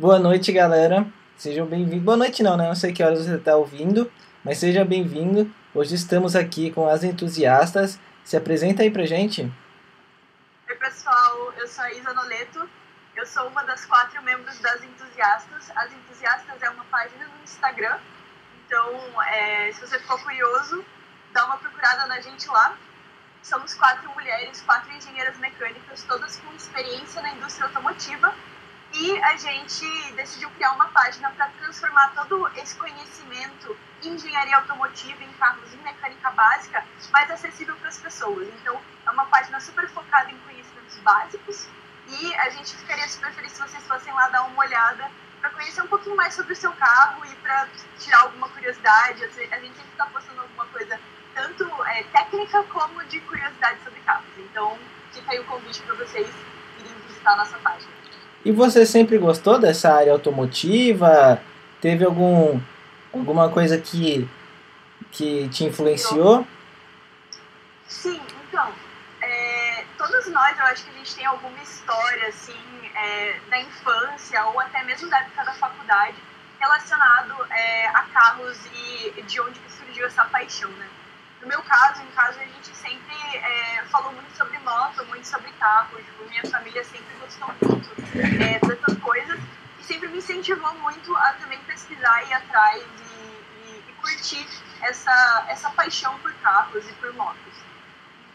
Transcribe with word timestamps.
Boa 0.00 0.18
noite, 0.18 0.50
galera. 0.50 1.06
Sejam 1.36 1.66
bem-vindos. 1.66 2.02
Boa 2.02 2.16
noite, 2.16 2.42
não, 2.42 2.56
né? 2.56 2.66
Não 2.66 2.74
sei 2.74 2.90
que 2.90 3.02
horas 3.02 3.18
você 3.18 3.34
está 3.34 3.54
ouvindo, 3.54 4.10
mas 4.42 4.56
seja 4.56 4.82
bem-vindo. 4.82 5.54
Hoje 5.74 5.94
estamos 5.94 6.34
aqui 6.34 6.70
com 6.70 6.88
as 6.88 7.04
entusiastas. 7.04 8.00
Se 8.24 8.34
apresenta 8.34 8.82
aí 8.82 8.90
pra 8.90 9.04
gente. 9.04 9.42
Oi, 10.70 10.76
pessoal. 10.76 11.52
Eu 11.52 11.68
sou 11.68 11.84
a 11.84 11.92
Isa 11.92 12.14
Noleto. 12.14 12.66
Eu 13.14 13.26
sou 13.26 13.46
uma 13.48 13.62
das 13.64 13.84
quatro 13.84 14.22
membros 14.22 14.58
das 14.60 14.82
Entusiastas. 14.82 15.70
As 15.76 15.92
Entusiastas 15.92 16.62
é 16.62 16.70
uma 16.70 16.84
página 16.86 17.26
no 17.26 17.44
Instagram. 17.44 17.98
Então, 18.64 19.22
é, 19.24 19.70
se 19.70 19.82
você 19.82 19.98
ficou 19.98 20.18
curioso, 20.20 20.82
dá 21.34 21.44
uma 21.44 21.58
procurada 21.58 22.06
na 22.06 22.22
gente 22.22 22.48
lá. 22.48 22.74
Somos 23.42 23.74
quatro 23.74 24.10
mulheres, 24.14 24.62
quatro 24.62 24.90
engenheiras 24.94 25.36
mecânicas, 25.36 26.02
todas 26.04 26.36
com 26.36 26.54
experiência 26.54 27.20
na 27.20 27.34
indústria 27.34 27.66
automotiva 27.66 28.34
e 28.92 29.22
a 29.22 29.36
gente 29.36 30.12
decidiu 30.12 30.50
criar 30.50 30.72
uma 30.72 30.86
página 30.88 31.30
para 31.30 31.48
transformar 31.50 32.08
todo 32.14 32.48
esse 32.56 32.74
conhecimento 32.76 33.76
em 34.02 34.14
engenharia 34.14 34.56
automotiva, 34.56 35.22
em 35.22 35.32
carros, 35.34 35.72
em 35.72 35.78
mecânica 35.78 36.30
básica, 36.30 36.84
mais 37.12 37.30
acessível 37.30 37.76
para 37.76 37.88
as 37.88 37.98
pessoas. 37.98 38.48
Então, 38.60 38.80
é 39.06 39.10
uma 39.10 39.26
página 39.26 39.60
super 39.60 39.88
focada 39.90 40.30
em 40.30 40.38
conhecimentos 40.38 40.98
básicos 40.98 41.68
e 42.08 42.34
a 42.34 42.50
gente 42.50 42.76
ficaria 42.76 43.08
super 43.08 43.32
feliz 43.32 43.52
se 43.52 43.60
vocês 43.60 43.86
fossem 43.86 44.12
lá 44.12 44.28
dar 44.28 44.42
uma 44.42 44.60
olhada 44.60 45.10
para 45.40 45.50
conhecer 45.50 45.82
um 45.82 45.86
pouquinho 45.86 46.16
mais 46.16 46.34
sobre 46.34 46.52
o 46.52 46.56
seu 46.56 46.72
carro 46.72 47.24
e 47.24 47.34
para 47.36 47.68
tirar 47.98 48.20
alguma 48.22 48.48
curiosidade. 48.48 49.24
A 49.24 49.28
gente 49.28 49.76
sempre 49.76 49.92
está 49.92 50.06
postando 50.06 50.40
alguma 50.40 50.66
coisa 50.66 51.00
tanto 51.34 51.84
é, 51.84 52.02
técnica 52.04 52.62
como 52.64 53.04
de 53.04 53.20
curiosidade 53.20 53.82
sobre 53.84 54.00
carros. 54.00 54.26
Então, 54.36 54.78
fica 55.12 55.30
aí 55.30 55.38
o 55.38 55.44
convite 55.44 55.80
para 55.82 55.94
vocês 55.94 56.28
irem 56.78 56.94
visitar 57.06 57.32
a 57.32 57.36
nossa 57.36 57.58
página. 57.58 57.99
E 58.44 58.50
você 58.52 58.86
sempre 58.86 59.18
gostou 59.18 59.58
dessa 59.58 59.92
área 59.92 60.12
automotiva? 60.12 61.40
Teve 61.80 62.04
algum 62.04 62.60
alguma 63.12 63.50
coisa 63.50 63.78
que 63.78 64.28
que 65.10 65.48
te 65.48 65.64
influenciou? 65.64 66.46
Sim, 67.86 68.20
então, 68.48 68.72
é, 69.20 69.84
todos 69.98 70.28
nós, 70.28 70.58
eu 70.58 70.64
acho 70.66 70.84
que 70.84 70.90
a 70.90 70.98
gente 70.98 71.16
tem 71.16 71.26
alguma 71.26 71.60
história, 71.60 72.28
assim, 72.28 72.54
é, 72.94 73.40
da 73.50 73.58
infância 73.58 74.44
ou 74.46 74.60
até 74.60 74.84
mesmo 74.84 75.10
da 75.10 75.18
época 75.18 75.44
da 75.44 75.52
faculdade 75.54 76.16
relacionado 76.60 77.34
é, 77.50 77.88
a 77.88 78.02
carros 78.12 78.58
e 78.66 79.22
de 79.22 79.40
onde 79.40 79.58
surgiu 79.68 80.06
essa 80.06 80.24
paixão, 80.26 80.70
né? 80.72 80.86
No 81.40 81.48
meu 81.48 81.62
caso, 81.62 82.02
em 82.02 82.06
casa, 82.08 82.40
a 82.40 82.44
gente 82.44 82.76
sempre 82.76 83.14
é, 83.34 83.82
falou 83.86 84.12
muito 84.12 84.30
sobre 84.36 84.58
moto, 84.58 85.04
muito 85.06 85.26
sobre 85.26 85.50
carro. 85.52 85.96
Tipo, 85.96 86.24
minha 86.28 86.44
família 86.46 86.84
sempre 86.84 87.14
gostou 87.18 87.48
muito 87.62 87.90
é, 88.18 88.58
dessas 88.58 88.98
coisas 88.98 89.40
e 89.78 89.84
sempre 89.84 90.08
me 90.08 90.18
incentivou 90.18 90.74
muito 90.74 91.16
a 91.16 91.32
também 91.34 91.58
pesquisar 91.60 92.28
e 92.28 92.32
atrás 92.34 92.82
e, 92.82 93.68
e, 93.68 93.84
e 93.88 93.92
curtir 93.94 94.46
essa, 94.82 95.46
essa 95.48 95.70
paixão 95.70 96.18
por 96.18 96.32
carros 96.34 96.86
e 96.88 96.92
por 96.94 97.12
motos. 97.14 97.54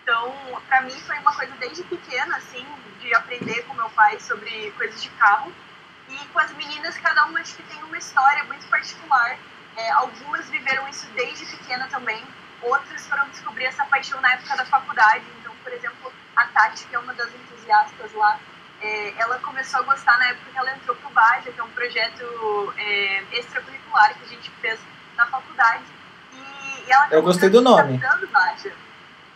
Então, 0.02 0.36
para 0.67 0.81
mim 0.81 1.00
foi 1.02 1.17
uma 1.20 1.33
coisa 1.33 1.53
desde 1.56 1.83
pequena, 1.83 2.38
assim, 2.38 2.66
de 3.00 3.14
aprender 3.14 3.64
com 3.64 3.73
meu 3.76 3.89
pai 3.92 4.20
sobre 4.20 4.72
coisas 4.72 5.02
de 5.02 5.09
carro. 5.11 5.53
E 6.09 6.17
com 6.28 6.39
as 6.39 6.52
meninas, 6.53 6.98
cada 6.98 7.26
uma 7.26 7.39
acho 7.39 7.56
que 7.56 7.64
tem 7.64 7.83
uma 7.83 7.98
história 7.98 8.44
muito 8.45 8.67
particular. 8.67 9.38
É, 9.76 9.92
algumas 9.92 10.50
viveram 10.50 10.88
isso 10.88 11.08
desde 11.16 11.45
pequena 11.45 11.88
também, 11.88 12.23
outras 12.69 13.08
foram 13.08 13.27
descobrir 13.30 13.66
essa 13.66 13.85
paixão 13.85 14.19
na 14.21 14.33
época 14.33 14.55
da 14.58 14.66
faculdade. 14.66 15.25
Então, 15.39 15.53
por 15.63 15.71
exemplo, 15.71 16.11
a 16.35 16.45
Tati, 16.47 16.85
que 16.85 16.95
é 16.95 16.99
uma 16.99 17.13
das 17.13 17.30
entusiastas 17.33 18.13
lá, 18.13 18.39
é, 18.81 19.13
ela 19.17 19.39
começou 19.39 19.80
a 19.80 19.83
gostar 19.83 20.17
na 20.17 20.27
época 20.27 20.52
que 20.52 20.58
ela 20.58 20.75
entrou 20.75 20.95
para 20.95 21.09
o 21.09 21.13
Baja, 21.13 21.52
que 21.52 21.59
é 21.59 21.63
um 21.63 21.69
projeto 21.69 22.73
é, 22.77 23.23
extracurricular 23.31 24.13
que 24.16 24.23
a 24.25 24.27
gente 24.27 24.52
fez 24.61 24.80
na 25.16 25.25
faculdade. 25.27 25.83
E, 26.33 26.88
e 26.88 26.91
ela 26.91 27.08
Eu 27.09 27.21
gostei 27.21 27.49
do 27.49 27.61
nome. 27.61 27.99
Baja. 28.31 28.73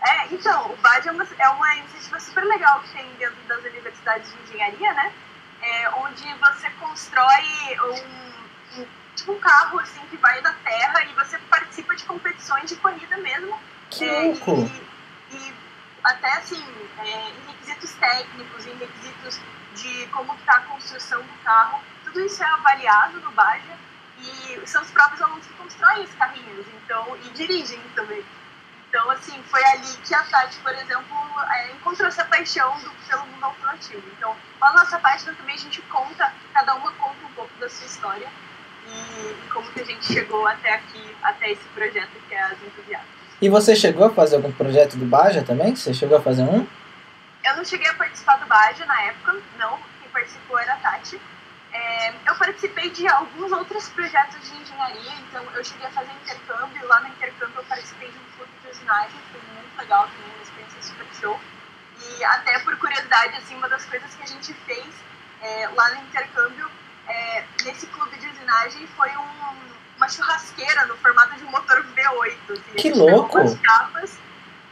É, 0.02 0.34
então, 0.34 0.72
o 0.72 0.78
Baja 0.78 1.10
é 1.10 1.12
uma, 1.12 1.28
é 1.38 1.50
uma 1.50 1.76
iniciativa 1.76 2.20
super 2.20 2.44
legal 2.44 2.82
que 2.82 2.90
tem 2.90 3.06
dentro 3.16 3.42
das 3.48 3.64
universidades 3.64 4.32
de 4.32 4.44
engenharia, 4.44 4.94
né? 4.94 5.14
É, 5.62 5.90
onde 5.90 6.34
você 6.36 6.70
constrói 6.80 7.44
um, 7.84 8.82
um 8.82 8.88
tipo 9.20 9.34
um 9.34 9.40
carro 9.40 9.80
assim 9.80 10.00
que 10.10 10.18
vai 10.18 10.42
da 10.42 10.54
terra 10.54 11.04
e 11.04 11.14
você 11.14 11.38
participa 11.50 11.96
de 11.96 12.04
competições 12.06 12.70
de 12.70 12.76
corrida 12.78 13.18
mesmo. 13.18 13.60
Que 13.90 14.06
é, 14.06 14.32
e, 14.32 14.86
e, 15.32 15.54
até 16.04 16.32
assim, 16.34 16.64
é, 17.00 17.30
em 17.30 17.48
requisitos 17.48 17.94
técnicos, 17.96 18.66
em 18.66 18.76
requisitos 18.78 19.40
de 19.76 20.08
como 20.08 20.34
está 20.36 20.56
a 20.56 20.62
construção 20.62 21.22
do 21.22 21.44
carro, 21.44 21.82
tudo 22.06 22.22
isso 22.22 22.42
é 22.42 22.48
avaliado 22.48 23.20
no 23.20 23.32
Baja 23.32 23.78
e 24.18 24.68
são 24.68 24.82
os 24.82 24.92
próprios 24.92 25.22
alunos 25.22 25.46
que 25.46 25.54
constroem 25.54 26.04
os 26.04 26.14
carrinhos 26.16 26.66
então, 26.84 27.18
e 27.18 27.30
dirigem 27.32 27.80
também. 27.96 28.26
Então, 28.88 29.10
assim, 29.12 29.42
foi 29.44 29.64
ali 29.66 29.98
que 30.04 30.16
a 30.16 30.24
Tati, 30.24 30.58
por 30.60 30.74
exemplo, 30.74 31.16
é, 31.52 31.72
encontrou 31.74 32.08
essa 32.08 32.26
paixão 32.26 32.76
do, 32.80 32.90
pelo 33.08 33.26
mundo 33.28 33.44
automotivo. 33.44 34.04
Então, 34.18 34.36
na 34.60 34.74
nossa 34.74 34.98
página 34.98 35.34
também 35.36 35.56
a 35.56 35.60
gente 35.60 35.82
conta, 35.84 36.34
cada 36.54 36.74
uma 36.74 36.92
conta 36.94 37.24
um 37.24 37.34
pouco 37.34 37.54
da 37.60 37.70
sua 37.70 37.86
história 37.86 38.30
e 38.90 39.50
como 39.50 39.70
que 39.72 39.82
a 39.82 39.86
gente 39.86 40.06
chegou 40.06 40.46
até 40.48 40.74
aqui, 40.74 41.16
até 41.22 41.52
esse 41.52 41.64
projeto 41.76 42.12
que 42.28 42.34
é 42.34 42.42
as 42.42 42.62
Entusiastas. 42.64 43.20
E 43.42 43.50
você 43.50 43.76
chegou 43.76 44.06
a 44.06 44.10
fazer 44.10 44.36
algum 44.36 44.52
projeto 44.52 44.98
do 44.98 45.06
Baja 45.06 45.44
também? 45.44 45.76
Você 45.76 45.94
chegou 45.94 46.18
a 46.18 46.22
fazer 46.22 46.44
um? 46.44 46.68
Eu 47.44 47.56
não 47.56 47.64
cheguei 47.64 47.88
a 47.88 47.94
participar 47.94 48.38
do 48.38 48.46
Baja 48.48 48.86
na 48.86 49.02
época, 49.04 49.38
não. 49.58 49.80
Quem 50.02 50.10
participou 50.12 50.60
era 50.60 50.74
a 50.74 50.78
Tati. 50.78 51.20
É, 51.72 52.10
eu 52.28 52.36
participei 52.36 52.90
de 52.90 53.08
alguns 53.08 53.52
outros 53.52 53.88
projetos 53.90 54.42
de 54.50 54.58
engenharia, 54.58 55.14
então 55.22 55.44
eu 55.56 55.64
cheguei 55.64 55.88
a 55.88 55.92
fazer 55.92 56.12
intercâmbio. 56.24 56.88
Lá 56.88 57.00
no 57.02 57.08
intercâmbio 57.08 57.56
eu 57.58 57.64
participei 57.64 58.10
de 58.10 58.18
um 58.18 58.38
clube 58.38 58.52
de 58.64 58.72
usinagem, 58.72 59.20
foi 59.32 59.42
muito 59.54 59.78
legal 59.78 60.08
também, 60.08 60.34
uma 60.34 60.44
experiência 60.44 60.82
super 60.82 61.08
show. 61.14 61.40
E 62.02 62.24
até 62.24 62.60
por 62.60 62.76
curiosidade, 62.78 63.38
assim, 63.38 63.56
uma 63.56 63.70
das 63.70 63.86
coisas 63.86 64.14
que 64.16 64.24
a 64.24 64.28
gente 64.28 64.54
fez 64.66 64.88
é, 65.42 65.70
lá 65.70 65.92
no 65.92 66.02
intercâmbio 66.02 66.70
é, 67.10 67.44
nesse 67.66 67.88
clube 67.88 68.16
de 68.18 68.28
usinagem 68.28 68.88
foi 68.96 69.10
um, 69.10 69.56
uma 69.98 70.08
churrasqueira 70.08 70.86
no 70.86 70.96
formato 70.98 71.36
de 71.36 71.44
um 71.44 71.50
motor 71.52 71.84
V8. 71.96 72.52
Assim. 72.52 72.76
Que 72.78 72.92
louco! 72.92 73.38
Umas 73.38 73.60
capas 73.60 74.18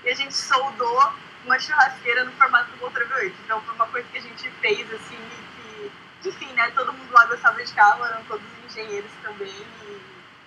e 0.05 0.09
a 0.09 0.15
gente 0.15 0.33
soldou 0.33 1.13
uma 1.45 1.59
churrasqueira 1.59 2.23
no 2.23 2.31
formato 2.33 2.71
do 2.71 2.77
motor 2.77 3.03
V8. 3.03 3.33
Então 3.43 3.61
foi 3.61 3.75
uma 3.75 3.87
coisa 3.87 4.07
que 4.11 4.17
a 4.17 4.21
gente 4.21 4.49
fez, 4.61 4.93
assim, 4.93 5.17
que, 5.55 6.29
enfim, 6.29 6.53
né, 6.53 6.71
todo 6.75 6.93
mundo 6.93 7.11
lá 7.11 7.25
gostava 7.25 7.63
de 7.63 7.73
carro, 7.73 8.05
eram 8.05 8.23
todos 8.23 8.45
engenheiros 8.69 9.11
também. 9.23 9.53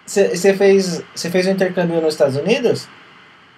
Você 0.06 0.56
fez, 0.56 1.02
você 1.14 1.30
fez 1.30 1.46
um 1.46 1.50
intercâmbio 1.50 2.00
nos 2.00 2.14
Estados 2.14 2.36
Unidos? 2.36 2.88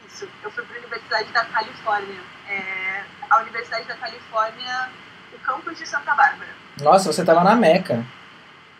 Isso, 0.06 0.28
eu 0.42 0.50
fui 0.50 0.64
para 0.64 0.76
a 0.76 0.78
Universidade 0.80 1.32
da 1.32 1.44
Califórnia. 1.44 2.20
É, 2.48 3.04
a 3.30 3.38
Universidade 3.38 3.86
da 3.86 3.94
Califórnia, 3.94 4.90
o 5.32 5.38
campus 5.38 5.78
de 5.78 5.86
Santa 5.86 6.14
Bárbara. 6.14 6.50
Nossa, 6.80 7.12
você 7.12 7.22
estava 7.22 7.42
na 7.42 7.54
Meca. 7.54 8.04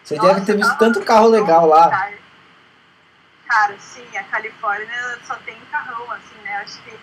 Você 0.03 0.17
Nossa, 0.17 0.35
deve 0.35 0.47
ter 0.47 0.57
visto 0.57 0.77
tanto 0.79 1.05
carro 1.05 1.29
legal 1.29 1.67
lá. 1.67 2.13
Cara, 3.47 3.75
sim, 3.79 4.07
a 4.17 4.25
Califórnia 4.25 5.19
só 5.27 5.35
tem 5.45 5.57
carrão, 5.71 6.11
assim, 6.11 6.43
né? 6.43 6.57
Acho 6.57 6.83
que 6.83 6.99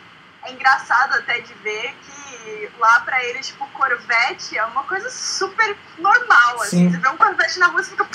é 0.45 0.51
engraçado 0.51 1.13
até 1.15 1.39
de 1.41 1.53
ver 1.55 1.95
que 2.01 2.69
lá 2.79 3.01
pra 3.01 3.23
eles, 3.25 3.47
tipo, 3.47 3.67
Corvette 3.67 4.57
é 4.57 4.65
uma 4.65 4.83
coisa 4.83 5.09
super 5.09 5.77
normal, 5.97 6.61
assim. 6.61 6.89
Sim. 6.89 6.91
Você 6.91 6.97
vê 6.97 7.09
um 7.09 7.17
Corvette 7.17 7.59
na 7.59 7.67
rua, 7.67 7.83
você 7.83 7.91
fica... 7.91 8.05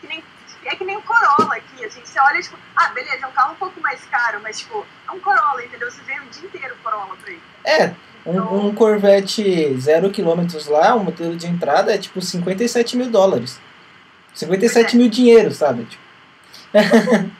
que 0.00 0.06
nem, 0.06 0.24
é 0.64 0.74
que 0.74 0.84
nem 0.84 0.96
um 0.96 1.02
Corolla 1.02 1.56
aqui, 1.56 1.84
assim. 1.84 2.00
Você 2.04 2.18
olha, 2.20 2.40
tipo, 2.40 2.56
ah, 2.74 2.88
beleza, 2.88 3.24
é 3.24 3.26
um 3.26 3.32
carro 3.32 3.52
um 3.52 3.56
pouco 3.56 3.80
mais 3.80 4.04
caro, 4.06 4.40
mas, 4.42 4.60
tipo, 4.60 4.86
é 5.06 5.10
um 5.12 5.20
Corolla, 5.20 5.64
entendeu? 5.64 5.90
Você 5.90 6.00
vê 6.02 6.14
o 6.18 6.30
dia 6.30 6.46
inteiro 6.46 6.76
Corolla 6.82 7.16
pra 7.16 7.30
ele. 7.30 7.42
É, 7.64 7.86
um, 8.24 8.32
então... 8.32 8.66
um 8.66 8.74
Corvette 8.74 9.78
0 9.78 10.10
km 10.10 10.46
lá, 10.68 10.94
o 10.94 11.04
modelo 11.04 11.36
de 11.36 11.46
entrada 11.46 11.94
é, 11.94 11.98
tipo, 11.98 12.20
57 12.20 12.96
mil 12.96 13.10
dólares. 13.10 13.60
57 14.34 14.94
é. 14.94 14.98
mil 14.98 15.08
dinheiro, 15.08 15.50
sabe? 15.52 15.84
Tipo. 15.84 16.02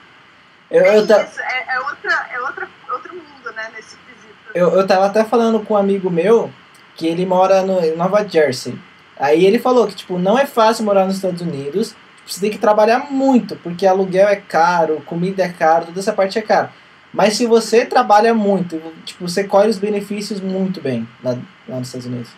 eu, 0.70 0.84
é 0.84 0.98
eu 0.98 1.06
ta... 1.06 1.22
isso, 1.22 1.40
é, 1.40 1.74
é, 1.74 1.80
outra, 1.80 2.28
é 2.32 2.40
outra, 2.40 2.68
outro 2.92 3.14
mundo, 3.14 3.52
né, 3.54 3.70
nesse 3.74 3.96
quesito. 3.96 4.34
Eu, 4.54 4.70
eu 4.70 4.86
tava 4.86 5.06
até 5.06 5.24
falando 5.24 5.60
com 5.60 5.74
um 5.74 5.78
amigo 5.78 6.10
meu 6.10 6.52
que 6.96 7.06
ele 7.06 7.24
mora 7.24 7.62
no, 7.62 7.82
em 7.84 7.96
Nova 7.96 8.26
Jersey. 8.26 8.78
Aí 9.18 9.44
ele 9.44 9.58
falou 9.58 9.86
que, 9.86 9.94
tipo, 9.94 10.18
não 10.18 10.38
é 10.38 10.46
fácil 10.46 10.84
morar 10.84 11.04
nos 11.04 11.16
Estados 11.16 11.42
Unidos, 11.42 11.94
você 12.26 12.40
tem 12.40 12.50
que 12.50 12.58
trabalhar 12.58 13.10
muito, 13.10 13.56
porque 13.56 13.86
aluguel 13.86 14.28
é 14.28 14.36
caro, 14.36 15.02
comida 15.04 15.42
é 15.42 15.48
caro, 15.48 15.86
toda 15.86 16.00
essa 16.00 16.12
parte 16.12 16.38
é 16.38 16.42
cara. 16.42 16.72
Mas 17.12 17.36
se 17.36 17.46
você 17.46 17.84
trabalha 17.84 18.32
muito, 18.32 18.80
tipo, 19.04 19.26
você 19.26 19.42
colhe 19.44 19.68
os 19.68 19.78
benefícios 19.78 20.40
muito 20.40 20.80
bem 20.80 21.08
lá, 21.24 21.32
lá 21.66 21.78
nos 21.78 21.88
Estados 21.88 22.06
Unidos. 22.06 22.30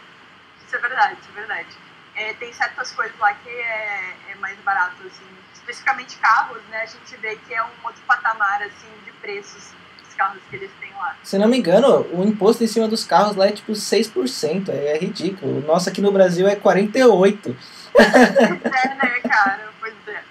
Isso 0.67 0.75
é 0.75 0.79
verdade, 0.79 1.17
isso 1.21 1.31
é 1.31 1.39
verdade. 1.39 1.69
É, 2.15 2.33
tem 2.35 2.53
certas 2.53 2.91
coisas 2.93 3.19
lá 3.19 3.35
que 3.35 3.51
é, 3.51 4.15
é 4.31 4.31
mais 4.62 4.64
barato, 4.64 4.97
assim, 5.05 5.25
especificamente 5.55 6.17
carros, 6.17 6.62
né? 6.70 6.82
A 6.82 6.87
gente 6.87 7.17
vê 7.17 7.37
que 7.37 7.53
é 7.53 7.62
um 7.62 7.70
outro 7.85 8.03
patamar, 8.06 8.62
assim, 8.62 8.88
de 9.05 9.12
preços. 9.12 9.73
carros 10.17 10.43
que 10.50 10.56
eles 10.56 10.70
têm 10.79 10.93
lá. 10.93 11.17
Se 11.23 11.38
não 11.38 11.49
me 11.49 11.59
engano, 11.59 12.06
o 12.12 12.23
imposto 12.23 12.62
em 12.62 12.67
cima 12.67 12.87
dos 12.87 13.03
carros 13.03 13.35
lá 13.35 13.47
é 13.47 13.53
tipo 13.53 13.73
6%, 13.73 14.69
é 14.69 14.99
ridículo. 14.99 15.59
O 15.59 15.67
nosso 15.67 15.88
aqui 15.88 16.00
no 16.00 16.12
Brasil 16.12 16.47
é 16.47 16.55
48%. 16.55 17.56
é, 17.97 18.94
né, 18.94 19.20
cara? 19.29 19.70
Pois 19.81 19.94
é. 20.06 20.23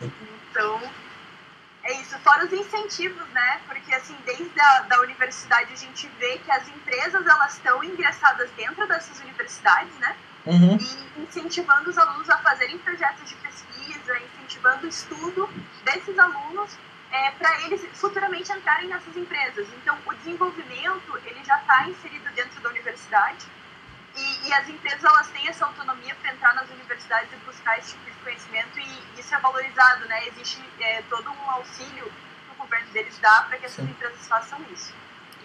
Então, 0.00 0.80
é 1.82 1.92
isso. 1.94 2.16
Fora 2.20 2.44
os 2.44 2.52
incentivos, 2.52 3.28
né? 3.30 3.60
Porque, 3.66 3.92
assim, 3.92 4.16
desde 4.24 4.60
a 4.60 4.80
da 4.82 5.00
universidade 5.00 5.72
a 5.72 5.76
gente 5.76 6.08
vê 6.20 6.38
que 6.38 6.50
as 6.52 6.68
empresas, 6.68 7.26
elas 7.26 7.54
estão 7.54 7.82
ingressadas 7.82 8.48
dentro 8.56 8.86
dessas 8.86 9.18
universidades, 9.18 9.94
né? 9.98 10.14
Uhum. 10.44 10.76
E 10.76 11.22
incentivando 11.22 11.90
os 11.90 11.96
alunos 11.96 12.28
a 12.28 12.38
fazerem 12.38 12.78
projetos 12.78 13.28
de 13.28 13.36
pesquisa, 13.36 14.18
incentivando 14.18 14.86
o 14.86 14.88
estudo 14.88 15.48
desses 15.84 16.18
alunos 16.18 16.76
é, 17.10 17.30
para 17.32 17.60
eles 17.62 17.86
futuramente 17.94 18.50
entrarem 18.50 18.88
nessas 18.88 19.16
empresas. 19.16 19.68
Então, 19.74 19.96
o 20.04 20.14
desenvolvimento 20.14 21.20
ele 21.24 21.44
já 21.44 21.58
está 21.58 21.88
inserido 21.88 22.28
dentro 22.34 22.60
da 22.60 22.70
universidade 22.70 23.46
e, 24.16 24.48
e, 24.48 24.52
as 24.52 24.68
empresas 24.68 25.04
elas 25.04 25.28
têm 25.30 25.48
essa 25.48 25.64
autonomia 25.64 26.14
para 26.16 26.32
entrar 26.32 26.54
nas 26.54 26.68
universidades 26.70 27.32
e 27.32 27.36
buscar 27.46 27.78
esse 27.78 27.92
tipo 27.92 28.04
de 28.04 28.16
conhecimento 28.18 28.78
e 28.78 29.20
isso 29.20 29.34
é 29.34 29.38
valorizado, 29.38 30.06
né? 30.06 30.26
Existe 30.28 30.62
é, 30.80 31.02
todo 31.02 31.30
um 31.30 31.50
auxílio 31.50 32.04
que 32.04 32.52
o 32.52 32.54
governo 32.56 32.90
deles 32.92 33.18
dá 33.20 33.42
para 33.42 33.58
que 33.58 33.66
essas 33.66 33.84
Sim. 33.84 33.90
empresas 33.90 34.28
façam 34.28 34.60
isso. 34.70 34.92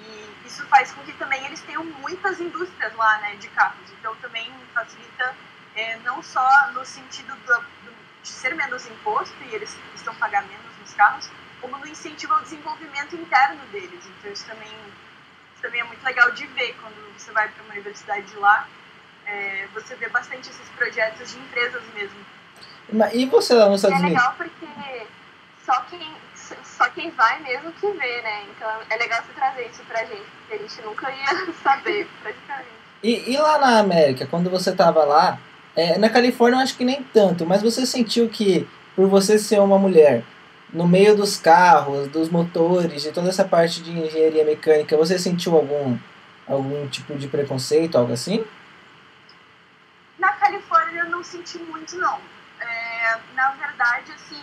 E 0.02 0.48
isso 0.48 0.66
faz 0.68 0.92
com 0.92 1.04
que 1.04 1.14
também 1.14 1.46
eles 1.46 1.62
tenham 1.62 1.84
muitas 1.84 2.40
indústrias 2.40 2.94
lá, 2.96 3.18
né, 3.20 3.36
de 3.36 3.48
carros. 3.50 3.90
Então 4.00 4.16
também 4.18 4.52
facilita 4.74 5.36
é, 5.76 5.98
não 5.98 6.22
só 6.24 6.72
no 6.74 6.86
sentido 6.86 7.36
do, 7.36 7.54
do, 7.56 7.96
de 8.24 8.30
ser 8.30 8.56
menos 8.56 8.86
imposto 8.88 9.36
e 9.44 9.56
eles 9.56 9.78
estão 9.96 10.14
pagando 10.16 10.48
menos 10.48 10.78
nos 10.80 10.94
carros, 10.94 11.30
como 11.62 11.78
no 11.78 11.88
incentivo 11.88 12.34
ao 12.34 12.42
desenvolvimento 12.42 13.16
interno 13.16 13.66
deles. 13.72 14.06
Então 14.06 14.32
isso 14.32 14.46
também, 14.46 14.72
isso 15.54 15.62
também 15.62 15.82
é 15.82 15.84
muito 15.84 16.04
legal 16.04 16.32
de 16.32 16.46
ver 16.48 16.76
quando 16.82 17.14
você 17.18 17.32
vai 17.32 17.48
para 17.50 17.64
uma 17.64 17.74
universidade 17.74 18.26
de 18.28 18.38
lá. 18.38 18.68
É, 19.26 19.68
você 19.74 19.96
vê 19.96 20.08
bastante 20.08 20.50
esses 20.50 20.70
projetos 20.70 21.32
de 21.32 21.40
empresas 21.40 21.84
mesmo. 21.94 22.18
E 23.14 23.26
você 23.26 23.54
lá 23.54 23.68
nos 23.68 23.84
Estados 23.84 24.00
Unidos? 24.00 24.18
É 24.18 24.28
legal 24.28 24.36
porque 24.38 25.08
só 25.66 25.82
quem, 25.90 26.16
só 26.64 26.90
quem 26.90 27.12
vai 27.12 27.42
mesmo 27.42 27.72
que 27.74 27.88
vê, 27.92 28.22
né? 28.22 28.44
Então 28.56 28.70
é 28.90 28.98
legal 28.98 29.22
você 29.24 29.34
trazer 29.34 29.68
isso 29.68 29.84
pra 29.88 30.06
gente, 30.06 30.26
porque 30.40 30.54
a 30.54 30.58
gente 30.58 30.82
nunca 30.82 31.12
ia 31.12 31.54
saber, 31.64 32.08
praticamente. 32.22 32.70
E, 33.04 33.34
e 33.34 33.38
lá 33.38 33.60
na 33.60 33.80
América, 33.80 34.26
quando 34.26 34.50
você 34.50 34.76
tava 34.76 35.04
lá, 35.04 35.40
é, 35.76 35.98
na 35.98 36.10
Califórnia 36.10 36.58
eu 36.58 36.64
acho 36.64 36.76
que 36.76 36.84
nem 36.84 37.04
tanto, 37.04 37.46
mas 37.46 37.62
você 37.62 37.86
sentiu 37.86 38.28
que 38.30 38.68
por 38.96 39.08
você 39.08 39.38
ser 39.38 39.60
uma 39.60 39.78
mulher, 39.78 40.24
no 40.74 40.88
meio 40.88 41.16
dos 41.16 41.38
carros, 41.38 42.08
dos 42.08 42.30
motores, 42.30 43.04
de 43.04 43.12
toda 43.12 43.30
essa 43.30 43.46
parte 43.46 43.82
de 43.82 43.92
engenharia 43.92 44.44
mecânica, 44.44 44.98
você 44.98 45.18
sentiu 45.20 45.56
algum, 45.56 45.98
algum 46.48 46.88
tipo 46.88 47.16
de 47.16 47.28
preconceito, 47.28 47.98
algo 47.98 48.12
assim? 48.12 48.44
Na 50.18 50.32
Califórnia 50.34 51.02
eu 51.02 51.10
não 51.10 51.24
senti 51.24 51.60
muito, 51.60 51.96
não. 51.98 52.20
É, 52.60 53.18
na 53.36 53.52
verdade, 53.52 54.12
assim, 54.14 54.42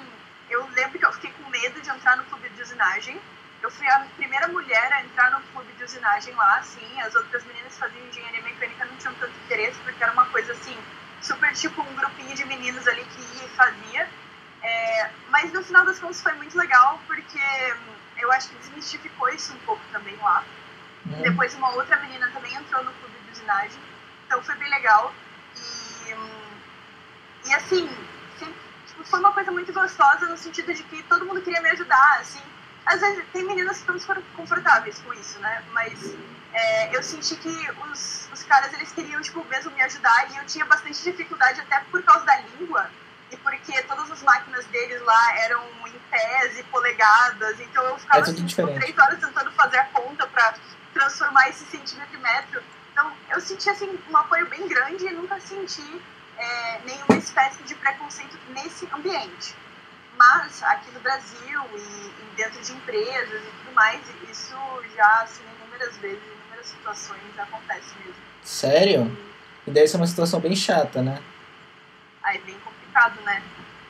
eu 0.55 0.67
lembro 0.75 0.99
que 0.99 1.05
eu 1.05 1.13
fiquei 1.13 1.33
com 1.33 1.51
medo 1.51 1.81
de 1.81 1.91
entrar 1.91 2.17
no 2.17 2.25
clube 2.25 2.49
de 2.51 2.63
usinagem. 2.63 3.21
Eu 3.63 3.71
fui 3.71 3.89
a 3.89 4.01
primeira 4.17 4.47
mulher 4.49 4.93
a 4.93 5.03
entrar 5.03 5.31
no 5.33 5.41
clube 5.49 5.73
de 5.73 5.85
usinagem 5.85 6.35
lá, 6.35 6.59
assim. 6.59 7.01
As 7.01 7.15
outras 7.15 7.45
meninas 7.45 7.77
faziam 7.77 8.07
engenharia 8.07 8.43
mecânica, 8.43 8.85
não 8.85 8.97
tinham 8.97 9.15
tanto 9.15 9.33
interesse, 9.45 9.79
porque 9.81 10.03
era 10.03 10.13
uma 10.13 10.27
coisa, 10.27 10.53
assim, 10.53 10.77
super 11.21 11.53
tipo 11.55 11.83
um 11.83 11.95
grupinho 11.95 12.35
de 12.37 12.45
meninos 12.45 12.87
ali 12.87 13.05
que 13.05 13.39
ia 13.39 13.47
e 13.47 13.49
fazia. 13.51 14.09
É, 14.63 15.11
mas 15.29 15.53
no 15.53 15.63
final 15.63 15.85
das 15.85 15.99
contas 15.99 16.23
foi 16.23 16.33
muito 16.35 16.57
legal, 16.57 17.01
porque 17.07 17.41
eu 18.19 18.31
acho 18.33 18.49
que 18.49 18.55
desmistificou 18.57 19.29
isso 19.31 19.53
um 19.53 19.59
pouco 19.61 19.83
também 19.93 20.17
lá. 20.17 20.45
Uhum. 21.07 21.23
Depois 21.23 21.55
uma 21.55 21.71
outra 21.71 21.97
menina 21.99 22.31
também 22.33 22.55
entrou 22.55 22.83
no 22.85 22.93
clube 22.93 23.19
de 23.27 23.33
usinagem, 23.33 23.81
então 24.27 24.43
foi 24.43 24.55
bem 24.57 24.71
legal. 24.71 25.13
E, 25.57 27.49
e 27.49 27.55
assim, 27.55 27.91
foi 29.03 29.21
uma 29.21 29.33
coisa 29.33 29.51
muito 29.51 29.73
gostosa 29.73 30.27
no 30.27 30.37
sentido 30.37 30.73
de 30.73 30.83
que 30.85 31.03
todo 31.05 31.25
mundo 31.25 31.41
queria 31.43 31.61
me 31.61 31.71
ajudar, 31.71 32.19
assim. 32.21 32.43
Às 32.87 33.01
vezes 33.01 33.25
tem 33.33 33.45
meninas 33.45 33.81
que 33.81 33.91
estão 33.93 34.23
confortáveis 34.37 34.99
com 35.01 35.13
isso, 35.15 35.39
né? 35.41 35.65
Mas 35.73 36.15
é, 36.53 36.97
eu 36.97 37.03
senti 37.03 37.35
que 37.37 37.71
os, 37.91 38.29
os 38.33 38.43
caras, 38.45 38.73
eles 38.75 38.93
queriam, 38.93 39.21
tipo, 39.21 39.45
mesmo 39.47 39.71
me 39.73 39.83
ajudar 39.83 40.31
e 40.31 40.37
eu 40.37 40.47
tinha 40.47 40.65
bastante 40.67 41.03
dificuldade 41.03 41.61
até 41.61 41.81
por 41.91 42.03
causa 42.03 42.25
da 42.25 42.37
língua 42.41 42.89
e 43.31 43.37
porque 43.39 43.83
todas 43.83 44.11
as 44.11 44.23
máquinas 44.23 44.65
deles 44.67 45.03
lá 45.03 45.39
eram 45.39 45.65
em 45.87 45.99
pés 46.11 46.59
e 46.59 46.63
polegadas, 46.65 47.59
então 47.61 47.85
eu 47.85 47.99
ficava 47.99 48.21
é 48.21 48.23
assim, 48.23 48.47
tipo, 48.47 48.67
três 48.75 48.97
horas 48.97 49.19
tentando 49.19 49.51
fazer 49.53 49.79
a 49.79 49.85
conta 49.87 50.27
para 50.27 50.55
transformar 50.93 51.49
esse 51.49 51.65
centímetro 51.65 52.17
em 52.17 52.23
metro. 52.23 52.63
Então 52.93 53.13
eu 53.31 53.41
senti 53.41 53.69
assim 53.69 53.99
um 54.09 54.17
apoio 54.17 54.47
bem 54.47 54.69
grande 54.69 55.07
e 55.07 55.11
nunca 55.11 55.41
senti 55.41 56.01
é, 56.39 56.81
nenhuma 56.85 57.17
espécie 57.17 57.63
de 57.63 57.75
preconceito 57.75 58.39
nesse 58.49 58.89
ambiente. 58.93 59.55
Mas 60.17 60.63
aqui 60.63 60.91
no 60.93 61.01
Brasil 61.01 61.61
e, 61.75 61.79
e, 61.79 62.37
dentro 62.37 62.61
de 62.63 62.73
empresas 62.73 63.43
e 63.43 63.51
tudo 63.59 63.75
mais, 63.75 64.01
isso 64.31 64.57
já 64.95 65.23
assim 65.23 65.43
inúmeras 65.57 65.97
vezes, 65.99 66.23
em 66.23 66.33
inúmeras 66.33 66.67
situações 66.67 67.39
acontece 67.39 67.95
mesmo. 67.99 68.23
Sério? 68.43 69.19
E 69.67 69.71
deve 69.71 69.89
ser 69.89 69.97
uma 69.97 70.07
situação 70.07 70.41
bem 70.41 70.55
chata, 70.55 71.03
né? 71.03 71.21
Aí 72.23 72.39
bem 72.43 72.59
complicado, 72.61 73.21
né? 73.23 73.43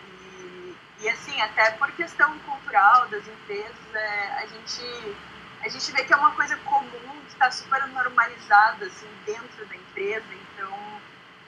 E, 0.08 0.76
e 1.00 1.08
assim, 1.08 1.41
até 1.41 1.73
por 1.73 1.91
questão 1.93 2.38
cultural 2.41 3.08
das 3.08 3.26
empresas, 3.26 3.94
é, 3.94 4.43
a, 4.43 4.46
gente, 4.46 5.17
a 5.62 5.69
gente 5.69 5.93
vê 5.93 6.05
que 6.05 6.12
é 6.12 6.17
uma 6.17 6.31
coisa 6.32 6.56
comum, 6.58 7.20
que 7.26 7.32
está 7.32 7.50
super 7.50 7.87
normalizada 7.88 8.87
assim, 8.87 9.08
dentro 9.26 9.67
da 9.67 9.76
empresa, 9.76 10.25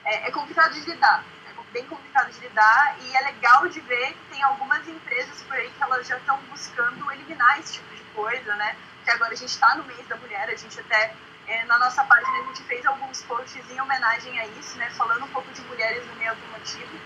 é, 0.06 0.28
é 0.28 0.30
complicado 0.30 0.72
de 0.72 0.80
lidar. 0.88 1.24
É 1.46 1.72
bem 1.72 1.84
complicado 1.86 2.30
de 2.32 2.40
lidar 2.40 2.96
e 3.00 3.16
é 3.16 3.20
legal 3.22 3.68
de 3.68 3.80
ver 3.80 4.14
que 4.14 4.34
tem 4.34 4.42
algumas 4.42 4.86
empresas 4.88 5.42
por 5.42 5.56
aí 5.56 5.70
que 5.70 5.82
elas 5.82 6.06
já 6.06 6.16
estão 6.16 6.38
buscando 6.48 7.12
eliminar 7.12 7.58
esse 7.58 7.74
tipo 7.74 7.94
de 7.94 8.02
coisa, 8.14 8.54
né? 8.54 8.76
Que 9.04 9.10
agora 9.10 9.32
a 9.32 9.36
gente 9.36 9.50
está 9.50 9.74
no 9.74 9.84
mês 9.84 10.06
da 10.06 10.16
mulher, 10.16 10.48
a 10.48 10.56
gente 10.56 10.78
até 10.80 11.14
é, 11.46 11.64
na 11.64 11.78
nossa 11.78 12.02
página 12.04 12.38
a 12.38 12.42
gente 12.44 12.62
fez 12.62 12.86
alguns 12.86 13.22
posts 13.22 13.70
em 13.70 13.80
homenagem 13.80 14.38
a 14.40 14.46
isso, 14.46 14.78
né? 14.78 14.88
Falando 14.90 15.24
um 15.24 15.28
pouco 15.28 15.52
de 15.52 15.60
mulheres 15.62 16.06
no 16.06 16.14
meio 16.16 16.30
automotivo. 16.30 16.98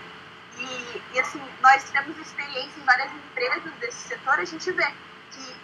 E, 0.57 1.01
e, 1.13 1.19
assim, 1.19 1.41
nós 1.61 1.89
temos 1.89 2.17
experiência 2.17 2.79
em 2.79 2.83
várias 2.83 3.11
empresas 3.11 3.73
desse 3.79 4.07
setor, 4.09 4.39
a 4.39 4.45
gente 4.45 4.71
vê 4.71 4.93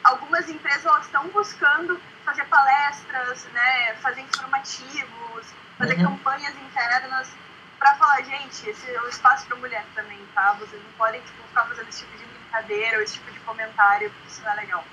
algumas 0.07 0.47
empresas 0.49 1.05
estão 1.05 1.27
buscando 1.29 1.99
fazer 2.23 2.45
palestras, 2.45 3.45
né, 3.53 3.93
fazer 4.01 4.21
informativos, 4.21 5.45
fazer 5.77 5.97
uhum. 5.97 6.17
campanhas 6.17 6.53
internas 6.55 7.27
para 7.77 7.95
falar, 7.95 8.21
gente, 8.23 8.69
esse 8.69 8.89
é 8.89 9.01
um 9.01 9.07
espaço 9.07 9.45
para 9.45 9.55
mulher 9.57 9.85
também, 9.93 10.17
tá? 10.33 10.55
Vocês 10.59 10.81
não 10.81 10.91
podem 10.97 11.21
tipo, 11.21 11.43
ficar 11.47 11.65
fazendo 11.65 11.89
esse 11.89 11.99
tipo 11.99 12.17
de 12.17 12.25
brincadeira 12.25 12.97
ou 12.97 13.03
esse 13.03 13.13
tipo 13.13 13.31
de 13.31 13.39
comentário, 13.41 14.09
porque 14.09 14.27
isso 14.27 14.41
não 14.43 14.51
é 14.51 14.55
legal. 14.55 14.83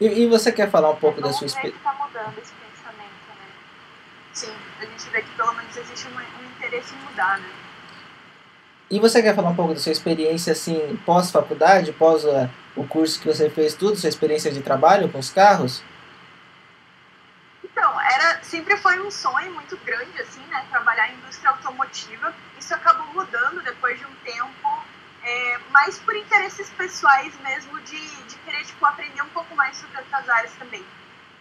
E, 0.00 0.06
e 0.06 0.28
você 0.28 0.52
quer 0.52 0.70
falar 0.70 0.90
um 0.90 0.96
pouco 0.96 1.18
é 1.20 1.22
da 1.22 1.32
sua 1.32 1.46
experiência? 1.46 1.80
tá 1.82 1.92
mudando 1.94 2.38
esse 2.38 2.52
pensamento, 2.52 3.28
né? 3.28 3.46
Sim, 4.32 4.54
a 4.80 4.84
gente 4.84 5.10
vê 5.10 5.22
que 5.22 5.30
pelo 5.30 5.52
menos 5.54 5.76
existe 5.76 6.06
um, 6.06 6.16
um 6.16 6.50
interesse 6.56 6.94
em 6.94 6.98
mudar, 6.98 7.38
né? 7.38 7.48
E 8.90 9.00
você 9.00 9.22
quer 9.22 9.34
falar 9.34 9.48
um 9.48 9.56
pouco 9.56 9.74
da 9.74 9.80
sua 9.80 9.92
experiência 9.92 10.52
assim, 10.52 10.96
pós-faculdade, 11.04 11.92
pós 11.92 12.24
uh, 12.24 12.48
o 12.76 12.86
curso 12.86 13.20
que 13.20 13.26
você 13.26 13.48
fez 13.48 13.74
tudo, 13.74 13.96
sua 13.96 14.08
experiência 14.08 14.50
de 14.50 14.60
trabalho 14.60 15.08
com 15.08 15.18
os 15.18 15.30
carros? 15.30 15.82
Então, 17.62 18.00
era, 18.00 18.42
sempre 18.42 18.76
foi 18.76 19.00
um 19.00 19.10
sonho 19.10 19.52
muito 19.52 19.76
grande, 19.78 20.20
assim, 20.20 20.44
né, 20.46 20.64
trabalhar 20.70 21.08
em 21.10 21.14
indústria 21.14 21.50
automotiva. 21.50 22.34
Isso 22.58 22.74
acabou 22.74 23.06
mudando 23.08 23.62
depois 23.62 23.98
de 23.98 24.06
um 24.06 24.14
tempo, 24.24 24.84
é, 25.22 25.58
mais 25.70 25.98
por 25.98 26.14
interesses 26.16 26.68
pessoais 26.70 27.32
mesmo, 27.42 27.80
de, 27.82 28.22
de 28.24 28.36
querer, 28.36 28.64
tipo, 28.64 28.84
aprender 28.86 29.22
um 29.22 29.28
pouco 29.28 29.54
mais 29.54 29.76
sobre 29.76 29.98
outras 29.98 30.28
áreas 30.28 30.52
também. 30.54 30.84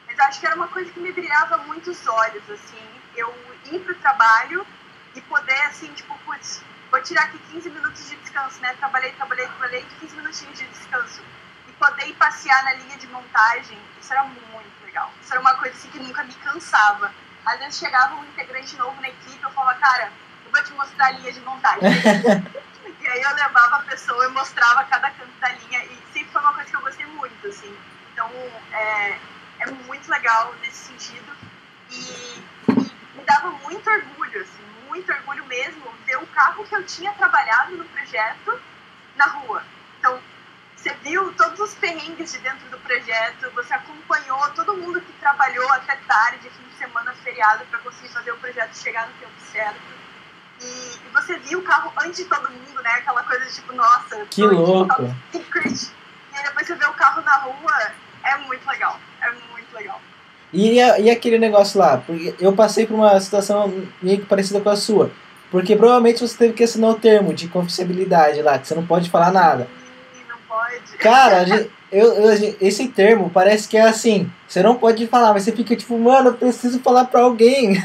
Mas 0.08 0.20
acho 0.20 0.40
que 0.40 0.46
era 0.46 0.56
uma 0.56 0.68
coisa 0.68 0.92
que 0.92 1.00
me 1.00 1.12
brilhava 1.12 1.58
muito 1.60 1.92
os 1.92 2.08
olhos, 2.08 2.44
assim, 2.50 2.84
eu 3.16 3.34
ir 3.72 3.80
para 3.80 3.94
o 3.94 3.96
trabalho 3.96 4.68
e 5.16 5.22
poder, 5.22 5.62
assim, 5.66 5.92
tipo, 5.94 6.18
putz, 6.26 6.64
vou 6.94 7.02
tirar 7.02 7.24
aqui 7.24 7.40
15 7.52 7.72
minutos 7.72 8.08
de 8.08 8.16
descanso, 8.18 8.62
né? 8.62 8.76
Trabalhei, 8.78 9.12
trabalhei, 9.14 9.48
trabalhei, 9.48 9.84
15 10.00 10.16
minutinhos 10.16 10.60
de 10.60 10.66
descanso. 10.68 11.24
E 11.68 11.72
poder 11.72 12.08
ir 12.08 12.14
passear 12.14 12.64
na 12.66 12.74
linha 12.76 12.96
de 13.00 13.08
montagem, 13.08 13.80
isso 14.00 14.14
era 14.14 14.24
muito 14.26 14.86
legal. 14.86 15.12
Isso 15.20 15.34
era 15.34 15.42
uma 15.42 15.56
coisa 15.56 15.76
assim 15.76 15.90
que 15.90 15.98
nunca 15.98 16.24
me 16.24 16.34
cansava. 16.36 17.12
Às 17.44 17.58
vezes 17.58 17.80
chegava 17.80 18.14
um 18.14 18.24
integrante 18.26 18.78
novo 18.78 19.02
na 19.02 19.10
equipe, 19.10 19.42
eu 19.42 19.50
falava, 19.50 19.80
cara, 19.80 20.12
eu 20.46 20.52
vou 20.52 20.64
te 20.64 20.72
mostrar 20.74 21.08
a 21.08 21.12
linha 21.14 21.34
de 21.34 21.40
montagem. 21.42 21.82
e 23.02 23.08
aí 23.08 23.22
eu 23.24 23.36
levava 23.38 23.78
a 23.78 23.84
pessoa 23.90 24.26
e 24.26 24.30
mostrava 24.30 24.84
cada 24.84 25.10
canto 25.10 25.34
da 25.42 25.50
linha. 25.50 25.84
E 25.86 25.98
sempre 26.14 26.32
foi 26.32 26.42
uma 26.42 26.54
coisa 26.54 26.70
que 26.70 26.76
eu 26.76 26.82
gostei 26.82 27.06
muito, 27.08 27.48
assim. 27.48 27.76
Então, 28.14 28.30
é, 28.72 29.18
é 29.62 29.72
muito 29.88 30.12
legal 30.12 30.54
nesse 30.62 30.94
sentido. 30.94 31.36
E, 31.90 31.96
e 32.70 33.18
me 33.18 33.26
dava 33.26 33.50
muito 33.50 33.90
orgulho, 33.90 34.42
assim, 34.44 34.73
muito 34.94 35.12
orgulho 35.12 35.44
mesmo 35.48 35.92
ver 36.06 36.18
o 36.18 36.28
carro 36.28 36.64
que 36.66 36.76
eu 36.76 36.86
tinha 36.86 37.12
trabalhado 37.14 37.76
no 37.76 37.86
projeto 37.86 38.62
na 39.16 39.26
rua. 39.26 39.64
Então, 39.98 40.20
você 40.76 40.94
viu 40.96 41.34
todos 41.34 41.60
os 41.60 41.74
perrengues 41.74 42.32
de 42.32 42.38
dentro 42.40 42.70
do 42.70 42.78
projeto, 42.78 43.50
você 43.56 43.74
acompanhou 43.74 44.40
todo 44.52 44.78
mundo 44.78 45.02
que 45.02 45.12
trabalhou 45.14 45.68
até 45.72 45.96
tarde, 46.08 46.50
fim 46.50 46.68
de 46.70 46.76
semana, 46.76 47.12
feriado, 47.24 47.66
para 47.66 47.80
conseguir 47.80 48.10
fazer 48.10 48.32
o 48.32 48.38
projeto 48.38 48.76
chegar 48.76 49.08
no 49.08 49.14
tempo 49.14 49.34
certo. 49.52 49.82
E, 50.62 50.66
e, 50.66 51.10
você 51.12 51.38
viu 51.40 51.60
o 51.60 51.64
carro 51.64 51.92
antes 51.98 52.18
de 52.18 52.26
todo 52.26 52.52
mundo, 52.52 52.82
né? 52.84 52.92
Aquela 52.92 53.24
coisa 53.24 53.46
de 53.46 53.54
tipo, 53.56 53.74
nossa, 53.74 54.26
que 54.28 54.44
louco! 54.44 55.16
Secret. 55.32 55.92
E 56.32 56.38
aí 56.38 56.44
depois 56.44 56.68
você 56.68 56.76
vê 56.76 56.86
o 56.86 56.94
carro 56.94 57.22
na 57.24 57.36
rua, 57.38 57.92
é 58.24 58.38
muito 58.38 58.68
legal. 58.68 59.00
É 59.22 59.32
muito 59.32 59.74
legal. 59.74 60.00
E, 60.54 60.76
e 60.76 61.10
aquele 61.10 61.40
negócio 61.40 61.80
lá? 61.80 61.98
Porque 61.98 62.36
eu 62.40 62.54
passei 62.54 62.86
por 62.86 62.94
uma 62.94 63.20
situação 63.20 63.74
meio 64.02 64.24
parecida 64.26 64.62
com 64.62 64.70
a 64.70 64.76
sua. 64.76 65.12
Porque 65.50 65.76
provavelmente 65.76 66.20
você 66.20 66.38
teve 66.38 66.54
que 66.54 66.64
assinar 66.64 66.92
o 66.92 67.00
termo 67.00 67.34
de 67.34 67.48
confidencialidade 67.48 68.42
lá, 68.42 68.60
que 68.60 68.68
você 68.68 68.76
não 68.76 68.86
pode 68.86 69.10
falar 69.10 69.32
nada. 69.32 69.68
Não 70.28 70.38
pode. 70.48 70.98
Cara, 71.00 71.46
eu, 71.92 72.14
eu, 72.14 72.56
esse 72.62 72.88
termo 72.88 73.30
parece 73.30 73.68
que 73.68 73.78
é 73.78 73.82
assim, 73.82 74.32
você 74.48 74.62
não 74.62 74.76
pode 74.76 75.08
falar, 75.08 75.34
mas 75.34 75.44
você 75.44 75.52
fica 75.52 75.76
tipo, 75.76 75.98
mano, 75.98 76.30
eu 76.30 76.34
preciso 76.34 76.80
falar 76.80 77.06
pra 77.06 77.22
alguém. 77.22 77.74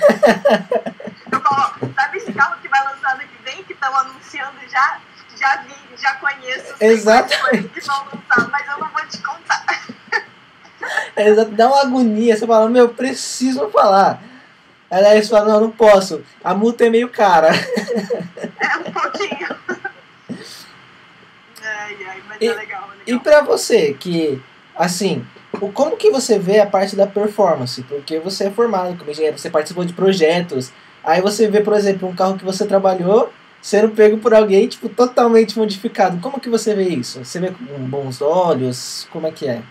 Eu 1.30 1.42
falo, 1.42 1.92
sabe 1.94 2.16
esse 2.16 2.32
carro 2.32 2.58
que 2.62 2.68
vai 2.68 2.82
lançar 2.84 3.12
ano 3.12 3.20
que 3.20 3.42
vem, 3.44 3.62
que 3.64 3.74
estão 3.74 3.94
anunciando 3.94 4.56
já? 4.66 4.98
Já 5.38 5.56
vi, 5.58 5.74
já 6.00 6.14
conheço. 6.14 6.74
Exatamente. 6.80 7.68
Que 7.68 7.80
vão 7.86 8.04
lançar, 8.06 8.48
mas 8.50 8.66
eu 8.66 8.78
não 8.78 8.88
vou 8.88 9.06
te 9.06 9.18
contar. 9.18 9.66
É, 11.16 11.32
dá 11.44 11.68
uma 11.68 11.82
agonia, 11.82 12.36
você 12.36 12.46
fala, 12.46 12.68
meu, 12.68 12.84
eu 12.84 12.88
preciso 12.90 13.68
falar. 13.70 14.22
Aí 14.90 15.22
você 15.22 15.28
fala, 15.28 15.52
não, 15.52 15.60
não 15.62 15.70
posso. 15.70 16.22
A 16.42 16.54
multa 16.54 16.86
é 16.86 16.90
meio 16.90 17.08
cara. 17.08 17.50
É 18.60 18.76
um 18.76 18.92
pouquinho. 18.92 19.56
Ai, 21.62 21.96
ai, 22.08 22.22
mas 22.28 22.40
e, 22.40 22.46
é 22.46 22.54
legal, 22.54 22.84
é 22.84 22.98
legal. 22.98 23.06
E 23.06 23.18
pra 23.18 23.42
você, 23.42 23.94
que, 23.94 24.40
assim, 24.74 25.24
como 25.74 25.96
que 25.96 26.10
você 26.10 26.38
vê 26.38 26.60
a 26.60 26.66
parte 26.66 26.96
da 26.96 27.06
performance? 27.06 27.82
Porque 27.82 28.18
você 28.18 28.44
é 28.44 28.50
formado 28.50 28.96
como 28.96 29.10
engenheiro, 29.10 29.38
você 29.38 29.50
participou 29.50 29.84
de 29.84 29.92
projetos. 29.92 30.72
Aí 31.04 31.20
você 31.20 31.48
vê, 31.48 31.60
por 31.60 31.74
exemplo, 31.74 32.08
um 32.08 32.14
carro 32.14 32.36
que 32.36 32.44
você 32.44 32.66
trabalhou 32.66 33.32
sendo 33.60 33.90
pego 33.90 34.18
por 34.18 34.34
alguém, 34.34 34.68
tipo, 34.68 34.88
totalmente 34.88 35.58
modificado. 35.58 36.20
Como 36.20 36.40
que 36.40 36.48
você 36.48 36.74
vê 36.74 36.88
isso? 36.88 37.24
Você 37.24 37.40
vê 37.40 37.50
com 37.50 37.64
bons 37.88 38.22
olhos? 38.22 39.08
Como 39.12 39.26
é 39.26 39.32
que 39.32 39.48
é? 39.48 39.62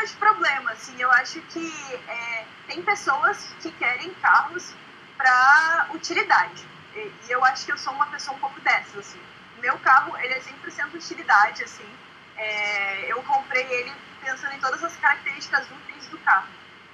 Vejo 0.00 0.16
problema, 0.16 0.70
assim. 0.72 0.98
Eu 0.98 1.10
acho 1.12 1.42
que 1.42 2.00
é, 2.08 2.46
tem 2.66 2.82
pessoas 2.82 3.54
que 3.60 3.70
querem 3.72 4.14
carros 4.14 4.72
para 5.18 5.88
utilidade. 5.92 6.66
E, 6.94 6.98
e, 6.98 7.14
eu 7.28 7.44
acho 7.44 7.66
que 7.66 7.72
eu 7.72 7.76
sou 7.76 7.92
uma 7.92 8.06
pessoa 8.06 8.34
um 8.34 8.40
pouco 8.40 8.58
dessas, 8.60 8.96
assim. 8.96 9.20
Meu 9.58 9.78
carro, 9.80 10.16
ele 10.16 10.32
é 10.32 10.40
100% 10.40 10.94
utilidade, 10.94 11.62
assim. 11.62 11.88
É, 12.34 13.12
eu 13.12 13.22
comprei 13.24 13.62
ele 13.62 13.92
pensando 14.22 14.54
em 14.54 14.60
todas 14.60 14.82
as 14.82 14.96
características 14.96 15.70
úteis 15.70 16.06
do 16.08 16.16
carro. 16.20 16.48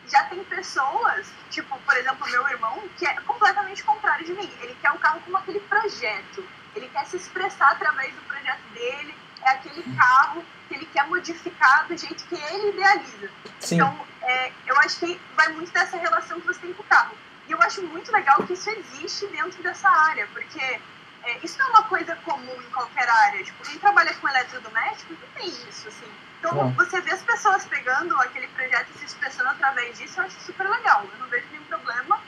Já 0.09 0.25
tem 0.25 0.43
pessoas, 0.43 1.33
tipo, 1.51 1.79
por 1.79 1.97
exemplo, 1.97 2.29
meu 2.29 2.49
irmão, 2.49 2.83
que 2.97 3.07
é 3.07 3.15
completamente 3.21 3.85
contrário 3.85 4.27
de 4.27 4.33
mim. 4.33 4.53
Ele 4.61 4.77
quer 4.83 4.91
o 4.91 4.99
carro 4.99 5.21
como 5.21 5.37
aquele 5.37 5.61
projeto. 5.61 6.45
Ele 6.75 6.89
quer 6.89 7.07
se 7.07 7.17
expressar 7.17 7.71
através 7.71 8.13
do 8.17 8.23
projeto 8.23 8.63
dele. 8.73 9.15
É 9.43 9.51
aquele 9.51 9.97
carro 9.97 10.45
que 10.69 10.75
ele 10.75 10.87
quer 10.87 11.07
modificar 11.07 11.87
do 11.87 11.97
jeito 11.97 12.25
que 12.27 12.35
ele 12.35 12.71
idealiza. 12.71 13.31
Sim. 13.61 13.77
Então, 13.77 14.07
é, 14.23 14.53
eu 14.67 14.79
acho 14.81 14.99
que 14.99 15.21
vai 15.37 15.49
muito 15.49 15.73
dessa 15.73 15.97
relação 15.97 16.41
que 16.41 16.47
você 16.47 16.61
tem 16.61 16.73
com 16.73 16.83
o 16.83 16.87
carro. 16.87 17.17
E 17.49 17.53
eu 17.53 17.63
acho 17.63 17.83
muito 17.83 18.11
legal 18.11 18.43
que 18.45 18.55
isso 18.55 18.69
existe 18.71 19.27
dentro 19.29 19.63
dessa 19.63 19.89
área, 19.89 20.27
porque 20.33 20.81
é, 21.23 21.39
isso 21.43 21.59
não 21.59 21.67
é 21.67 21.71
uma 21.71 21.83
coisa 21.85 22.17
comum 22.17 22.61
em 22.61 22.71
qualquer 22.71 23.09
área. 23.09 23.43
Tipo, 23.43 23.65
quem 23.65 23.79
trabalha 23.79 24.15
com 24.15 24.29
eletrodomésticos 24.29 25.17
não 25.21 25.29
tem 25.29 25.49
isso, 25.49 25.89
assim. 25.89 26.13
Então, 26.39 26.71
você 26.73 27.01
vê 27.01 27.13
as 27.13 27.23
pessoas 27.23 27.65
pegando 27.65 28.15
aquele 28.21 28.47
projeto 28.49 28.89
e 28.95 28.99
se 28.99 29.05
expressando 29.07 29.49
através 29.51 29.99
disso, 29.99 30.21
eu 30.21 30.25
acho 30.25 30.41
super 30.41 30.69
legal. 30.69 31.05
Eu 31.13 31.19
não 31.19 31.29
vejo 31.29 31.47
nenhum 31.51 31.65
problema. 31.65 32.21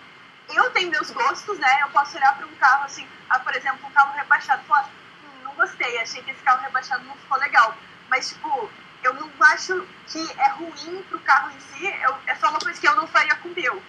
Eu 0.49 0.71
tenho 0.71 0.91
meus 0.91 1.11
gostos, 1.11 1.59
né? 1.59 1.83
Eu 1.83 1.89
posso 1.91 2.17
olhar 2.17 2.37
para 2.37 2.47
um 2.47 2.55
carro 2.57 2.85
assim, 2.85 3.07
ah, 3.29 3.39
por 3.39 3.55
exemplo, 3.55 3.87
um 3.87 3.91
carro 3.91 4.17
rebaixado 4.17 4.63
e 4.63 4.67
falar, 4.67 4.89
hum, 5.25 5.45
não 5.45 5.55
gostei, 5.55 5.99
achei 6.01 6.23
que 6.23 6.31
esse 6.31 6.43
carro 6.43 6.63
rebaixado 6.63 7.05
não 7.05 7.15
ficou 7.17 7.39
legal. 7.39 7.77
Mas, 8.09 8.31
tipo, 8.31 8.71
eu 9.03 9.15
não 9.15 9.31
acho 9.41 9.87
que 10.07 10.19
é 10.39 10.49
ruim 10.51 11.03
pro 11.09 11.19
carro 11.21 11.51
em 11.51 11.61
si, 11.61 11.87
eu, 12.03 12.15
é 12.27 12.35
só 12.37 12.49
uma 12.49 12.59
coisa 12.59 12.81
que 12.81 12.89
eu 12.89 12.97
não 12.97 13.07
faria 13.07 13.35
com 13.37 13.49
o 13.49 13.55
meu. 13.55 13.83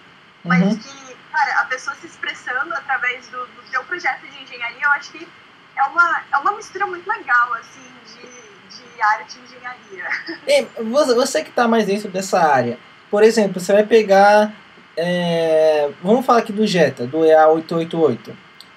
Mas 0.44 0.62
uhum. 0.62 0.78
que, 0.78 1.16
cara, 1.32 1.60
a 1.60 1.64
pessoa 1.66 1.94
se 1.96 2.06
expressando 2.06 2.72
através 2.74 3.26
do, 3.28 3.46
do 3.46 3.62
seu 3.70 3.82
projeto 3.84 4.22
de 4.22 4.42
engenharia, 4.42 4.82
eu 4.82 4.90
acho 4.90 5.12
que 5.12 5.28
é 5.76 5.82
uma, 5.84 6.22
é 6.32 6.36
uma 6.38 6.52
mistura 6.52 6.86
muito 6.86 7.08
legal, 7.08 7.54
assim, 7.54 7.92
de, 8.06 8.76
de 8.76 9.02
arte 9.02 9.38
e 9.38 9.44
engenharia. 9.44 10.08
E 10.46 10.82
você, 10.84 11.14
você 11.14 11.42
que 11.42 11.50
está 11.50 11.68
mais 11.68 11.86
dentro 11.86 12.08
dessa 12.08 12.40
área, 12.40 12.78
por 13.10 13.22
exemplo, 13.22 13.60
você 13.60 13.72
vai 13.72 13.84
pegar. 13.84 14.52
É, 14.96 15.90
vamos 16.02 16.26
falar 16.26 16.40
aqui 16.40 16.52
do 16.52 16.66
Jetta, 16.66 17.06
do 17.06 17.18
EA888, 17.20 18.34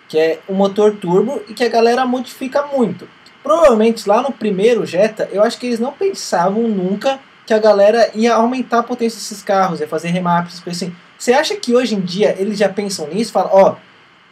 que 0.07 0.17
é 0.17 0.39
um 0.47 0.53
motor 0.53 0.95
turbo 0.95 1.43
e 1.47 1.53
que 1.53 1.63
a 1.63 1.69
galera 1.69 2.05
modifica 2.05 2.63
muito. 2.67 3.07
Provavelmente 3.43 4.07
lá 4.07 4.21
no 4.21 4.31
primeiro 4.31 4.85
Jetta, 4.85 5.29
eu 5.31 5.43
acho 5.43 5.59
que 5.59 5.67
eles 5.67 5.79
não 5.79 5.91
pensavam 5.91 6.63
nunca 6.63 7.19
que 7.45 7.53
a 7.53 7.59
galera 7.59 8.09
ia 8.15 8.33
aumentar 8.35 8.79
a 8.79 8.83
potência 8.83 9.19
desses 9.19 9.43
carros, 9.43 9.81
ia 9.81 9.88
fazer 9.88 10.07
remaps, 10.07 10.63
assim. 10.65 10.95
Você 11.17 11.33
acha 11.33 11.55
que 11.57 11.75
hoje 11.75 11.95
em 11.95 12.00
dia 12.00 12.35
eles 12.39 12.57
já 12.57 12.69
pensam 12.69 13.07
nisso? 13.07 13.33
Falam, 13.33 13.50
ó, 13.53 13.71
oh, 13.71 13.75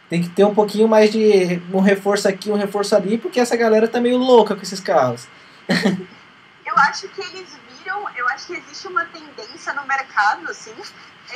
tem 0.08 0.22
que 0.22 0.30
ter 0.30 0.44
um 0.44 0.54
pouquinho 0.54 0.88
mais 0.88 1.12
de 1.12 1.60
um 1.72 1.80
reforço 1.80 2.26
aqui, 2.26 2.50
um 2.50 2.56
reforço 2.56 2.96
ali, 2.96 3.18
porque 3.18 3.38
essa 3.38 3.56
galera 3.56 3.86
tá 3.86 4.00
meio 4.00 4.16
louca 4.16 4.54
com 4.54 4.62
esses 4.62 4.80
carros. 4.80 5.28
eu 5.68 6.76
acho 6.76 7.08
que 7.08 7.20
eles 7.20 7.48
viram, 7.78 8.06
eu 8.16 8.28
acho 8.28 8.46
que 8.46 8.54
existe 8.54 8.88
uma 8.88 9.04
tendência 9.06 9.74
no 9.74 9.86
mercado, 9.86 10.50
assim, 10.50 10.72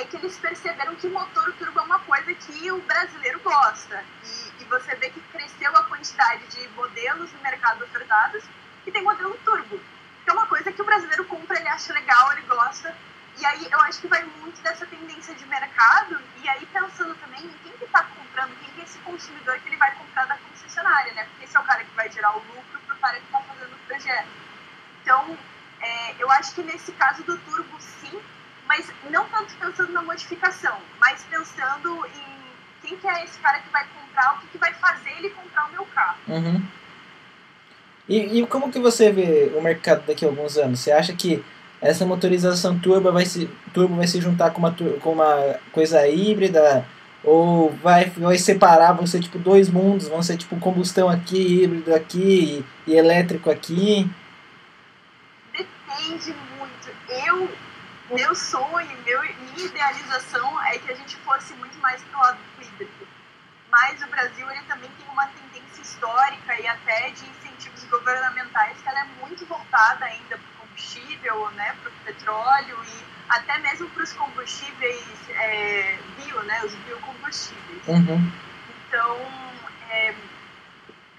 é 0.01 0.05
que 0.05 0.17
eles 0.17 0.37
perceberam 0.39 0.95
que 0.97 1.09
motor 1.09 1.53
turbo 1.55 1.79
é 1.79 1.83
uma 1.83 1.99
coisa 2.01 2.35
que 2.35 2.71
o 2.71 2.81
brasileiro 2.83 3.41
gosta. 3.41 4.05
E, 4.25 4.63
e 4.63 4.65
você 4.65 4.95
vê 4.97 5.11
que 5.11 5.21
cresceu 5.33 5.75
a 5.77 5.85
quantidade 5.85 6.47
de 6.49 6.69
modelos 6.71 7.33
no 7.33 7.41
mercado 7.41 7.83
ofertados 7.85 8.45
e 8.87 8.93
tem 8.93 9.03
modelo 9.03 9.37
turbo. 9.45 9.81
Que 10.25 10.31
é 10.31 10.33
uma 10.33 10.47
coisa 10.47 10.71
que 10.71 10.83
o 10.83 10.85
brasileiro 10.85 11.25
compra, 11.25 11.59
ele 11.59 11.69
acha 11.69 11.93
legal, 11.93 12.33
ele 12.33 12.43
gosta. 12.43 12.95
E 13.39 13.47
aí 13.47 13.69
eu 13.71 13.81
acho 13.83 14.01
que 14.01 14.09
vai 14.09 14.23
muito 14.41 14.61
dessa 14.63 14.87
tendência 14.87 15.35
de 15.35 15.47
mercado, 15.47 16.19
e 16.43 16.49
aí 16.49 16.65
pensando 16.67 17.15
também 17.17 17.45
em 17.45 17.53
quem 17.63 17.73
que 17.73 17.85
está 17.85 18.03
comprando, 18.03 18.57
quem 18.61 18.71
que 18.73 18.81
é 18.81 18.85
esse 18.85 18.99
consumidor 18.99 19.59
que 19.61 19.69
ele 19.69 19.77
vai 19.77 19.95
comprar 19.95 20.27
da 20.27 20.37
concessionária, 20.39 21.13
né? 21.13 21.25
Porque 21.25 21.45
esse 21.45 21.57
é 21.57 21.61
o 21.61 21.65
cara 21.65 21.85
que 21.85 21.95
vai 21.95 22.11
gerar 22.11 22.35
o 22.35 22.39
lucro 22.39 22.81
para 22.87 22.95
o 22.95 22.99
cara 22.99 23.19
que 23.19 23.27
está 23.27 23.41
fazendo 23.41 23.75
o 23.75 23.87
projeto. 23.87 24.29
Então, 25.03 25.39
é, 25.81 26.15
eu 26.19 26.31
acho 26.33 26.55
que 26.55 26.63
nesse 26.63 26.93
caso 26.93 27.23
do 27.25 27.37
turbo, 27.39 27.79
sim, 27.79 28.23
mas 28.67 28.91
não 29.11 29.25
tanto 29.27 29.55
pensando 29.57 29.93
na 29.93 30.03
modificação, 30.03 30.77
mas 31.01 31.25
pensando 31.31 32.07
em 32.07 32.87
quem 32.87 32.97
que 32.97 33.07
é 33.07 33.25
esse 33.25 33.39
cara 33.39 33.59
que 33.59 33.71
vai 33.71 33.85
comprar, 33.85 34.35
o 34.35 34.41
que, 34.41 34.47
que 34.49 34.59
vai 34.59 34.73
fazer 34.75 35.11
ele 35.19 35.31
comprar 35.31 35.67
o 35.69 35.73
meu 35.73 35.87
carro. 35.87 36.19
Uhum. 36.29 36.63
E, 38.09 38.39
e 38.39 38.47
como 38.47 38.71
que 38.71 38.79
você 38.79 39.11
vê 39.11 39.53
o 39.57 39.61
mercado 39.61 40.05
daqui 40.07 40.25
a 40.25 40.29
alguns 40.29 40.57
anos? 40.57 40.81
Você 40.81 40.93
acha 40.93 41.13
que 41.13 41.45
essa 41.81 42.07
motorização 42.07 42.79
turbo 42.79 43.13
vai 43.13 43.27
se, 43.27 43.51
turbo 43.75 43.97
vai 43.97 44.07
se 44.07 44.21
juntar 44.21 44.51
com 44.51 44.59
uma, 44.59 44.73
com 44.73 45.13
uma 45.13 45.57
coisa 45.73 46.07
híbrida 46.09 46.87
ou 47.23 47.71
vai, 47.83 48.07
vai 48.11 48.39
separar, 48.39 48.93
vão 48.93 49.07
ser 49.07 49.21
tipo 49.21 49.39
dois 49.39 49.69
mundos, 49.69 50.09
vão 50.09 50.23
ser 50.23 50.37
tipo 50.37 50.59
combustão 50.61 51.09
aqui, 51.09 51.65
híbrido 51.65 51.95
aqui 51.95 52.65
e, 52.87 52.93
e 52.93 52.97
elétrico 52.97 53.51
aqui? 53.51 54.09
Depende 55.53 56.35
muito. 56.57 56.91
Eu, 57.27 57.49
meu 58.11 58.35
sonho, 58.35 59.03
meu, 59.05 59.23
minha 59.23 59.67
idealização 59.67 60.63
é 60.65 60.79
que 60.79 60.93
a 60.93 60.95
gente 60.95 61.17
fosse 61.19 61.53
muito 61.55 61.77
mais 61.79 62.03
pro 62.05 62.21
lado 62.21 62.39
do 62.57 62.63
híbrido. 62.63 63.09
Mas 63.71 64.03
o 64.03 64.07
Brasil 64.09 64.51
ele 64.51 64.63
também 64.63 64.91
tem 64.99 65.09
uma 65.09 65.27
tendência 65.27 65.83
histórica 65.83 66.61
e 66.61 66.67
até 66.67 67.11
de 67.11 67.29
incentivos 67.29 67.85
governamentais 67.85 68.81
que 68.81 68.89
ela 68.89 69.01
é 69.01 69.05
muito 69.21 69.45
voltada 69.47 70.05
ainda 70.05 70.39
combustível, 70.59 71.51
né, 71.53 71.75
para 71.83 71.91
o 71.91 71.95
petróleo 72.05 72.79
e 72.85 73.05
até 73.29 73.59
mesmo 73.59 73.89
para 73.91 74.03
os 74.03 74.13
combustíveis 74.13 75.31
é, 75.31 75.99
bio, 76.17 76.43
né, 76.45 76.63
os 76.65 76.75
biocombustíveis. 76.75 77.89
Uhum. 77.89 78.33
Então, 78.89 79.21
é, 79.91 80.15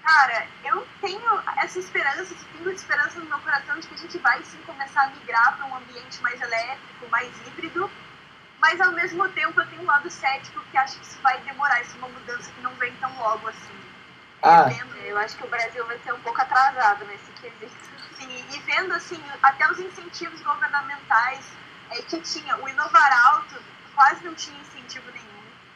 cara, 0.08 0.46
eu 0.64 0.88
tenho 1.02 1.42
essa 1.58 1.78
esperança, 1.78 2.22
esse 2.22 2.44
pingo 2.46 2.70
de 2.70 2.76
esperança 2.76 3.20
no 3.20 3.26
meu 3.26 3.38
coração 3.40 3.78
de 3.78 3.86
que 3.86 3.94
a 3.94 3.98
gente 3.98 4.18
vai 4.18 4.42
sim 4.42 4.58
começar 4.64 5.02
a 5.02 5.10
migrar 5.10 5.56
para 5.56 5.66
um 5.66 5.76
ambiente 5.76 6.22
mais 6.22 6.40
elétrico, 6.40 7.08
mais 7.10 7.30
híbrido, 7.46 7.90
mas 8.58 8.80
ao 8.80 8.92
mesmo 8.92 9.28
tempo 9.30 9.60
eu 9.60 9.66
tenho 9.66 9.82
um 9.82 9.86
lado 9.86 10.10
cético 10.10 10.64
que 10.70 10.78
acho 10.78 10.98
que 10.98 11.04
isso 11.04 11.18
vai 11.20 11.38
demorar, 11.42 11.82
isso 11.82 11.94
é 11.94 11.98
uma 11.98 12.08
mudança 12.08 12.50
que 12.50 12.60
não 12.62 12.74
vem 12.76 12.94
tão 12.96 13.14
logo 13.18 13.48
assim. 13.48 13.78
Ah. 14.42 14.66
Eu 15.04 15.18
acho 15.18 15.36
que 15.36 15.44
o 15.44 15.48
Brasil 15.48 15.84
vai 15.86 15.98
ser 15.98 16.14
um 16.14 16.20
pouco 16.20 16.40
atrasado 16.40 17.04
nesse 17.04 17.30
quesito. 17.32 17.76
Sim, 18.14 18.44
e 18.50 18.58
vendo 18.60 18.94
assim, 18.94 19.22
até 19.42 19.70
os 19.70 19.78
incentivos 19.78 20.40
governamentais 20.40 21.52
é, 21.90 22.02
que 22.02 22.18
tinha, 22.20 22.56
o 22.56 22.68
Inovar 22.68 23.26
Alto 23.28 23.62
quase 23.94 24.24
não 24.24 24.34
tinha 24.34 24.58
incentivo 24.58 25.10
nenhum. 25.10 25.28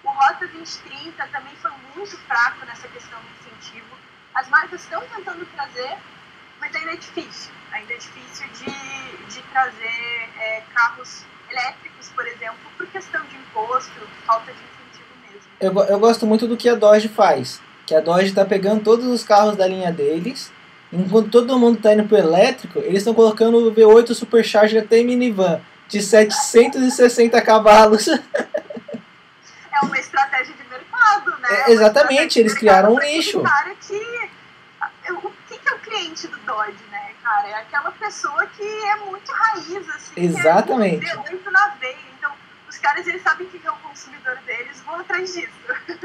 O 0.05 0.11
Rota 0.11 0.47
2030 0.47 1.27
também 1.29 1.55
foi 1.57 1.71
muito 1.95 2.17
fraco 2.21 2.65
nessa 2.65 2.89
questão 2.89 3.21
do 3.21 3.29
incentivo. 3.29 4.03
As 4.35 4.49
marcas 4.49 4.83
estão 4.83 5.03
tentando 5.15 5.47
trazer, 5.55 5.97
mas 6.61 6.75
ainda 6.75 6.93
é 6.93 6.97
difícil. 6.97 7.53
Ainda 7.73 7.93
é 7.93 7.97
difícil 7.97 8.47
de, 8.49 9.35
de 9.35 9.43
trazer 9.51 10.29
é, 10.39 10.63
carros 10.75 11.25
elétricos, 11.51 12.09
por 12.15 12.27
exemplo, 12.27 12.59
por 12.77 12.87
questão 12.87 13.23
de 13.27 13.37
imposto, 13.37 13.93
falta 14.27 14.53
de 14.53 14.59
incentivo 14.59 15.09
mesmo. 15.23 15.51
Eu, 15.61 15.95
eu 15.95 15.99
gosto 15.99 16.27
muito 16.27 16.47
do 16.47 16.57
que 16.57 16.69
a 16.69 16.75
Dodge 16.75 17.09
faz. 17.09 17.61
Que 17.87 17.95
a 17.95 18.01
Dodge 18.01 18.29
está 18.29 18.45
pegando 18.45 18.83
todos 18.83 19.07
os 19.07 19.23
carros 19.23 19.57
da 19.57 19.67
linha 19.67 19.93
deles, 19.93 20.53
enquanto 20.93 21.31
todo 21.31 21.59
mundo 21.59 21.77
está 21.77 21.95
indo 21.95 22.05
pro 22.05 22.17
elétrico, 22.17 22.79
eles 22.79 22.99
estão 22.99 23.15
colocando 23.15 23.57
o 23.59 23.75
V8 23.75 24.15
Supercharger 24.15 24.83
até 24.83 25.03
minivan 25.03 25.61
de 25.89 26.03
760 26.03 27.41
cavalos. 27.43 28.07
É 29.73 29.85
uma 29.85 29.99
estratégia 29.99 30.55
de 30.55 30.69
mercado, 30.69 31.31
né? 31.41 31.49
É, 31.51 31.71
exatamente, 31.73 32.39
eles 32.39 32.55
criaram 32.55 32.95
um 32.95 32.99
nicho. 32.99 33.41
Cara 33.43 33.75
que, 33.75 34.31
o 35.11 35.33
que, 35.49 35.59
que 35.59 35.69
é 35.69 35.75
o 35.75 35.79
cliente 35.79 36.27
do 36.29 36.37
Dodge, 36.39 36.85
né, 36.91 37.13
cara? 37.23 37.49
É 37.49 37.55
aquela 37.55 37.91
pessoa 37.93 38.47
que 38.47 38.63
é 38.63 38.97
muito 38.97 39.33
raiz, 39.33 39.89
assim. 39.89 40.13
Exatamente. 40.17 41.05
Que 41.05 41.11
é 41.11 41.17
muito 41.17 41.51
na 41.51 41.69
veia. 41.81 41.97
Então, 42.19 42.31
os 42.69 42.79
caras, 42.79 43.07
eles 43.07 43.23
sabem 43.23 43.47
quem 43.49 43.61
é 43.65 43.71
o 43.71 43.77
consumidor 43.77 44.37
deles, 44.47 44.81
vão 44.85 45.01
atrás 45.01 45.33
disso. 45.33 45.49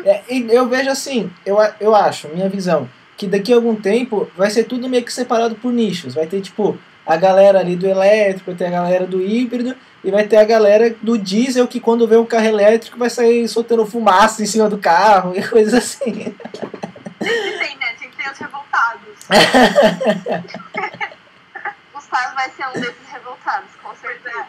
É, 0.05 0.24
e 0.29 0.47
eu 0.50 0.67
vejo 0.67 0.89
assim, 0.89 1.31
eu, 1.45 1.57
eu 1.79 1.95
acho, 1.95 2.29
minha 2.29 2.47
visão, 2.47 2.89
que 3.17 3.27
daqui 3.27 3.51
a 3.51 3.55
algum 3.55 3.75
tempo 3.75 4.31
vai 4.38 4.50
ser 4.50 4.63
tudo 4.63 4.88
meio 4.88 5.03
que 5.03 5.12
separado 5.12 5.55
por 5.55 5.74
nichos. 5.74 6.13
Vai 6.13 6.27
ter, 6.27 6.39
tipo, 6.41 6.77
a 7.05 7.17
galera 7.17 7.59
ali 7.59 7.75
do 7.75 7.88
elétrico, 7.88 8.51
vai 8.51 8.55
ter 8.55 8.67
a 8.67 8.71
galera 8.71 9.05
do 9.05 9.21
híbrido, 9.21 9.75
e 10.04 10.12
vai 10.12 10.27
ter 10.27 10.38
a 10.38 10.44
galera 10.44 10.96
do 11.01 11.18
diesel 11.18 11.68
que 11.68 11.80
quando 11.80 12.08
vê 12.08 12.18
um 12.18 12.25
carro 12.25 12.46
elétrico 12.46 12.98
vai 12.98 13.10
sair 13.10 13.48
soltando 13.48 13.86
fumaça 13.86 14.44
em 14.44 14.46
cima 14.46 14.70
do 14.70 14.77
carro 14.77 15.34
e 15.36 15.42
coisas 15.48 15.74
assim. 15.74 16.13
Tem, 17.20 17.77
né? 17.77 17.96
Tem 18.00 18.32
os 18.32 18.38
revoltados. 18.38 19.01
Gustavo 21.94 22.36
vai 22.36 22.50
ser 22.51 22.66
um 22.68 22.74
desses 22.74 23.08
revoltados, 23.12 23.70
com 23.82 23.94
certeza. 23.96 24.48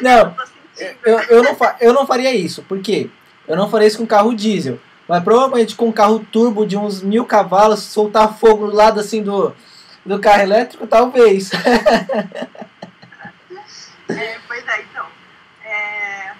Não, 0.00 0.34
sentindo. 0.80 0.98
Eu, 1.04 1.18
eu, 1.20 1.42
não 1.42 1.56
eu 1.80 1.92
não 1.92 2.06
faria 2.06 2.34
isso, 2.34 2.62
por 2.62 2.80
quê? 2.80 3.10
Eu 3.46 3.56
não 3.56 3.68
faria 3.68 3.88
isso 3.88 3.98
com 3.98 4.06
carro 4.06 4.34
diesel. 4.34 4.78
Mas 5.06 5.22
provavelmente 5.24 5.74
com 5.74 5.88
um 5.88 5.92
carro 5.92 6.20
turbo 6.20 6.64
de 6.64 6.76
uns 6.76 7.02
mil 7.02 7.24
cavalos, 7.24 7.80
soltar 7.82 8.38
fogo 8.38 8.68
do 8.68 8.76
lado 8.76 9.00
assim 9.00 9.22
do, 9.22 9.52
do 10.06 10.20
carro 10.20 10.42
elétrico, 10.42 10.86
talvez. 10.86 11.50
É, 14.18 14.40
pois 14.46 14.66
é, 14.66 14.82
então. 14.82 15.06
É, 15.64 16.32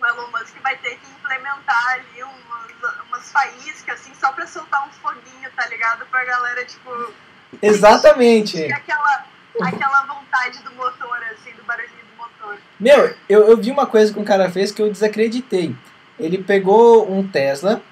o 0.00 0.06
Elon 0.06 0.28
Musk 0.28 0.54
vai 0.62 0.76
ter 0.76 0.96
que 0.96 1.10
implementar 1.10 1.88
ali 1.94 2.22
umas, 2.22 3.06
umas 3.08 3.32
faíscas, 3.32 4.00
assim, 4.00 4.12
só 4.14 4.32
pra 4.32 4.46
soltar 4.46 4.86
um 4.86 4.90
foguinho, 4.92 5.50
tá 5.54 5.66
ligado? 5.66 6.06
Pra 6.06 6.24
galera, 6.24 6.64
tipo, 6.64 6.90
Exatamente. 7.60 8.64
aquela, 8.72 9.24
aquela 9.60 10.02
vontade 10.02 10.62
do 10.62 10.72
motor, 10.74 11.18
assim, 11.32 11.52
do 11.56 11.64
barulhinho 11.64 12.04
do 12.10 12.16
motor. 12.16 12.58
Meu, 12.78 13.14
eu, 13.28 13.48
eu 13.48 13.56
vi 13.56 13.70
uma 13.70 13.86
coisa 13.86 14.12
que 14.12 14.18
um 14.18 14.24
cara 14.24 14.50
fez 14.50 14.70
que 14.70 14.82
eu 14.82 14.90
desacreditei. 14.90 15.74
Ele 16.18 16.38
pegou 16.38 17.10
um 17.10 17.26
Tesla, 17.26 17.82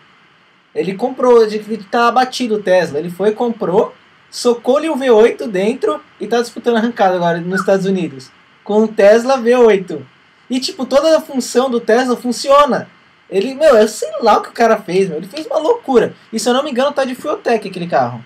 ele 0.75 0.95
comprou, 0.95 1.43
ele 1.45 1.85
tá 1.85 2.09
abatido 2.09 2.57
o 2.57 2.63
Tesla, 2.63 2.99
ele 2.99 3.11
foi, 3.11 3.33
comprou, 3.33 3.95
socou-lhe 4.31 4.89
o 4.89 4.97
V8 4.97 5.47
dentro 5.47 6.03
e 6.19 6.27
tá 6.27 6.41
disputando 6.41 6.77
arrancada 6.77 7.17
agora 7.17 7.39
nos 7.39 7.61
Estados 7.61 7.87
Unidos. 7.87 8.31
Com 8.65 8.85
o 8.85 8.89
Tesla 8.89 9.39
V8. 9.39 10.03
E 10.51 10.59
tipo, 10.59 10.85
toda 10.87 11.17
a 11.17 11.21
função 11.21 11.71
do 11.71 11.81
Tesla 11.81 12.17
funciona. 12.17 12.89
Ele, 13.31 13.55
meu, 13.55 13.77
eu 13.77 13.87
sei 13.89 14.11
lá 14.21 14.39
o 14.39 14.43
que 14.43 14.49
o 14.49 14.53
cara 14.53 14.77
fez, 14.79 15.09
meu. 15.09 15.19
Ele 15.19 15.29
fez 15.29 15.47
uma 15.47 15.59
loucura. 15.59 16.15
E 16.33 16.39
se 16.41 16.49
eu 16.49 16.55
não 16.55 16.63
me 16.65 16.71
engano, 16.71 16.93
tá 16.93 17.05
de 17.05 17.15
Fueltech 17.15 17.69
aquele 17.69 17.87
carro. 17.89 18.23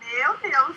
Meu 0.00 0.36
Deus! 0.50 0.76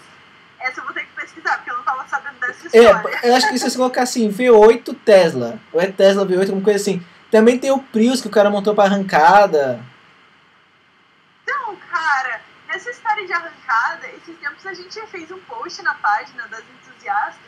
Essa 0.60 0.80
eu 0.82 0.86
vou 0.86 0.94
ter 0.94 1.02
que 1.06 1.12
pesquisar, 1.16 1.58
porque 1.58 1.70
eu 1.72 1.78
não 1.78 1.84
tava 1.84 2.08
sabendo 2.08 2.40
dessa 2.40 2.68
É, 2.78 2.82
história. 2.84 3.20
eu 3.24 3.36
acho 3.36 3.50
que 3.50 3.58
se 3.60 3.70
você 3.70 3.78
colocar 3.78 4.04
assim, 4.04 4.30
V8 4.32 4.96
Tesla, 5.06 5.60
ou 5.72 5.80
é 5.82 5.88
Tesla 5.88 6.26
V8, 6.26 6.42
alguma 6.42 6.62
coisa 6.62 6.80
assim. 6.82 7.04
Também 7.32 7.58
tem 7.60 7.72
o 7.72 7.80
Prius 7.80 8.22
que 8.22 8.28
o 8.28 8.32
cara 8.32 8.50
montou 8.50 8.74
pra 8.74 8.86
arrancada. 8.86 9.80
Então, 11.44 11.76
cara, 11.92 12.42
nessa 12.68 12.90
história 12.90 13.26
de 13.26 13.34
arrancada, 13.34 14.08
esses 14.18 14.38
tempos 14.40 14.66
a 14.66 14.74
gente 14.74 15.00
fez 15.08 15.30
um 15.32 15.40
post 15.40 15.82
na 15.84 15.94
página 15.96 16.48
das 16.48 16.62
entusiastas 16.62 17.47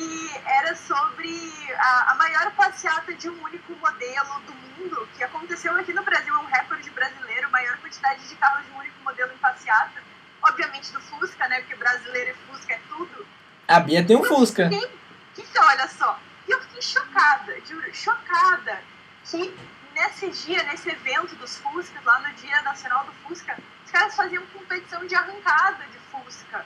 que 0.00 0.40
era 0.46 0.74
sobre 0.74 1.52
a, 1.78 2.12
a 2.12 2.14
maior 2.14 2.50
passeata 2.52 3.12
de 3.12 3.28
um 3.28 3.42
único 3.42 3.74
modelo 3.74 4.40
do 4.46 4.54
mundo, 4.54 5.08
que 5.14 5.22
aconteceu 5.22 5.76
aqui 5.76 5.92
no 5.92 6.02
Brasil, 6.02 6.34
é 6.34 6.38
um 6.38 6.46
recorde 6.46 6.88
brasileiro, 6.90 7.50
maior 7.50 7.76
quantidade 7.78 8.26
de 8.26 8.34
carros 8.36 8.64
de 8.64 8.72
um 8.72 8.78
único 8.78 8.98
modelo 9.02 9.30
em 9.32 9.36
passeata. 9.36 10.02
Obviamente 10.42 10.90
do 10.92 11.00
Fusca, 11.02 11.46
né? 11.48 11.60
Porque 11.60 11.74
brasileiro 11.74 12.30
e 12.30 12.34
Fusca 12.46 12.72
é 12.72 12.80
tudo. 12.88 13.26
A 13.68 13.80
Bia 13.80 14.02
tem 14.02 14.16
um 14.16 14.24
Fusca. 14.24 14.70
Que, 14.70 14.88
que, 15.34 15.42
que 15.42 15.58
olha 15.58 15.86
só, 15.88 16.18
e 16.48 16.50
eu 16.50 16.60
fiquei 16.62 16.80
chocada, 16.80 17.60
juro, 17.66 17.94
chocada, 17.94 18.82
que 19.26 19.54
nesse 19.94 20.30
dia, 20.30 20.62
nesse 20.62 20.88
evento 20.88 21.36
dos 21.36 21.58
Fuscas, 21.58 22.02
lá 22.04 22.20
no 22.20 22.32
Dia 22.34 22.62
Nacional 22.62 23.04
do 23.04 23.12
Fusca, 23.22 23.58
os 23.84 23.90
caras 23.90 24.16
faziam 24.16 24.46
competição 24.46 25.06
de 25.06 25.14
arrancada 25.14 25.84
de 25.92 25.98
Fusca. 26.10 26.64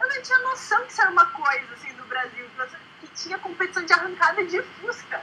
Eu 0.00 0.08
não 0.08 0.22
tinha 0.22 0.38
noção 0.38 0.82
que 0.86 0.92
isso 0.92 1.02
era 1.02 1.10
uma 1.10 1.26
coisa, 1.26 1.74
assim, 1.74 1.92
Brasil, 2.10 2.44
que 3.00 3.06
tinha 3.14 3.38
competição 3.38 3.84
de 3.84 3.92
arrancada 3.92 4.44
de 4.44 4.60
Fusca. 4.62 5.20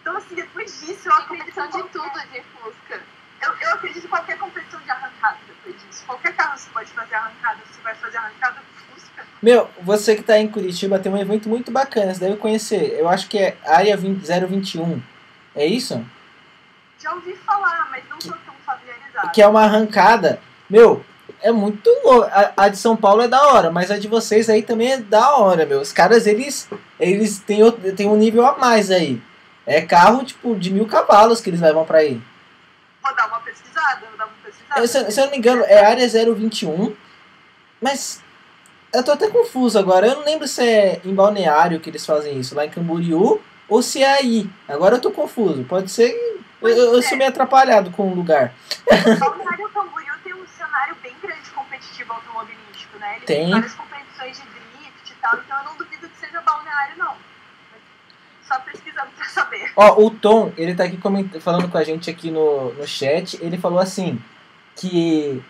Então, 0.00 0.16
assim, 0.16 0.34
depois 0.36 0.80
disso, 0.80 1.08
eu 1.08 1.12
acredito 1.14 1.52
competição 1.54 1.64
em 1.64 1.66
de 1.66 1.72
qualquer- 1.98 2.12
tudo 2.22 2.32
de 2.32 2.42
Fusca. 2.42 3.02
Eu, 3.42 3.52
eu 3.60 3.74
acredito 3.74 4.04
em 4.04 4.08
qualquer 4.08 4.38
competição 4.38 4.80
de 4.80 4.90
arrancada 4.90 5.38
depois 5.48 5.74
disso. 5.82 6.04
Qualquer 6.06 6.34
carro 6.36 6.56
você 6.58 6.70
pode 6.70 6.90
fazer 6.92 7.14
arrancada, 7.16 7.58
você 7.70 7.80
vai 7.82 7.94
fazer 7.96 8.16
arrancada 8.18 8.60
do 8.60 8.94
Fusca. 8.94 9.24
Meu, 9.42 9.68
você 9.82 10.14
que 10.14 10.22
tá 10.22 10.38
em 10.38 10.48
Curitiba 10.48 10.98
tem 10.98 11.10
um 11.12 11.18
evento 11.18 11.48
muito 11.48 11.70
bacana, 11.72 12.14
você 12.14 12.20
deve 12.20 12.36
conhecer. 12.36 12.96
Eu 12.98 13.08
acho 13.08 13.28
que 13.28 13.38
é 13.38 13.56
Área 13.66 13.96
20 13.96 14.24
021. 14.46 15.02
É 15.54 15.66
isso? 15.66 16.04
Já 17.00 17.12
ouvi 17.12 17.34
falar, 17.36 17.88
mas 17.90 18.02
não 18.08 18.18
tô 18.18 18.28
tão 18.30 18.54
familiarizada. 18.64 19.28
Que 19.30 19.42
é 19.42 19.46
uma 19.48 19.64
arrancada. 19.64 20.40
Meu, 20.68 21.04
é 21.42 21.52
muito 21.52 21.88
louco. 22.04 22.28
A, 22.32 22.52
a 22.56 22.68
de 22.68 22.76
São 22.76 22.96
Paulo 22.96 23.22
é 23.22 23.28
da 23.28 23.48
hora, 23.48 23.70
mas 23.70 23.90
a 23.90 23.98
de 23.98 24.08
vocês 24.08 24.48
aí 24.48 24.62
também 24.62 24.92
é 24.92 24.98
da 24.98 25.36
hora, 25.36 25.64
meu. 25.66 25.80
Os 25.80 25.92
caras, 25.92 26.26
eles, 26.26 26.68
eles 26.98 27.38
têm, 27.40 27.62
outro- 27.62 27.92
têm 27.94 28.08
um 28.08 28.16
nível 28.16 28.44
a 28.46 28.56
mais 28.58 28.90
aí. 28.90 29.20
É 29.66 29.80
carro, 29.82 30.24
tipo, 30.24 30.54
de 30.54 30.72
mil 30.72 30.86
cavalos 30.86 31.40
que 31.40 31.50
eles 31.50 31.60
levam 31.60 31.84
pra 31.84 32.04
ir. 32.04 32.20
Vou 33.02 33.14
dar 33.16 33.26
uma 33.28 33.40
pesquisada, 33.40 34.00
vou 34.08 34.16
dar 34.18 34.24
uma 34.26 34.34
pesquisada. 34.44 34.80
Eu, 34.80 34.86
se, 34.88 35.10
se 35.12 35.20
eu 35.20 35.24
não 35.24 35.30
me 35.32 35.38
engano, 35.38 35.62
é 35.64 35.84
área 35.84 36.06
021. 36.08 36.94
Mas 37.80 38.22
eu 38.92 39.02
tô 39.04 39.12
até 39.12 39.28
confuso 39.28 39.78
agora. 39.78 40.06
Eu 40.06 40.16
não 40.16 40.24
lembro 40.24 40.46
se 40.46 40.62
é 40.62 41.00
em 41.04 41.14
Balneário 41.14 41.80
que 41.80 41.90
eles 41.90 42.06
fazem 42.06 42.38
isso, 42.38 42.54
lá 42.54 42.64
em 42.64 42.70
Camboriú, 42.70 43.40
ou 43.68 43.82
se 43.82 44.02
é 44.02 44.14
aí. 44.18 44.48
Agora 44.68 44.96
eu 44.96 45.00
tô 45.00 45.10
confuso. 45.10 45.64
Pode 45.64 45.90
ser. 45.90 46.10
Eu, 46.62 46.68
eu, 46.68 46.94
eu 46.94 47.02
sou 47.02 47.18
meio 47.18 47.28
atrapalhado 47.30 47.90
com 47.90 48.10
o 48.10 48.14
lugar. 48.14 48.54
Balneário 48.88 49.68
Camboriú 49.70 50.14
tem 50.24 50.32
um 50.32 50.46
cenário 50.56 50.96
bem 51.02 51.14
competitivo 51.76 52.12
automobilístico, 52.12 52.98
né? 52.98 53.16
Ele 53.16 53.26
Tem. 53.26 53.42
tem 53.44 53.50
várias 53.50 53.74
competições 53.74 54.36
de 54.36 54.42
drift 54.42 55.12
e 55.12 55.14
tal, 55.20 55.38
então 55.38 55.58
eu 55.58 55.64
não 55.64 55.76
duvido 55.76 56.08
que 56.08 56.18
seja 56.18 56.40
balneário, 56.40 56.96
não. 56.98 57.14
Só 58.46 58.58
pesquisando 58.60 59.08
pra 59.16 59.26
saber. 59.26 59.72
Ó, 59.76 60.04
o 60.04 60.10
Tom, 60.10 60.52
ele 60.56 60.74
tá 60.74 60.84
aqui 60.84 60.98
falando 61.40 61.68
com 61.68 61.78
a 61.78 61.84
gente 61.84 62.08
aqui 62.08 62.30
no, 62.30 62.72
no 62.74 62.86
chat. 62.86 63.36
Ele 63.42 63.58
falou 63.58 63.80
assim: 63.80 64.22
que 64.76 65.42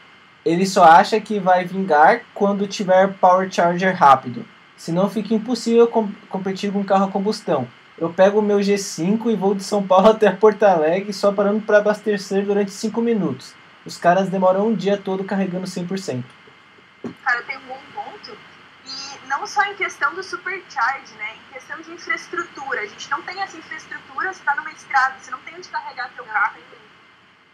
ele 0.45 0.67
só 0.67 0.85
acha 0.85 1.21
que 1.21 1.39
vai 1.39 1.65
vingar 1.65 2.23
quando 2.33 2.67
tiver 2.67 3.13
power 3.15 3.51
charger 3.53 3.95
rápido. 3.95 4.47
Senão 4.79 5.11
fica 5.11 5.35
impossível 5.35 5.87
com- 5.87 6.11
competir 6.29 6.73
com 6.73 6.81
um 6.81 6.85
carro 6.85 7.05
a 7.07 7.11
combustão. 7.11 7.69
Eu 7.99 8.11
pego 8.13 8.39
o 8.39 8.43
meu 8.43 8.59
G5 8.59 9.31
e 9.31 9.37
vou 9.37 9.55
de 9.55 9.63
São 9.65 9.87
Paulo 9.87 10.09
até 10.11 10.31
Porto 10.31 10.63
Alegre 10.63 11.13
só 11.13 11.33
parando 11.33 11.61
para 11.61 11.79
abastecer 11.79 12.45
durante 12.47 12.71
5 12.71 13.01
minutos. 13.03 13.55
Os 13.87 13.97
caras 13.97 14.29
demoram 14.29 14.67
um 14.67 14.75
dia 14.75 14.99
todo 14.99 15.23
carregando 15.23 15.65
100%. 15.65 16.25
Cara, 17.23 17.43
tem 17.45 17.57
um 17.57 17.67
bom 17.69 17.81
ponto. 17.95 18.37
E 18.85 19.29
não 19.29 19.47
só 19.47 19.63
em 19.63 19.77
questão 19.77 20.13
do 20.13 20.25
supercharge, 20.25 21.15
né? 21.15 21.37
Em 21.37 21.53
questão 21.53 21.81
de 21.81 21.93
infraestrutura. 21.93 22.81
A 22.81 22.87
gente 22.87 23.09
não 23.09 23.23
tem 23.23 23.41
essa 23.41 23.57
infraestrutura, 23.57 24.33
você 24.33 24.43
tá 24.43 24.57
numa 24.57 24.73
estrada, 24.73 25.15
você 25.21 25.31
não 25.31 25.39
tem 25.39 25.55
onde 25.55 25.69
carregar 25.69 26.11
teu 26.17 26.25
carro. 26.25 26.59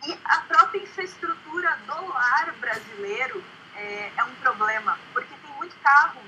E 0.07 0.19
a 0.25 0.41
própria 0.41 0.83
infraestrutura 0.83 1.79
do 1.87 2.09
lar 2.09 2.55
brasileiro 2.59 3.45
é, 3.77 4.11
é 4.17 4.25
um 4.25 4.35
problema, 4.37 4.99
porque 5.13 5.35
tem 5.35 5.55
muito 5.57 5.77
carro 5.83 6.21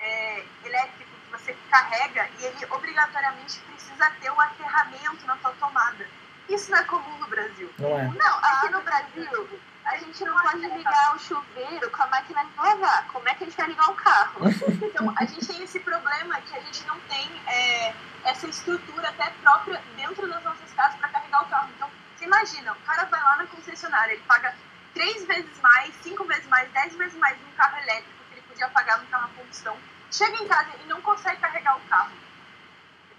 é, 0.00 0.44
elétrico 0.64 1.10
que 1.24 1.30
você 1.30 1.56
carrega 1.70 2.28
e 2.40 2.44
ele 2.44 2.66
obrigatoriamente 2.70 3.60
precisa 3.60 4.10
ter 4.20 4.30
o 4.30 4.40
aterramento 4.40 5.24
na 5.26 5.36
tua 5.36 5.52
tomada. 5.52 6.06
Isso 6.48 6.70
não 6.70 6.78
é 6.78 6.84
comum 6.84 7.18
no 7.18 7.26
Brasil. 7.26 7.72
Não 7.78 7.98
é? 7.98 8.04
Não, 8.04 8.38
aqui 8.38 8.68
no 8.70 8.80
Brasil, 8.82 9.60
a 9.84 9.96
gente 9.96 10.24
não 10.24 10.38
pode 10.38 10.66
ligar 10.66 11.16
o 11.16 11.18
chuveiro 11.18 11.90
com 11.90 12.02
a 12.02 12.06
máquina 12.06 12.44
de 12.44 12.56
lavar. 12.56 13.06
Como 13.08 13.28
é 13.28 13.34
que 13.34 13.44
a 13.44 13.46
gente 13.46 13.56
vai 13.56 13.68
ligar 13.68 13.90
um 13.90 13.94
carro? 13.94 14.40
Então, 14.94 15.12
a 15.16 15.24
gente 15.24 15.46
tem 15.46 15.62
esse 15.62 15.80
problema 15.80 16.40
que 16.42 16.56
a 16.56 16.60
gente 16.60 16.86
não 16.86 16.98
tem 17.00 17.42
é, 17.48 17.94
essa 18.24 18.46
estrutura 18.46 19.08
até 19.08 19.30
própria 19.42 19.82
dentro 19.96 20.28
das 20.28 20.42
nossas 20.44 20.72
casas 20.72 20.96
para 20.98 21.08
carregar 21.08 21.42
o 21.42 21.48
carro. 21.48 21.68
Então, 21.74 21.90
você 22.16 22.24
imagina, 22.24 22.72
o 22.72 22.76
cara 22.86 23.04
vai 23.06 23.22
lá 23.22 23.36
na 23.36 23.46
concessionária, 23.46 24.12
ele 24.12 24.22
paga 24.22 24.54
três 24.94 25.24
vezes 25.26 25.60
mais, 25.60 25.94
cinco 26.02 26.24
vezes 26.24 26.46
mais, 26.46 26.70
dez 26.72 26.94
vezes 26.94 27.18
mais 27.18 27.36
num 27.40 27.52
carro 27.56 27.76
elétrico 27.78 28.24
que 28.28 28.34
ele 28.34 28.42
podia 28.42 28.68
pagar 28.68 28.98
no 29.00 29.06
carro 29.06 29.24
a 29.24 29.38
combustão. 29.38 29.76
Chega 30.10 30.36
em 30.36 30.46
casa 30.46 30.70
e 30.82 30.86
não 30.86 31.02
consegue 31.02 31.40
carregar 31.40 31.76
o 31.76 31.80
carro. 31.88 32.12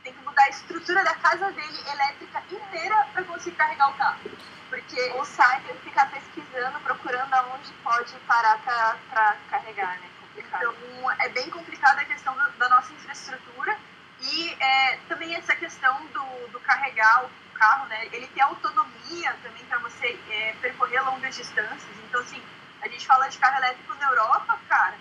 Tem 0.06 0.14
que 0.14 0.22
mudar 0.24 0.44
a 0.44 0.50
estrutura 0.50 1.04
da 1.04 1.16
casa 1.16 1.52
dele 1.52 1.80
elétrica 1.92 2.44
inteira 2.52 3.08
para 3.12 3.24
conseguir 3.24 3.56
carregar 3.56 3.90
o 3.90 3.94
carro. 3.96 4.20
Porque 4.70 5.02
O 5.18 5.26
sai 5.26 5.60
tem 5.62 5.76
que 5.78 5.82
ficar 5.90 6.12
pesquisando, 6.12 6.80
procurando 6.82 7.34
aonde 7.34 7.74
pode 7.84 8.14
parar 8.28 8.56
pra 8.60 9.36
carregar, 9.50 10.00
né? 10.00 10.08
Complicado. 10.22 10.76
Então, 10.78 11.12
é 11.12 11.30
bem 11.30 11.50
complicada 11.50 12.02
a 12.02 12.06
questão 12.06 12.36
do- 12.38 12.52
da 12.52 12.70
nossa 12.70 12.94
infraestrutura 12.94 13.76
e 14.20 14.56
é, 14.60 14.98
também 15.10 15.36
essa 15.36 15.56
questão 15.56 16.06
do, 16.14 16.48
do 16.50 16.60
carregar 16.60 17.26
o 17.26 17.30
carro, 17.58 17.88
né? 17.88 18.06
Ele 18.12 18.28
tem 18.28 18.44
autonomia 18.44 19.36
também 19.42 19.66
para 19.66 19.80
você 19.80 20.20
é, 20.30 20.54
percorrer 20.62 21.04
longas 21.04 21.36
distâncias. 21.36 21.98
Então, 22.08 22.22
assim, 22.22 22.40
a 22.84 22.88
gente 22.88 23.08
fala 23.08 23.28
de 23.28 23.40
carro 23.40 23.58
elétrico 23.58 23.96
na 23.96 24.08
Europa, 24.08 24.60
cara. 24.70 24.96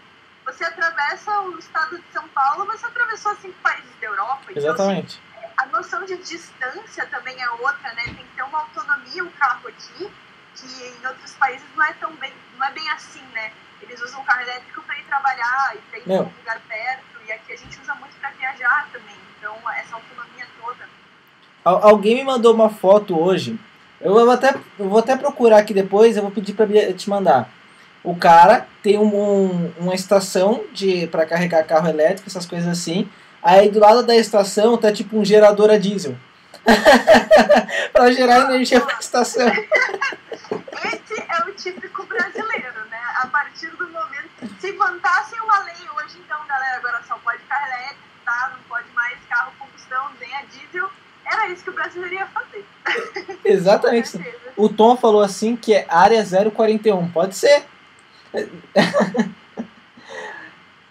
Você 0.44 0.64
atravessa 0.64 1.40
o 1.40 1.58
estado 1.58 1.96
de 1.96 2.04
São 2.12 2.26
Paulo, 2.28 2.66
você 2.66 2.84
atravessou 2.86 3.34
cinco 3.36 3.54
países 3.62 3.90
da 4.00 4.06
Europa. 4.06 4.40
Então, 4.50 4.56
assim, 4.56 4.68
Exatamente. 4.68 5.20
a 5.56 5.66
noção 5.66 6.04
de 6.04 6.16
distância 6.18 7.06
também 7.06 7.40
é 7.42 7.50
outra, 7.50 7.92
né? 7.94 8.02
Tem 8.04 8.14
que 8.14 8.24
ter 8.36 8.42
uma 8.42 8.60
autonomia 8.60 9.24
o 9.24 9.30
carro 9.32 9.68
aqui, 9.68 10.10
que 10.56 10.84
em 11.02 11.06
outros 11.06 11.32
países 11.34 11.66
não 11.74 11.84
é 11.84 11.92
tão 11.94 12.12
bem, 12.16 12.32
não 12.58 12.66
é 12.66 12.70
bem 12.72 12.88
assim, 12.90 13.22
né? 13.32 13.52
Eles 13.82 14.00
usam 14.02 14.20
o 14.20 14.24
carro 14.24 14.42
elétrico 14.42 14.82
para 14.82 14.98
ir 14.98 15.04
trabalhar 15.04 15.72
e 15.74 15.78
para 15.78 15.98
ir 15.98 16.02
para 16.02 16.12
um 16.22 16.32
lugar 16.38 16.60
perto, 16.68 17.04
e 17.26 17.32
aqui 17.32 17.52
a 17.52 17.56
gente 17.56 17.80
usa 17.80 17.94
muito 17.94 18.14
para 18.20 18.30
viajar 18.30 18.88
também. 18.92 19.16
Então, 19.38 19.56
essa 19.70 19.94
autonomia 19.94 20.46
toda. 20.60 20.88
Al- 21.64 21.88
alguém 21.88 22.16
me 22.16 22.24
mandou 22.24 22.54
uma 22.54 22.68
foto 22.70 23.18
hoje. 23.18 23.58
Eu 24.00 24.12
vou 24.12 24.30
até, 24.30 24.54
eu 24.78 24.88
vou 24.88 24.98
até 24.98 25.16
procurar 25.16 25.58
aqui 25.58 25.72
depois, 25.72 26.16
eu 26.16 26.22
vou 26.22 26.30
pedir 26.30 26.52
pra 26.52 26.66
Bia 26.66 26.92
te 26.92 27.08
mandar. 27.08 27.48
O 28.04 28.14
cara 28.14 28.66
tem 28.82 28.98
um, 28.98 29.04
um- 29.16 29.72
uma 29.78 29.94
estação 29.94 30.62
de 30.72 31.06
para 31.06 31.24
carregar 31.26 31.64
carro 31.64 31.88
elétrico, 31.88 32.28
essas 32.28 32.44
coisas 32.46 32.68
assim. 32.68 33.08
Aí 33.42 33.70
do 33.70 33.80
lado 33.80 34.02
da 34.02 34.14
estação 34.14 34.76
tá 34.76 34.92
tipo 34.92 35.18
um 35.18 35.24
gerador 35.24 35.70
a 35.70 35.78
diesel. 35.78 36.14
pra 37.92 38.10
gerar 38.12 38.40
energia 38.50 38.80
pra 38.80 38.98
estação. 38.98 39.46
Esse 39.48 41.20
é 41.20 41.48
o 41.48 41.52
típico 41.54 42.04
brasileiro, 42.06 42.84
né? 42.90 42.98
A 43.22 43.26
partir 43.26 43.68
do 43.76 43.88
momento. 43.88 44.54
Se 44.60 44.72
plantassem 44.72 45.40
uma 45.40 45.58
lei 45.60 45.74
hoje, 45.96 46.16
então, 46.24 46.38
galera, 46.46 46.76
agora 46.78 47.00
só 47.08 47.16
pode 47.22 47.38
carro 47.48 47.66
elétrico, 47.66 48.02
tá? 48.24 48.52
Não 48.54 48.62
pode 48.68 48.86
mais 48.94 49.14
carro 49.28 49.52
combustão, 49.58 50.06
nem 50.20 50.34
a 50.36 50.42
diesel. 50.42 50.88
Era 51.26 51.48
isso 51.48 51.64
que 51.64 51.70
o 51.70 51.74
brasileiro 51.74 52.14
ia 52.14 52.26
fazer. 52.26 52.64
Exatamente. 53.44 54.18
O 54.56 54.68
Tom 54.68 54.96
falou 54.96 55.22
assim 55.22 55.56
que 55.56 55.74
é 55.74 55.86
área 55.88 56.22
041. 56.54 57.10
Pode 57.10 57.34
ser. 57.36 57.64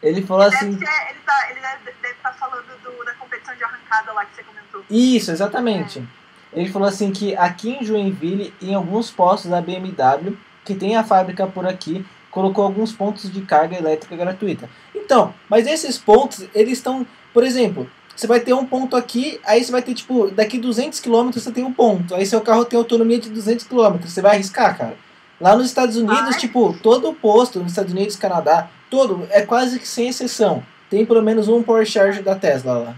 Ele 0.01 0.21
falou 0.21 0.43
Deve 0.49 0.55
assim. 0.57 0.77
ser, 0.77 0.83
ele 1.09 1.19
tá, 1.25 1.47
ele 1.49 1.59
deve 2.01 2.13
estar 2.15 2.33
falando 2.33 2.65
do- 2.83 3.05
da 3.05 3.13
competição 3.13 3.55
de 3.55 3.63
arrancada 3.63 4.11
lá 4.11 4.25
que 4.25 4.35
você 4.35 4.43
comentou. 4.43 4.83
Isso, 4.89 5.31
exatamente. 5.31 6.03
Ele 6.51 6.69
falou 6.69 6.87
assim 6.87 7.11
que 7.11 7.35
aqui 7.37 7.71
em 7.71 7.85
Joinville, 7.85 8.53
em 8.61 8.75
alguns 8.75 9.09
postos 9.09 9.49
da 9.49 9.61
BMW, 9.61 10.37
que 10.65 10.75
tem 10.75 10.97
a 10.97 11.03
fábrica 11.05 11.47
por 11.47 11.65
aqui, 11.65 12.05
colocou 12.29 12.65
alguns 12.65 12.91
pontos 12.91 13.31
de 13.31 13.41
carga 13.43 13.77
elétrica 13.77 14.15
gratuita. 14.15 14.69
Então, 14.93 15.33
mas 15.49 15.65
esses 15.67 15.97
pontos, 15.97 16.45
eles 16.53 16.79
estão, 16.79 17.07
por 17.33 17.43
exemplo, 17.43 17.89
você 18.13 18.27
vai 18.27 18.39
ter 18.41 18.53
um 18.53 18.65
ponto 18.65 18.97
aqui, 18.97 19.39
aí 19.45 19.63
você 19.63 19.71
vai 19.71 19.81
ter 19.81 19.93
tipo, 19.93 20.29
daqui 20.31 20.57
200 20.57 20.99
km 20.99 21.31
você 21.31 21.51
tem 21.51 21.63
um 21.63 21.73
ponto, 21.73 22.13
aí 22.13 22.25
seu 22.25 22.41
carro 22.41 22.65
tem 22.65 22.77
autonomia 22.77 23.19
de 23.19 23.29
200 23.29 23.65
km, 23.65 23.97
você 24.01 24.21
vai 24.21 24.33
arriscar, 24.35 24.77
cara? 24.77 24.97
Lá 25.39 25.55
nos 25.55 25.65
Estados 25.65 25.97
Unidos, 25.97 26.29
Vai. 26.31 26.39
tipo, 26.39 26.77
todo 26.81 27.13
posto, 27.13 27.59
nos 27.59 27.71
Estados 27.71 27.91
Unidos, 27.91 28.15
Canadá, 28.15 28.69
todo, 28.89 29.27
é 29.31 29.45
quase 29.45 29.79
que 29.79 29.87
sem 29.87 30.07
exceção. 30.07 30.65
Tem 30.89 31.05
pelo 31.05 31.21
menos 31.21 31.47
um 31.47 31.63
Power 31.63 31.85
Charge 31.85 32.21
da 32.21 32.35
Tesla 32.35 32.77
lá. 32.77 32.95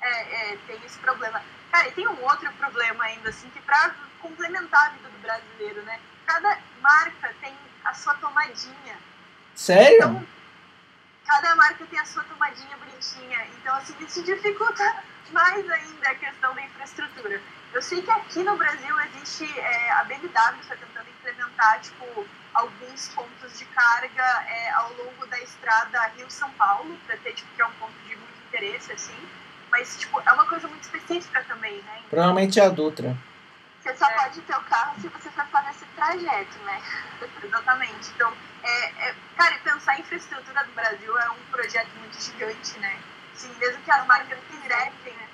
É, 0.00 0.52
é, 0.52 0.58
tem 0.66 0.78
esse 0.84 0.98
problema. 0.98 1.42
Cara, 1.70 1.88
e 1.88 1.92
tem 1.92 2.08
um 2.08 2.24
outro 2.24 2.50
problema 2.54 3.04
ainda, 3.04 3.28
assim, 3.28 3.48
que 3.50 3.60
pra 3.60 3.94
complementar 4.20 4.86
a 4.86 4.90
vida 4.90 5.08
do 5.08 5.18
brasileiro, 5.20 5.82
né? 5.82 6.00
Cada 6.26 6.58
marca 6.80 7.34
tem 7.40 7.52
a 7.84 7.92
sua 7.92 8.14
tomadinha. 8.14 8.96
Sério? 9.54 9.96
Então, 9.96 10.26
cada 11.26 11.54
marca 11.56 11.84
tem 11.86 11.98
a 11.98 12.04
sua 12.04 12.24
tomadinha 12.24 12.76
bonitinha. 12.76 13.46
Então, 13.60 13.74
assim, 13.76 13.94
isso 14.00 14.22
dificulta 14.22 14.96
mais 15.32 15.70
ainda 15.70 16.08
a 16.08 16.14
questão 16.14 16.54
da 16.54 16.62
infraestrutura. 16.62 17.40
Eu 17.76 17.82
sei 17.82 18.00
que 18.00 18.10
aqui 18.10 18.42
no 18.42 18.56
Brasil 18.56 19.00
existe, 19.00 19.44
é, 19.60 19.92
a 19.92 20.04
BMW 20.04 20.60
está 20.62 20.74
tentando 20.76 21.10
implementar, 21.10 21.78
tipo, 21.82 22.26
alguns 22.54 23.08
pontos 23.08 23.58
de 23.58 23.66
carga 23.66 24.24
é, 24.48 24.70
ao 24.70 24.94
longo 24.94 25.26
da 25.26 25.38
estrada 25.40 26.00
Rio-São 26.16 26.48
Paulo, 26.52 26.96
para 27.06 27.18
ter, 27.18 27.34
tipo, 27.34 27.54
que 27.54 27.60
é 27.60 27.66
um 27.66 27.72
ponto 27.72 27.92
de 28.08 28.16
muito 28.16 28.32
interesse, 28.48 28.90
assim. 28.92 29.28
Mas, 29.70 29.94
tipo, 29.98 30.18
é 30.24 30.32
uma 30.32 30.46
coisa 30.46 30.66
muito 30.68 30.84
específica 30.84 31.44
também, 31.44 31.82
né? 31.82 32.00
Provavelmente 32.08 32.58
é 32.58 32.64
a 32.64 32.70
Dutra. 32.70 33.14
Você 33.82 33.94
só 33.94 34.06
É. 34.06 34.22
pode 34.22 34.40
ter 34.40 34.56
o 34.56 34.62
carro 34.62 34.98
se 34.98 35.08
você 35.08 35.28
for 35.28 35.44
fazer 35.48 35.70
esse 35.72 35.84
trajeto, 35.94 36.58
né? 36.64 36.80
Exatamente. 37.44 38.10
Então, 38.14 38.32
é, 38.62 39.08
é, 39.10 39.14
cara, 39.36 39.54
e 39.54 39.58
pensar 39.58 39.98
em 39.98 40.00
infraestrutura 40.00 40.64
do 40.64 40.72
Brasil 40.72 41.18
é 41.18 41.28
um 41.28 41.52
projeto 41.52 41.90
muito 41.98 42.18
gigante, 42.22 42.78
né? 42.78 42.98
Sim, 43.34 43.54
mesmo 43.58 43.82
que 43.82 43.90
as 43.90 44.06
marcas 44.06 44.38
quisessem, 44.50 45.12
né? 45.12 45.28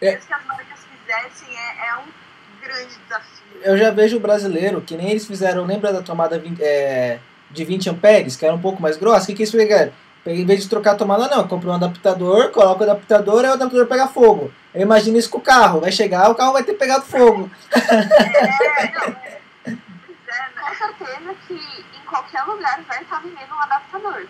É. 0.00 0.10
Mesmo 0.10 0.26
que 0.26 0.34
as 0.34 0.44
marcas 0.44 0.66
quisessem, 0.66 0.93
é, 1.08 1.88
é 1.88 1.96
um 1.96 2.62
grande 2.62 2.94
desafio. 3.02 3.44
Eu 3.62 3.76
já 3.78 3.90
vejo 3.90 4.16
o 4.16 4.20
brasileiro, 4.20 4.80
que 4.80 4.96
nem 4.96 5.10
eles 5.10 5.26
fizeram, 5.26 5.64
lembra 5.64 5.92
da 5.92 6.02
tomada 6.02 6.38
20, 6.38 6.62
é, 6.62 7.18
de 7.50 7.64
20 7.64 7.90
amperes, 7.90 8.36
que 8.36 8.44
era 8.44 8.54
um 8.54 8.60
pouco 8.60 8.82
mais 8.82 8.96
grossa? 8.96 9.24
O 9.24 9.26
que, 9.26 9.34
que 9.34 9.42
eles 9.42 9.50
fizeram? 9.50 9.92
Em 10.26 10.44
vez 10.46 10.62
de 10.62 10.70
trocar 10.70 10.92
a 10.92 10.96
tomada, 10.96 11.28
não, 11.28 11.46
compra 11.46 11.68
um 11.70 11.74
adaptador, 11.74 12.50
coloca 12.50 12.80
o 12.80 12.90
adaptador 12.90 13.44
e 13.44 13.48
o 13.48 13.52
adaptador 13.52 13.86
pega 13.86 14.08
fogo. 14.08 14.50
Eu 14.74 14.80
imagino 14.80 15.18
isso 15.18 15.28
com 15.28 15.36
o 15.38 15.42
carro, 15.42 15.80
vai 15.80 15.92
chegar, 15.92 16.30
o 16.30 16.34
carro 16.34 16.54
vai 16.54 16.62
ter 16.62 16.74
pegado 16.74 17.04
fogo. 17.04 17.50
É, 17.76 18.90
não, 18.92 19.16
é. 19.24 19.38
É? 19.66 20.60
Com 20.60 20.74
certeza 20.74 21.34
que 21.46 21.54
em 21.54 22.04
qualquer 22.06 22.42
lugar 22.44 22.82
vai 22.88 23.02
estar 23.02 23.20
vendendo 23.20 23.54
um 23.54 23.60
adaptador. 23.62 24.26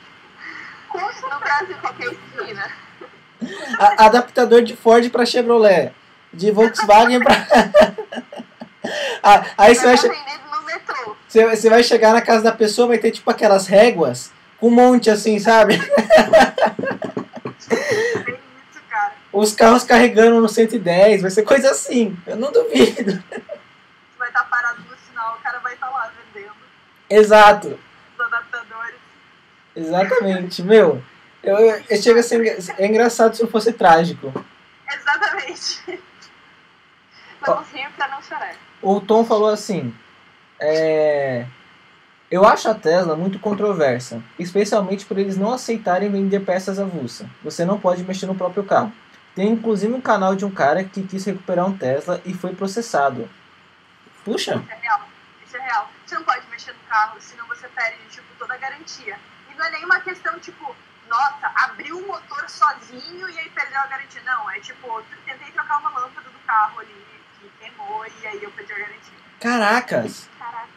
Tipo, 0.92 1.28
no 1.28 1.40
Brasil, 1.40 1.76
qualquer 1.80 2.12
esquina. 2.12 2.70
A- 3.78 4.06
adaptador 4.06 4.62
de 4.62 4.76
Ford 4.76 5.08
para 5.10 5.24
Chevrolet, 5.26 5.92
de 6.34 6.50
Volkswagen 6.50 7.20
para. 7.20 7.46
Ah, 9.22 9.46
aí 9.56 9.74
você 9.74 9.82
vai, 9.86 9.96
che- 9.96 10.10
você, 11.26 11.46
você 11.46 11.70
vai 11.70 11.82
chegar 11.82 12.12
na 12.12 12.20
casa 12.20 12.44
da 12.44 12.52
pessoa, 12.52 12.88
vai 12.88 12.98
ter 12.98 13.10
tipo 13.10 13.30
aquelas 13.30 13.66
réguas 13.66 14.30
com 14.60 14.68
um 14.68 14.70
monte 14.70 15.08
assim, 15.08 15.38
sabe? 15.38 15.78
Os 19.32 19.52
carros 19.54 19.82
carregando 19.82 20.40
no 20.40 20.48
110, 20.48 21.22
vai 21.22 21.30
ser 21.30 21.42
coisa 21.42 21.70
assim. 21.70 22.16
Eu 22.26 22.36
não 22.36 22.52
duvido. 22.52 23.12
Você 23.12 23.22
vai 24.18 24.28
estar 24.28 24.44
parado 24.44 24.80
no 24.82 24.96
sinal, 25.08 25.36
o 25.38 25.42
cara 25.42 25.58
vai 25.58 25.74
estar 25.74 25.88
lá 25.88 26.12
vendendo 26.32 26.52
Exato. 27.10 27.78
os 28.14 28.20
adaptadores. 28.20 28.94
Exatamente, 29.74 30.62
meu. 30.62 31.02
Eu, 31.42 31.58
eu, 31.58 31.82
eu 31.90 32.02
chego 32.02 32.20
é 32.78 32.86
engraçado 32.86 33.34
se 33.34 33.42
não 33.42 33.50
fosse 33.50 33.72
trágico. 33.72 34.32
Exatamente. 34.92 36.00
Vamos 37.52 37.70
rir 37.72 37.90
pra 37.96 38.08
não 38.08 38.22
chorar. 38.22 38.54
O 38.82 39.00
Tom 39.00 39.24
falou 39.24 39.48
assim: 39.48 39.94
é, 40.60 41.46
Eu 42.30 42.44
acho 42.44 42.68
a 42.68 42.74
Tesla 42.74 43.16
muito 43.16 43.38
controversa, 43.38 44.22
especialmente 44.38 45.04
por 45.04 45.18
eles 45.18 45.36
não 45.36 45.52
aceitarem 45.52 46.10
vender 46.10 46.40
peças 46.40 46.78
avulsas. 46.78 47.26
Você 47.42 47.64
não 47.64 47.78
pode 47.78 48.02
mexer 48.04 48.26
no 48.26 48.34
próprio 48.34 48.64
carro. 48.64 48.92
Tem 49.34 49.48
inclusive 49.48 49.92
um 49.92 50.00
canal 50.00 50.36
de 50.36 50.44
um 50.44 50.50
cara 50.50 50.84
que 50.84 51.02
quis 51.02 51.24
recuperar 51.24 51.66
um 51.66 51.76
Tesla 51.76 52.20
e 52.24 52.32
foi 52.32 52.54
processado. 52.54 53.28
Puxa, 54.24 54.54
Isso 54.54 54.70
é 54.70 54.74
real. 54.76 55.00
Isso 55.44 55.56
é 55.56 55.60
real. 55.60 55.90
Você 56.06 56.14
não 56.14 56.24
pode 56.24 56.46
mexer 56.48 56.72
no 56.72 56.78
carro, 56.88 57.16
senão 57.20 57.46
você 57.48 57.68
perde, 57.68 57.98
tipo, 58.08 58.26
toda 58.38 58.54
a 58.54 58.56
garantia. 58.56 59.18
E 59.50 59.58
não 59.58 59.66
é 59.66 59.70
nenhuma 59.72 60.00
questão, 60.00 60.38
tipo, 60.38 60.74
nossa, 61.08 61.52
abriu 61.56 61.98
o 61.98 62.06
motor 62.06 62.48
sozinho 62.48 63.28
e 63.28 63.38
aí 63.38 63.50
perdeu 63.50 63.80
a 63.80 63.86
garantia. 63.86 64.22
Não, 64.24 64.50
é 64.50 64.60
tipo, 64.60 65.02
tentei 65.26 65.50
trocar 65.52 65.78
uma 65.78 65.90
lâmpada 65.90 66.28
do 66.28 66.38
carro 66.46 66.80
ali, 66.80 67.04
que 67.48 67.64
queimou 67.64 68.04
e 68.06 68.26
aí 68.26 68.42
eu 68.42 68.50
perdi 68.52 68.72
a 68.72 68.78
garantia. 68.78 69.14
caracas! 69.40 70.28
Caraca. 70.38 70.68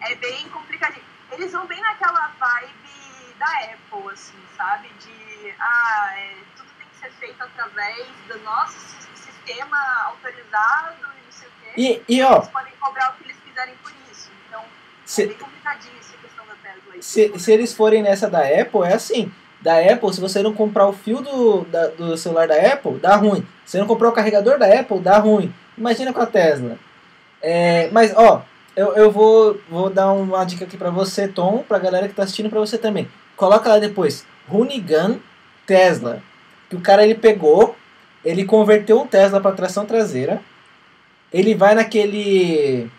É 0.00 0.14
bem 0.16 0.48
complicadinho. 0.50 1.04
Eles 1.32 1.52
vão 1.52 1.66
bem 1.66 1.80
naquela 1.80 2.28
vibe 2.38 3.34
da 3.38 3.46
Apple, 3.46 4.12
assim, 4.12 4.34
sabe? 4.56 4.88
De, 5.00 5.54
ah, 5.58 6.12
é, 6.16 6.36
tudo 6.56 6.68
tem 6.78 6.86
que 6.88 6.96
ser 6.98 7.10
feito 7.18 7.42
através 7.42 8.06
do 8.28 8.38
nosso 8.40 8.78
sis- 8.78 9.08
sistema 9.14 9.76
autorizado 10.06 10.94
e 11.02 11.24
não 11.24 11.32
sei 11.32 11.48
o 11.48 11.50
quê. 11.62 12.02
E, 12.08 12.16
e 12.16 12.22
ó, 12.22 12.36
Eles 12.36 12.48
podem 12.48 12.72
cobrar 12.80 13.10
o 13.10 13.14
que 13.14 13.24
eles 13.24 13.36
quiserem 13.44 13.74
por 13.82 13.92
isso. 14.12 14.30
Então, 14.48 14.60
é 14.60 14.64
se, 15.04 15.26
bem 15.26 15.36
complicadinho 15.36 15.94
essa 15.98 16.16
questão 16.16 16.46
da 16.46 16.54
Tesla 16.54 16.94
aí. 16.94 17.02
se, 17.02 17.38
se 17.38 17.52
eles 17.52 17.74
forem 17.74 18.02
nessa 18.02 18.28
da 18.30 18.40
Apple, 18.40 18.82
é 18.84 18.94
assim. 18.94 19.32
Da 19.60 19.78
Apple, 19.80 20.12
se 20.14 20.20
você 20.20 20.42
não 20.42 20.54
comprar 20.54 20.86
o 20.86 20.92
fio 20.92 21.20
do, 21.20 21.64
da- 21.64 21.88
do 21.88 22.16
celular 22.16 22.46
da 22.46 22.54
Apple, 22.72 22.98
dá 22.98 23.16
ruim. 23.16 23.40
Se 23.64 23.72
você 23.72 23.78
não 23.78 23.86
comprar 23.86 24.08
o 24.08 24.12
carregador 24.12 24.58
da 24.58 24.66
Apple, 24.80 25.00
dá 25.00 25.18
ruim. 25.18 25.52
Imagina 25.76 26.12
com 26.12 26.20
a 26.20 26.26
Tesla. 26.26 26.78
É, 27.42 27.88
mas, 27.92 28.12
ó, 28.16 28.42
eu, 28.74 28.94
eu 28.94 29.10
vou, 29.10 29.60
vou 29.68 29.90
dar 29.90 30.12
uma 30.12 30.44
dica 30.44 30.64
aqui 30.64 30.76
pra 30.76 30.90
você, 30.90 31.28
Tom, 31.28 31.64
pra 31.66 31.78
galera 31.78 32.08
que 32.08 32.14
tá 32.14 32.22
assistindo, 32.22 32.50
pra 32.50 32.60
você 32.60 32.78
também. 32.78 33.08
Coloca 33.36 33.68
lá 33.68 33.78
depois, 33.78 34.26
Runigan 34.48 35.18
Tesla. 35.66 36.22
Que 36.68 36.76
o 36.76 36.80
cara 36.80 37.04
ele 37.04 37.14
pegou, 37.14 37.76
ele 38.24 38.44
converteu 38.44 39.00
um 39.00 39.06
Tesla 39.06 39.40
pra 39.40 39.52
tração 39.52 39.86
traseira. 39.86 40.40
Ele 41.32 41.54
vai 41.54 41.74
naquele 41.74 42.90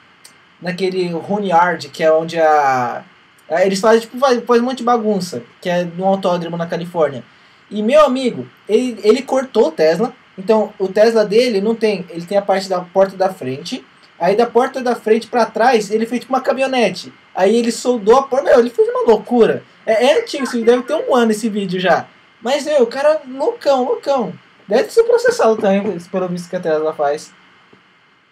naquele 0.62 1.08
Runyard, 1.10 1.90
que 1.90 2.04
é 2.04 2.12
onde 2.12 2.40
a 2.40 3.04
eles 3.50 3.80
fazem 3.80 4.02
tipo 4.02 4.18
faz, 4.18 4.44
faz 4.44 4.62
um 4.62 4.66
monte 4.66 4.80
de 4.80 4.84
bagunça, 4.84 5.42
que 5.62 5.70
é 5.70 5.86
no 5.86 6.06
autódromo 6.06 6.58
na 6.58 6.68
Califórnia. 6.68 7.24
E 7.70 7.82
meu 7.82 8.06
amigo, 8.06 8.48
ele, 8.68 9.00
ele 9.04 9.22
cortou 9.22 9.68
o 9.68 9.72
Tesla. 9.72 10.14
Então, 10.38 10.74
o 10.78 10.88
Tesla 10.88 11.26
dele 11.26 11.60
não 11.60 11.74
tem, 11.74 12.06
ele 12.10 12.26
tem 12.26 12.38
a 12.38 12.42
parte 12.42 12.70
da 12.70 12.82
porta 12.82 13.18
da 13.18 13.34
frente. 13.34 13.86
Aí 14.20 14.36
da 14.36 14.48
porta 14.48 14.82
da 14.82 14.96
frente 14.96 15.28
pra 15.28 15.46
trás, 15.46 15.92
ele 15.92 16.06
fez 16.06 16.22
tipo 16.22 16.34
uma 16.34 16.42
caminhonete. 16.42 17.14
Aí 17.36 17.56
ele 17.56 17.72
soldou 17.72 18.18
a 18.18 18.24
porta, 18.24 18.50
meu, 18.50 18.60
ele 18.60 18.70
fez 18.70 18.88
uma 18.90 19.04
loucura. 19.04 19.64
É, 19.86 20.06
é 20.06 20.22
antigo, 20.22 20.44
isso 20.44 20.64
deve 20.64 20.84
ter 20.84 20.96
um 20.96 21.16
ano 21.16 21.32
esse 21.32 21.50
vídeo 21.50 21.80
já. 21.80 22.08
Mas, 22.42 22.66
meu, 22.66 22.84
o 22.84 22.88
cara 22.88 23.22
loucão, 23.28 23.84
loucão. 23.84 24.34
Deve 24.68 24.90
ser 24.90 25.04
processado 25.04 25.56
também, 25.58 26.00
pelo 26.00 26.28
visto 26.28 26.50
que 26.50 26.56
a 26.56 26.60
Tesla 26.60 26.94
faz. 26.94 27.32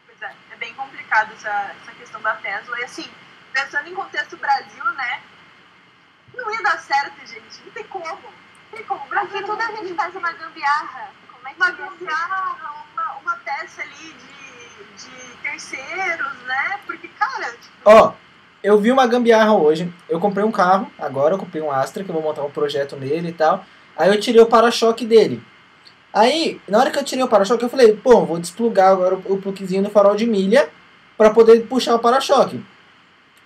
Pois 0.06 0.22
é, 0.22 0.34
é 0.54 0.58
bem 0.58 0.74
complicado 0.74 1.32
essa, 1.34 1.72
essa 1.82 1.91
questão 1.98 2.22
da 2.22 2.34
Tesla. 2.36 2.80
E 2.80 2.84
assim, 2.84 3.06
pensando 3.54 3.88
em 3.88 3.94
contexto 3.94 4.38
Brasil, 4.38 4.84
né? 4.98 5.22
Não 6.36 6.52
ia 6.52 6.62
dar 6.62 6.78
certo, 6.80 7.20
gente. 7.26 7.63
Não 7.63 7.72
tem 7.72 7.84
como. 7.86 8.06
Não 8.06 8.78
tem 8.78 8.84
como. 8.84 9.06
O 9.06 9.08
Brasil 9.08 9.38
Aqui 9.38 9.46
tudo 9.46 9.62
a 9.62 9.72
gente 9.72 9.94
faz 9.94 10.15
uma 10.15 10.32
gambiarra. 10.34 11.10
Que 11.56 11.62
uma 11.62 13.20
uma, 13.22 13.36
peça 13.38 13.82
ali 13.82 14.13
de, 14.13 15.06
de 15.06 15.38
terceiros, 15.41 16.34
né? 16.46 16.80
Porque, 16.86 17.08
cara, 17.08 17.52
tipo, 17.52 17.74
Ó, 17.86 18.13
eu 18.63 18.78
vi 18.80 18.91
uma 18.91 19.08
gambiarra 19.08 19.54
hoje. 19.54 19.91
Eu 20.10 20.20
comprei 20.20 20.44
um 20.44 20.52
carro, 20.52 20.91
agora 21.00 21.36
eu 21.36 21.39
comprei 21.39 21.62
um 21.62 21.72
Astra, 21.72 22.04
que 22.04 22.10
eu 22.10 22.13
vou 22.13 22.24
montar 22.24 22.44
um 22.44 22.52
projeto 22.52 22.96
nele 22.96 23.30
e 23.30 23.34
tal. 23.34 23.65
Aí 23.96 24.10
eu 24.10 24.20
tirei 24.20 24.41
o 24.41 24.48
para-choque 24.48 25.06
dele. 25.06 25.41
Aí, 26.13 26.60
na 26.68 26.80
hora 26.80 26.91
que 26.91 27.00
eu 27.00 27.04
tirei 27.04 27.24
o 27.24 27.28
para-choque, 27.28 27.63
eu 27.63 27.70
falei, 27.70 27.96
pô, 27.96 28.26
vou 28.26 28.39
desplugar 28.39 28.91
agora 28.91 29.15
o 29.15 29.34
o 29.34 29.41
plugzinho 29.41 29.84
do 29.84 29.89
farol 29.89 30.15
de 30.15 30.26
milha 30.26 30.70
para 31.18 31.30
poder 31.30 31.68
puxar 31.68 31.96
o 31.96 32.00
para-choque. 32.00 32.63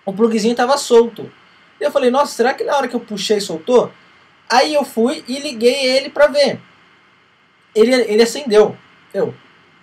O 0.06 0.14
plugzinho 0.14 0.56
tava 0.56 0.78
solto. 0.78 1.32
E 1.80 1.84
eu 1.84 1.92
falei, 1.92 2.10
nossa, 2.10 2.34
será 2.34 2.54
que 2.54 2.64
na 2.64 2.76
hora 2.76 2.88
que 2.88 2.96
eu 2.96 3.00
puxei 3.00 3.40
soltou? 3.40 3.92
Aí 4.50 4.74
eu 4.74 4.84
fui 4.84 5.24
e 5.28 5.40
liguei 5.40 5.86
ele 5.86 6.10
pra 6.10 6.28
ver. 6.28 6.60
Ele, 7.76 7.94
ele 7.94 8.24
acendeu. 8.24 8.76
Eu. 9.14 9.34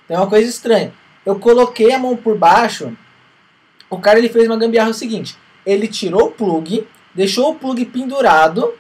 Tem 0.06 0.16
uma 0.16 0.28
coisa 0.28 0.48
estranha. 0.48 0.92
Eu 1.24 1.38
coloquei 1.38 1.92
a 1.92 1.98
mão 1.98 2.16
por 2.16 2.36
baixo. 2.36 2.96
O 3.88 3.98
cara 3.98 4.18
ele 4.18 4.28
fez 4.28 4.46
uma 4.46 4.56
gambiarra 4.56 4.90
o 4.90 4.94
seguinte: 4.94 5.36
ele 5.64 5.88
tirou 5.88 6.26
o 6.26 6.30
plug, 6.30 6.86
deixou 7.14 7.50
o 7.50 7.54
plug 7.54 7.84
pendurado 7.86 8.74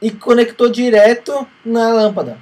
e 0.00 0.10
conectou 0.10 0.68
direto 0.68 1.46
na 1.64 1.92
lâmpada. 1.92 2.38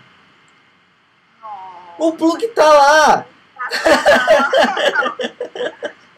O 1.99 2.13
plug 2.13 2.47
tá 2.49 2.69
lá. 2.69 3.27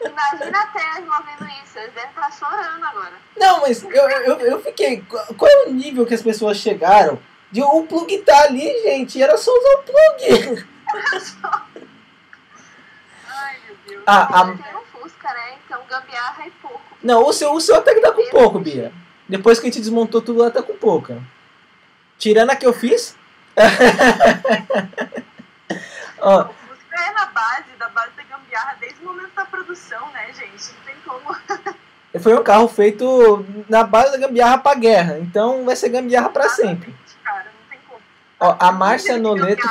Imagina 0.01 0.59
a 0.61 0.67
Tesla 0.67 1.23
vendo 1.25 1.49
isso. 1.63 1.77
Eles 1.79 1.93
devem 1.93 2.09
estar 2.09 2.31
chorando 2.31 2.83
agora. 2.83 3.13
Não, 3.37 3.61
mas 3.61 3.83
eu, 3.83 3.89
eu, 3.91 4.39
eu 4.39 4.61
fiquei. 4.61 5.01
Qual 5.37 5.49
é 5.49 5.65
o 5.67 5.73
nível 5.73 6.05
que 6.05 6.13
as 6.13 6.21
pessoas 6.21 6.57
chegaram? 6.57 7.17
De 7.51 7.61
o 7.63 7.83
plug 7.87 8.15
tá 8.19 8.43
ali, 8.43 8.61
gente. 8.83 9.21
Era 9.21 9.35
só 9.37 9.51
usar 9.51 9.79
o 9.79 9.83
plug. 9.83 10.65
ai 13.27 13.55
meu 13.65 13.75
Deus. 13.87 14.03
Ah, 14.05 14.41
a- 14.41 14.45
tem 14.45 14.75
um 14.75 14.85
Fusca, 15.01 15.33
né? 15.33 15.55
Então 15.65 15.81
gambiarra 15.89 16.45
é 16.45 16.51
pouco. 16.61 16.81
Não, 17.01 17.25
o 17.27 17.33
seu, 17.33 17.51
o 17.53 17.61
seu 17.61 17.75
até 17.77 17.93
que 17.95 18.01
tá 18.01 18.11
com 18.11 18.29
pouco, 18.29 18.59
Bia. 18.59 18.91
Depois 19.27 19.59
que 19.59 19.65
a 19.67 19.69
gente 19.69 19.79
desmontou 19.81 20.21
tudo 20.21 20.41
lá, 20.41 20.51
tá 20.51 20.61
com 20.61 20.75
pouca. 20.75 21.21
Tirando 22.17 22.49
a 22.51 22.55
que 22.55 22.65
eu 22.65 22.73
fiz. 22.73 23.15
Ó, 26.21 26.41
O 26.41 26.53
Fusca 26.53 27.01
é 27.07 27.11
na 27.13 27.25
base, 27.27 27.71
da 27.77 27.87
base 27.89 28.11
da 28.15 28.23
gambiarra, 28.23 28.75
desde 28.79 28.99
o 29.01 29.05
momento 29.05 29.31
da 29.35 29.45
produção, 29.45 30.09
né, 30.11 30.27
gente? 30.33 30.71
Não 30.73 30.81
tem 30.85 30.95
como. 31.05 31.35
foi 32.21 32.35
um 32.37 32.43
carro 32.43 32.67
feito 32.67 33.45
na 33.69 33.83
base 33.83 34.11
da 34.11 34.17
gambiarra 34.17 34.57
pra 34.57 34.73
guerra. 34.75 35.19
Então 35.19 35.63
vai 35.65 35.75
ser 35.75 35.89
gambiarra 35.89 36.29
pra 36.29 36.49
sempre. 36.49 36.93
Cara, 37.23 37.45
não 37.45 37.69
tem 37.69 37.79
como. 37.87 38.01
Ó, 38.39 38.55
a 38.59 38.71
Márcia 38.71 39.17
Noleto, 39.17 39.67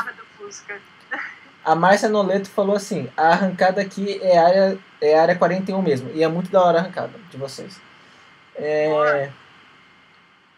a 1.64 1.74
Márcia 1.74 2.08
Noleto 2.08 2.50
falou 2.50 2.76
assim: 2.76 3.08
a 3.16 3.28
arrancada 3.28 3.80
aqui 3.80 4.20
é 4.22 4.38
área, 4.38 4.78
é 5.00 5.18
área 5.18 5.36
41 5.36 5.80
mesmo. 5.80 6.10
E 6.14 6.22
é 6.22 6.28
muito 6.28 6.50
da 6.50 6.62
hora 6.62 6.78
a 6.78 6.80
arrancada 6.82 7.12
de 7.30 7.36
vocês. 7.36 7.80
É, 8.54 9.30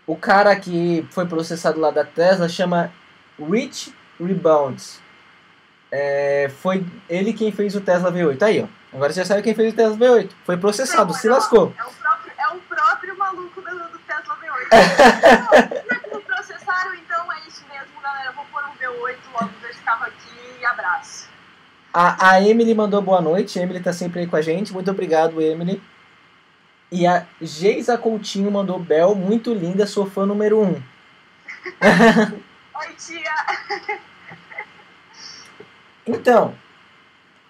o 0.06 0.16
cara 0.16 0.56
que 0.56 1.06
foi 1.10 1.26
processado 1.26 1.78
lá 1.78 1.90
da 1.90 2.04
Tesla 2.04 2.48
chama 2.48 2.92
Rich 3.38 3.94
Rebounds. 4.18 5.00
É, 5.92 6.50
foi 6.60 6.84
ele 7.08 7.32
quem 7.32 7.52
fez 7.52 7.74
o 7.74 7.80
Tesla 7.80 8.12
V8. 8.12 8.42
Aí, 8.42 8.62
ó. 8.62 8.80
Agora 8.92 9.12
você 9.12 9.20
já 9.20 9.26
sabe 9.26 9.42
quem 9.42 9.54
fez 9.54 9.72
o 9.72 9.76
Tesla 9.76 9.96
V8. 9.96 10.30
Foi 10.44 10.56
processado, 10.56 11.12
Não, 11.12 11.18
se 11.18 11.28
lascou. 11.28 11.72
É 11.78 11.84
o 11.84 11.90
próprio, 11.90 12.32
é 12.38 12.48
o 12.48 12.58
próprio 12.60 13.18
maluco 13.18 13.60
do, 13.60 13.70
do 13.70 13.98
Tesla 14.00 14.36
V8. 14.36 15.90
8, 19.00 19.18
logo 19.32 19.50
eu 19.62 19.70
estava 19.70 20.06
aqui 20.06 20.30
e 20.60 20.64
abraço. 20.64 21.28
A, 21.92 22.30
a 22.30 22.40
Emily 22.40 22.74
mandou 22.74 23.02
boa 23.02 23.20
noite, 23.20 23.58
a 23.58 23.62
Emily 23.62 23.80
tá 23.80 23.92
sempre 23.92 24.20
aí 24.20 24.26
com 24.26 24.36
a 24.36 24.42
gente. 24.42 24.72
Muito 24.72 24.90
obrigado, 24.90 25.40
Emily. 25.40 25.82
E 26.92 27.06
a 27.06 27.26
Geisa 27.40 27.96
Coutinho 27.96 28.50
mandou 28.50 28.78
Bel, 28.78 29.14
muito 29.14 29.54
linda, 29.54 29.86
sou 29.86 30.06
fã 30.06 30.26
número 30.26 30.60
1. 30.60 30.64
Um. 30.64 30.82
Oi, 32.80 32.94
tia! 32.96 33.32
então, 36.06 36.54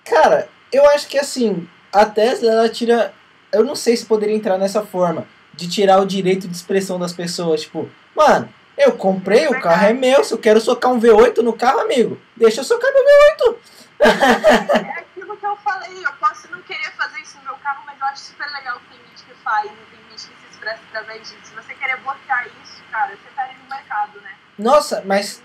cara, 0.05 0.49
eu 0.73 0.87
acho 0.91 1.09
que 1.09 1.19
assim, 1.19 1.69
a 1.93 2.05
Tesla 2.07 2.51
ela 2.51 2.69
tira. 2.69 3.15
Eu 3.53 3.65
não 3.65 3.75
sei 3.75 3.97
se 3.97 4.07
poderia 4.07 4.37
entrar 4.37 4.59
nessa 4.59 4.85
forma 4.85 5.27
de 5.55 5.69
tirar 5.69 6.01
o 6.01 6.07
direito 6.07 6.47
de 6.47 6.55
expressão 6.55 6.99
das 6.99 7.13
pessoas. 7.13 7.63
Tipo, 7.63 7.89
mano, 8.15 8.49
eu 8.85 8.93
comprei, 8.93 9.47
o 9.49 9.61
carro 9.61 9.87
é 9.87 9.93
meu. 9.93 10.25
Se 10.25 10.33
eu 10.33 10.39
quero 10.39 10.61
socar 10.61 10.93
um 10.93 11.01
V8 11.01 11.39
no 11.39 11.53
carro, 11.53 11.81
amigo, 11.81 12.21
deixa 12.37 12.61
eu 12.61 12.65
socar 12.65 12.91
meu 12.93 13.05
V8. 13.05 13.57
É 14.01 15.01
aquilo 15.01 15.37
que 15.37 15.47
eu 15.47 15.57
falei. 15.57 16.05
Eu 16.05 16.13
posso 16.15 16.51
não 16.51 16.61
querer 16.63 16.91
fazer 16.97 17.21
isso 17.21 17.37
no 17.39 17.45
meu 17.45 17.55
carro, 17.57 17.83
mas 17.87 17.99
eu 18.01 18.07
acho 18.07 18.23
super 18.23 18.47
legal 18.53 18.79
que 18.81 18.97
tem 18.97 18.99
gente 19.09 19.25
que 19.25 19.35
faz 19.43 19.67
e 19.67 19.69
tem 19.69 20.01
gente 20.11 20.29
que 20.29 20.41
se 20.41 20.51
expressa 20.53 20.81
através 20.89 21.21
disso. 21.21 21.37
Se 21.45 21.55
você 21.55 21.75
querer 21.75 21.97
bloquear 21.99 22.47
isso, 22.63 22.83
cara, 22.91 23.11
você 23.11 23.29
tá 23.35 23.43
ali 23.43 23.55
no 23.63 23.75
mercado, 23.75 24.21
né? 24.21 24.31
Nossa, 24.59 25.03
mas 25.05 25.43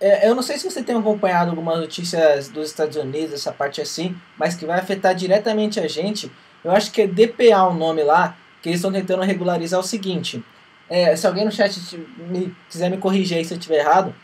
é, 0.00 0.28
eu 0.28 0.34
não 0.34 0.42
sei 0.42 0.58
se 0.58 0.70
você 0.70 0.82
tem 0.82 0.96
acompanhado 0.96 1.50
algumas 1.50 1.78
notícias 1.78 2.48
dos 2.48 2.68
Estados 2.68 2.96
Unidos, 2.96 3.34
essa 3.34 3.52
parte 3.52 3.80
assim, 3.80 4.16
mas 4.36 4.54
que 4.54 4.66
vai 4.66 4.78
afetar 4.78 5.14
diretamente 5.14 5.80
a 5.80 5.88
gente. 5.88 6.30
Eu 6.62 6.72
acho 6.72 6.90
que 6.90 7.02
é 7.02 7.06
DPA 7.06 7.64
o 7.64 7.74
nome 7.74 8.02
lá, 8.02 8.36
que 8.60 8.68
eles 8.68 8.80
estão 8.80 8.92
tentando 8.92 9.22
regularizar 9.22 9.78
o 9.78 9.82
seguinte. 9.82 10.44
É, 10.88 11.16
se 11.16 11.26
alguém 11.26 11.44
no 11.44 11.52
chat 11.52 11.80
me, 12.28 12.54
quiser 12.68 12.90
me 12.90 12.98
corrigir 12.98 13.38
aí 13.38 13.44
se 13.44 13.54
eu 13.54 13.58
estiver 13.58 13.78
errado, 13.78 14.14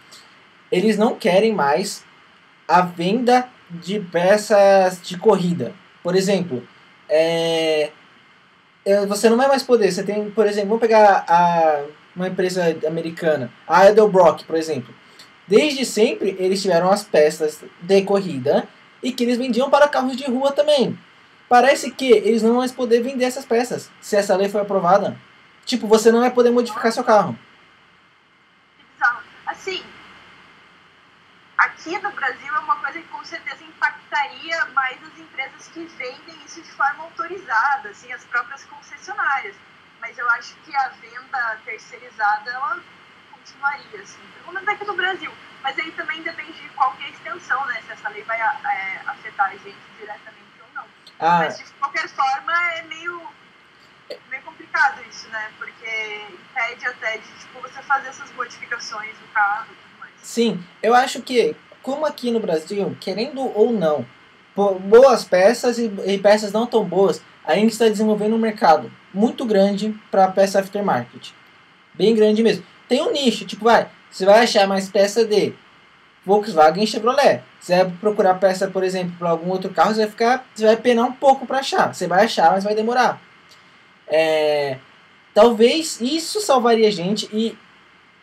eles 0.70 0.96
não 0.96 1.14
querem 1.14 1.52
mais 1.52 2.04
a 2.68 2.82
venda 2.82 3.48
de 3.70 4.00
peças 4.00 5.00
de 5.02 5.16
corrida. 5.16 5.72
Por 6.02 6.14
exemplo, 6.14 6.66
é, 7.08 7.90
é, 8.84 9.06
você 9.06 9.28
não 9.28 9.36
vai 9.36 9.48
mais 9.48 9.62
poder. 9.62 9.90
Você 9.90 10.02
tem, 10.02 10.30
por 10.30 10.46
exemplo, 10.46 10.68
vamos 10.70 10.80
pegar 10.80 11.24
a, 11.28 11.84
uma 12.14 12.28
empresa 12.28 12.76
americana, 12.86 13.50
a 13.66 13.86
Edelbrock, 13.86 14.44
por 14.44 14.56
exemplo. 14.56 14.94
Desde 15.46 15.84
sempre 15.84 16.36
eles 16.38 16.62
tiveram 16.62 16.90
as 16.90 17.02
peças 17.02 17.60
de 17.82 18.02
corrida 18.02 18.68
e 19.02 19.12
que 19.12 19.24
eles 19.24 19.38
vendiam 19.38 19.70
para 19.70 19.88
carros 19.88 20.16
de 20.16 20.24
rua 20.24 20.52
também. 20.52 20.96
Parece 21.48 21.90
que 21.90 22.12
eles 22.12 22.42
não 22.42 22.50
vão 22.50 22.58
mais 22.58 22.70
poder 22.70 23.02
vender 23.02 23.24
essas 23.24 23.44
peças 23.44 23.90
se 24.00 24.14
essa 24.14 24.36
lei 24.36 24.48
for 24.48 24.60
aprovada. 24.60 25.16
Tipo, 25.70 25.86
você 25.86 26.10
não 26.10 26.18
vai 26.18 26.32
poder 26.32 26.50
modificar 26.50 26.90
seu 26.90 27.04
carro. 27.04 27.38
Assim, 29.46 29.84
aqui 31.56 31.96
no 32.00 32.10
Brasil 32.10 32.52
é 32.52 32.58
uma 32.58 32.74
coisa 32.78 33.00
que 33.00 33.06
com 33.06 33.24
certeza 33.24 33.62
impactaria 33.62 34.64
mais 34.74 34.98
as 35.00 35.16
empresas 35.16 35.68
que 35.68 35.84
vendem 35.84 36.34
isso 36.44 36.60
de 36.60 36.72
forma 36.72 37.04
autorizada, 37.04 37.88
assim, 37.88 38.12
as 38.12 38.24
próprias 38.24 38.64
concessionárias. 38.64 39.54
Mas 40.00 40.18
eu 40.18 40.28
acho 40.30 40.56
que 40.64 40.74
a 40.74 40.88
venda 40.88 41.60
terceirizada, 41.64 42.50
ela 42.50 42.80
continuaria, 43.30 44.00
assim, 44.02 44.18
pelo 44.40 44.52
menos 44.52 44.68
aqui 44.68 44.84
no 44.84 44.96
Brasil. 44.96 45.32
Mas 45.62 45.78
aí 45.78 45.92
também 45.92 46.20
depende 46.24 46.60
de 46.60 46.68
qual 46.70 46.96
é 47.00 47.04
a 47.04 47.10
extensão, 47.10 47.64
né? 47.66 47.80
Se 47.86 47.92
essa 47.92 48.08
lei 48.08 48.24
vai 48.24 48.40
é, 48.40 49.02
afetar 49.06 49.46
a 49.46 49.50
gente 49.50 49.78
diretamente 50.00 50.50
ou 50.62 50.74
não. 50.74 50.84
Ah, 51.20 51.38
Mas 51.38 51.58
de 51.58 51.64
qualquer 51.74 52.08
forma 52.08 52.52
é 52.72 52.82
meio, 52.82 53.22
meio 54.28 54.42
complicado 54.42 55.00
isso, 55.10 55.28
né? 55.28 55.50
Porque 55.58 56.22
impede 56.32 56.86
até 56.86 57.18
de 57.18 57.28
tipo, 57.38 57.60
você 57.60 57.82
fazer 57.82 58.08
essas 58.08 58.32
modificações 58.32 59.14
no 59.20 59.28
carro 59.28 59.66
e 59.70 59.74
tudo 59.74 60.00
mais. 60.00 60.12
sim, 60.22 60.62
eu 60.82 60.94
acho 60.94 61.22
que, 61.22 61.56
como 61.82 62.06
aqui 62.06 62.30
no 62.30 62.40
Brasil, 62.40 62.96
querendo 63.00 63.40
ou 63.40 63.72
não, 63.72 64.06
boas 64.54 65.24
peças 65.24 65.78
e, 65.78 65.90
e 66.06 66.18
peças 66.18 66.52
não 66.52 66.66
tão 66.66 66.84
boas, 66.84 67.22
a 67.44 67.54
gente 67.54 67.72
está 67.72 67.88
desenvolvendo 67.88 68.34
um 68.34 68.38
mercado 68.38 68.92
muito 69.12 69.44
grande 69.44 69.94
para 70.10 70.28
peça 70.28 70.60
aftermarket. 70.60 71.32
Bem 71.94 72.14
grande 72.14 72.42
mesmo. 72.42 72.64
Tem 72.88 73.02
um 73.02 73.12
nicho, 73.12 73.44
tipo, 73.44 73.64
vai, 73.64 73.88
você 74.10 74.24
vai 74.24 74.42
achar 74.42 74.66
mais 74.66 74.88
peça 74.88 75.24
de 75.24 75.54
Volkswagen 76.24 76.82
e 76.82 76.86
Chevrolet. 76.86 77.42
Você 77.60 77.76
vai 77.76 77.92
procurar 78.00 78.34
peça, 78.34 78.68
por 78.68 78.82
exemplo, 78.82 79.14
para 79.18 79.30
algum 79.30 79.50
outro 79.50 79.70
carro, 79.70 79.94
você 79.94 80.00
vai 80.00 80.10
ficar, 80.10 80.46
você 80.54 80.66
vai 80.66 80.76
penar 80.76 81.06
um 81.06 81.12
pouco 81.12 81.46
para 81.46 81.58
achar. 81.58 81.94
Você 81.94 82.06
vai 82.06 82.24
achar, 82.24 82.52
mas 82.52 82.64
vai 82.64 82.74
demorar. 82.74 83.20
É, 84.10 84.78
talvez 85.32 86.00
isso 86.00 86.40
salvaria 86.40 86.88
a 86.88 86.90
gente 86.90 87.28
e 87.32 87.56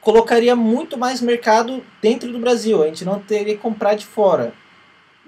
colocaria 0.02 0.56
muito 0.56 0.98
mais 0.98 1.22
mercado 1.22 1.84
dentro 2.02 2.32
do 2.32 2.40
Brasil. 2.40 2.84
A 2.84 2.88
gente 2.88 3.06
não 3.06 3.20
teria 3.20 3.56
que 3.56 3.62
comprar 3.62 3.96
de 3.96 4.06
fora. 4.06 4.54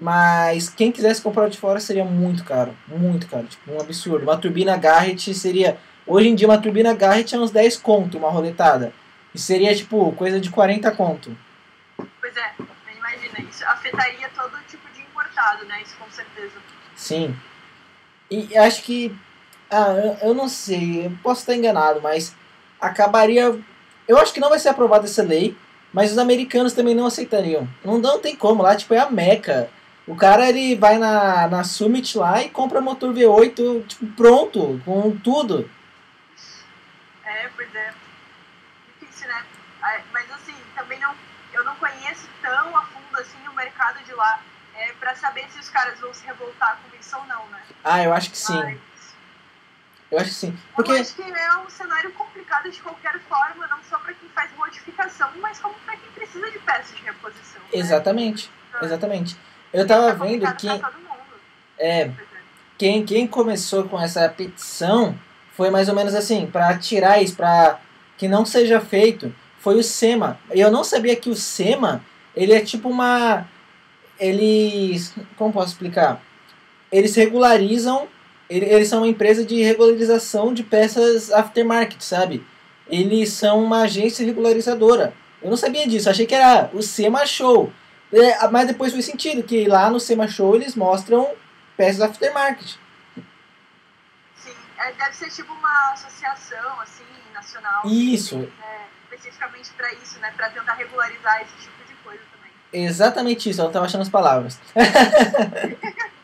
Mas 0.00 0.70
quem 0.70 0.90
quisesse 0.90 1.20
comprar 1.20 1.48
de 1.48 1.58
fora 1.58 1.78
seria 1.78 2.04
muito 2.04 2.44
caro. 2.44 2.74
Muito 2.88 3.26
caro. 3.26 3.46
Tipo, 3.46 3.72
um 3.72 3.80
absurdo. 3.80 4.22
Uma 4.22 4.38
turbina 4.38 4.76
Garrett 4.76 5.34
seria. 5.34 5.78
Hoje 6.06 6.28
em 6.28 6.34
dia, 6.34 6.48
uma 6.48 6.60
turbina 6.60 6.94
Garrett 6.94 7.34
é 7.34 7.38
uns 7.38 7.50
10 7.50 7.76
conto, 7.76 8.16
uma 8.16 8.30
roletada. 8.30 8.92
E 9.34 9.38
seria, 9.38 9.74
tipo, 9.76 10.10
coisa 10.12 10.40
de 10.40 10.48
40 10.50 10.90
conto. 10.92 11.36
Pois 11.96 12.36
é, 12.36 12.52
imagina, 12.96 13.48
isso 13.48 13.64
afetaria 13.66 14.30
todo 14.30 14.56
tipo 14.66 14.88
de 14.94 15.02
importado, 15.02 15.66
né? 15.66 15.82
Isso 15.82 15.94
com 15.98 16.10
certeza. 16.10 16.54
Sim. 16.96 17.36
E 18.30 18.56
acho 18.56 18.82
que. 18.82 19.14
Ah, 19.70 19.92
eu, 19.92 20.28
eu 20.28 20.34
não 20.34 20.48
sei, 20.48 21.06
eu 21.06 21.12
posso 21.22 21.42
estar 21.42 21.54
enganado, 21.54 22.00
mas 22.02 22.34
acabaria. 22.80 23.58
Eu 24.08 24.18
acho 24.18 24.32
que 24.32 24.40
não 24.40 24.48
vai 24.48 24.58
ser 24.58 24.70
aprovada 24.70 25.04
essa 25.04 25.22
lei, 25.22 25.56
mas 25.92 26.10
os 26.10 26.18
americanos 26.18 26.72
também 26.72 26.94
não 26.94 27.06
aceitariam. 27.06 27.68
Não, 27.84 27.98
não 27.98 28.18
tem 28.18 28.34
como, 28.34 28.62
lá 28.62 28.74
tipo 28.74 28.94
é 28.94 28.98
a 28.98 29.10
Meca. 29.10 29.70
O 30.06 30.16
cara 30.16 30.48
ele 30.48 30.74
vai 30.74 30.98
na, 30.98 31.46
na 31.46 31.62
Summit 31.62 32.18
lá 32.18 32.42
e 32.42 32.50
compra 32.50 32.80
motor 32.80 33.14
V8 33.14 33.86
tipo, 33.86 34.06
pronto, 34.16 34.80
com 34.84 35.16
tudo. 35.18 35.70
É, 37.24 37.48
pois 37.54 37.72
é. 37.72 37.92
Difícil, 39.00 39.28
né? 39.28 39.44
Mas 40.12 40.28
assim, 40.32 40.54
também 40.74 40.98
não, 40.98 41.14
eu 41.52 41.62
não 41.64 41.76
conheço 41.76 42.28
tão 42.42 42.76
a 42.76 42.82
fundo 42.86 43.20
assim 43.20 43.38
o 43.48 43.54
mercado 43.54 44.02
de 44.04 44.12
lá 44.14 44.40
é, 44.74 44.92
para 44.98 45.14
saber 45.14 45.46
se 45.50 45.60
os 45.60 45.68
caras 45.68 46.00
vão 46.00 46.12
se 46.12 46.26
revoltar 46.26 46.80
com 46.82 46.96
isso 46.98 47.16
ou 47.16 47.24
não, 47.26 47.46
né? 47.46 47.62
Ah, 47.84 48.02
eu 48.02 48.12
acho 48.12 48.30
que 48.30 48.38
sim. 48.38 48.78
Eu 50.10 50.18
acho 50.18 50.30
que 50.30 50.34
sim. 50.34 50.48
eu 50.48 50.74
Porque. 50.74 50.92
acho 50.92 51.14
que 51.14 51.22
é 51.22 51.56
um 51.58 51.70
cenário 51.70 52.12
complicado 52.12 52.70
de 52.70 52.80
qualquer 52.80 53.18
forma, 53.28 53.66
não 53.68 53.78
só 53.88 53.98
para 53.98 54.12
quem 54.14 54.28
faz 54.30 54.50
modificação, 54.56 55.30
mas 55.40 55.58
como 55.60 55.74
para 55.86 55.96
quem 55.96 56.10
precisa 56.12 56.50
de 56.50 56.58
peças 56.58 56.96
de 56.96 57.02
reposição. 57.02 57.60
né? 57.60 57.68
Exatamente. 57.72 58.50
Então, 58.68 58.82
Exatamente. 58.82 59.36
Eu 59.72 59.86
tava 59.86 60.14
tá 60.14 60.24
vendo 60.24 60.54
que. 60.56 60.68
É, 61.78 62.10
quem, 62.76 63.04
quem 63.04 63.26
começou 63.26 63.84
com 63.84 64.00
essa 64.00 64.28
petição 64.28 65.18
foi 65.52 65.70
mais 65.70 65.88
ou 65.88 65.94
menos 65.94 66.14
assim, 66.14 66.46
para 66.46 66.76
tirar 66.78 67.22
isso, 67.22 67.36
para 67.36 67.78
que 68.16 68.26
não 68.26 68.44
seja 68.44 68.80
feito, 68.80 69.34
foi 69.58 69.76
o 69.76 69.82
SEMA. 69.82 70.38
Eu 70.50 70.70
não 70.70 70.82
sabia 70.82 71.16
que 71.16 71.30
o 71.30 71.36
SEMA, 71.36 72.04
ele 72.34 72.52
é 72.52 72.60
tipo 72.60 72.88
uma 72.88 73.46
eles, 74.20 75.14
como 75.36 75.52
posso 75.52 75.72
explicar? 75.72 76.20
Eles 76.92 77.16
regularizam, 77.16 78.06
eles 78.50 78.88
são 78.88 78.98
uma 78.98 79.08
empresa 79.08 79.44
de 79.44 79.62
regularização 79.62 80.52
de 80.52 80.64
peças 80.64 81.30
aftermarket, 81.30 82.02
sabe? 82.02 82.44
Eles 82.88 83.30
são 83.32 83.62
uma 83.62 83.82
agência 83.82 84.26
regularizadora. 84.26 85.14
Eu 85.40 85.48
não 85.48 85.56
sabia 85.56 85.86
disso, 85.86 86.10
achei 86.10 86.26
que 86.26 86.34
era 86.34 86.68
o 86.74 86.82
SEMA 86.82 87.24
Show. 87.24 87.72
É, 88.12 88.48
mas 88.48 88.66
depois 88.66 88.92
fez 88.92 89.04
sentido, 89.04 89.44
que 89.44 89.68
lá 89.68 89.88
no 89.88 90.00
SEMA 90.00 90.26
Show 90.26 90.56
eles 90.56 90.74
mostram 90.74 91.30
peças 91.76 92.00
aftermarket. 92.00 92.74
Sim, 94.34 94.52
é, 94.78 94.92
deve 94.94 95.14
ser 95.14 95.30
tipo 95.30 95.52
uma 95.52 95.92
associação, 95.92 96.80
assim, 96.80 97.04
nacional. 97.32 97.86
Isso. 97.86 98.48
É, 98.60 98.86
especificamente 99.04 99.70
para 99.76 99.92
isso, 99.94 100.18
né? 100.18 100.32
Para 100.36 100.50
tentar 100.50 100.74
regularizar 100.74 101.42
esse 101.42 101.68
tipo 101.68 101.86
de 101.86 101.94
coisa 102.02 102.20
também. 102.32 102.84
Exatamente 102.84 103.48
isso, 103.48 103.60
ela 103.60 103.70
tava 103.70 103.86
achando 103.86 104.02
as 104.02 104.08
palavras. 104.08 104.58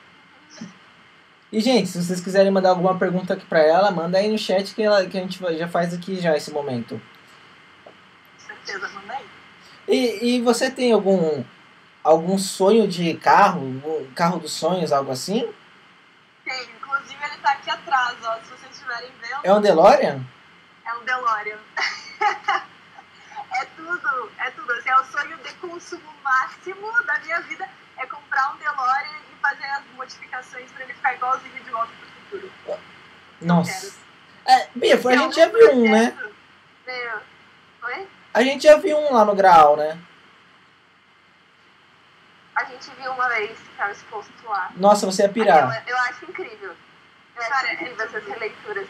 e, 1.53 1.61
gente, 1.61 1.89
se 1.89 2.03
vocês 2.03 2.21
quiserem 2.21 2.51
mandar 2.51 2.71
alguma 2.71 2.99
pergunta 2.99 3.35
aqui 3.35 3.47
pra 3.47 3.61
ela, 3.61 3.91
manda 3.91 4.19
aí 4.19 4.31
no 4.31 4.39
chat 4.39 4.75
que, 4.75 4.83
ela, 4.83 5.07
que 5.07 5.17
a 5.17 5.21
gente 5.21 5.39
já 5.59 5.69
faz 5.69 5.95
aqui 5.95 6.21
já 6.21 6.37
esse 6.37 6.51
momento. 6.51 7.01
Com 7.85 7.93
certeza, 8.39 8.89
manda 8.89 9.13
aí. 9.15 9.25
E, 9.89 10.37
e 10.37 10.43
você 10.43 10.71
tem 10.71 10.93
algum 10.93 11.45
algum 12.03 12.39
sonho 12.39 12.87
de 12.87 13.15
carro, 13.15 13.61
um 13.63 14.11
carro 14.15 14.39
dos 14.39 14.53
sonhos, 14.53 14.93
algo 14.93 15.11
assim? 15.11 15.49
Tem, 16.45 16.63
inclusive 16.77 17.19
ele 17.25 17.37
tá 17.43 17.51
aqui 17.53 17.69
atrás, 17.71 18.17
ó. 18.25 18.37
Se 18.37 18.51
vocês 18.51 18.73
estiverem 18.73 19.11
vendo, 19.21 19.41
É 19.43 19.53
um 19.53 19.61
DeLorean? 19.61 20.25
é 20.85 20.95
um 20.95 21.05
DeLorean. 21.05 21.59
é 23.53 23.65
tudo, 23.77 24.31
é 24.39 24.51
tudo. 24.53 24.73
Assim, 24.73 24.89
é 24.89 25.01
o 25.01 25.05
sonho 25.05 25.37
de 25.39 25.53
consumo 25.55 26.13
máximo 26.23 26.93
da 27.05 27.19
minha 27.21 27.41
vida 27.43 27.69
é 27.99 28.07
comprar 28.07 28.55
um 28.55 28.59
DeLorean 28.59 29.21
e 29.33 29.36
fazer 29.49 29.67
as 29.67 29.85
modificações 29.95 30.71
para 30.73 30.85
ele 30.85 30.95
ficar 30.95 31.15
igualzinho 31.15 31.63
de 31.63 31.71
volta 31.71 31.93
pro 31.93 32.41
futuro. 32.41 32.53
Nossa. 33.41 33.95
É, 34.45 34.69
Bia, 34.75 34.99
foi- 34.99 35.15
a 35.15 35.19
gente 35.19 35.37
já 35.37 35.47
viu 35.49 35.73
um, 35.73 35.91
né? 35.91 36.17
Meu, 36.87 37.21
oi? 37.85 38.09
A 38.35 38.43
gente 38.43 38.63
já 38.65 38.77
viu 38.77 38.97
um 38.99 39.13
lá 39.13 39.25
no 39.25 39.35
Graal, 39.35 39.77
né? 39.77 39.99
A 42.55 42.65
gente 42.65 42.91
viu 42.93 43.11
uma 43.13 43.29
vez 43.29 43.59
que 43.59 43.77
tava 43.77 43.93
exposto 43.93 44.33
lá. 44.47 44.71
Nossa, 44.77 45.05
você 45.07 45.23
ia 45.23 45.29
pirar. 45.29 45.59
Aquela- 45.69 45.83
eu 45.87 45.97
acho 45.99 46.25
incrível. 46.25 46.75
Eu 47.35 47.43
acho 47.43 47.51
Cara, 47.51 47.69
é 47.69 47.75
incrível 47.75 48.05
essas 48.07 48.23
tudo. 48.25 48.33
releituras. 48.33 48.89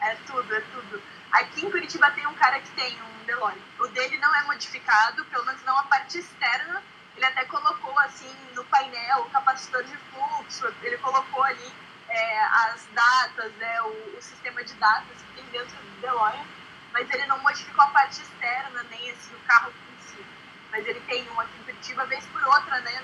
É 0.00 0.14
tudo, 0.26 0.54
é 0.54 0.60
tudo. 0.60 1.02
Aqui 1.32 1.66
em 1.66 1.70
Curitiba 1.70 2.10
tem 2.12 2.26
um 2.26 2.34
cara 2.34 2.60
que 2.60 2.70
tem 2.72 2.98
um 3.02 3.24
DeLorean. 3.24 3.56
O 3.80 3.86
dele 3.88 4.18
não 4.18 4.34
é 4.34 4.42
modificado, 4.44 5.24
pelo 5.26 5.44
menos 5.44 5.62
não 5.64 5.78
a 5.78 5.82
parte 5.84 6.18
externa. 6.18 6.82
Ele 7.18 7.26
até 7.26 7.44
colocou 7.46 7.98
assim 7.98 8.32
no 8.54 8.62
painel 8.66 9.22
o 9.22 9.30
capacitor 9.30 9.82
de 9.82 9.96
fluxo, 9.96 10.72
ele 10.84 10.96
colocou 10.98 11.42
ali 11.42 11.72
é, 12.08 12.44
as 12.44 12.86
datas, 12.94 13.52
né, 13.54 13.82
o, 13.82 14.16
o 14.16 14.22
sistema 14.22 14.62
de 14.62 14.72
datas 14.74 15.16
que 15.18 15.34
tem 15.34 15.44
dentro 15.50 15.76
do 15.76 16.00
DeLorean, 16.00 16.44
mas 16.92 17.10
ele 17.10 17.26
não 17.26 17.40
modificou 17.40 17.82
a 17.82 17.88
parte 17.88 18.22
externa, 18.22 18.84
nem 18.88 19.10
assim, 19.10 19.34
o 19.34 19.48
carro 19.48 19.72
em 19.72 20.08
si. 20.08 20.24
Mas 20.70 20.86
ele 20.86 21.00
tem 21.08 21.28
um 21.30 21.40
aqui 21.40 21.50
em 21.58 21.64
Curitiba, 21.64 22.06
vez 22.06 22.24
por 22.26 22.40
outra, 22.40 22.78
né? 22.82 23.02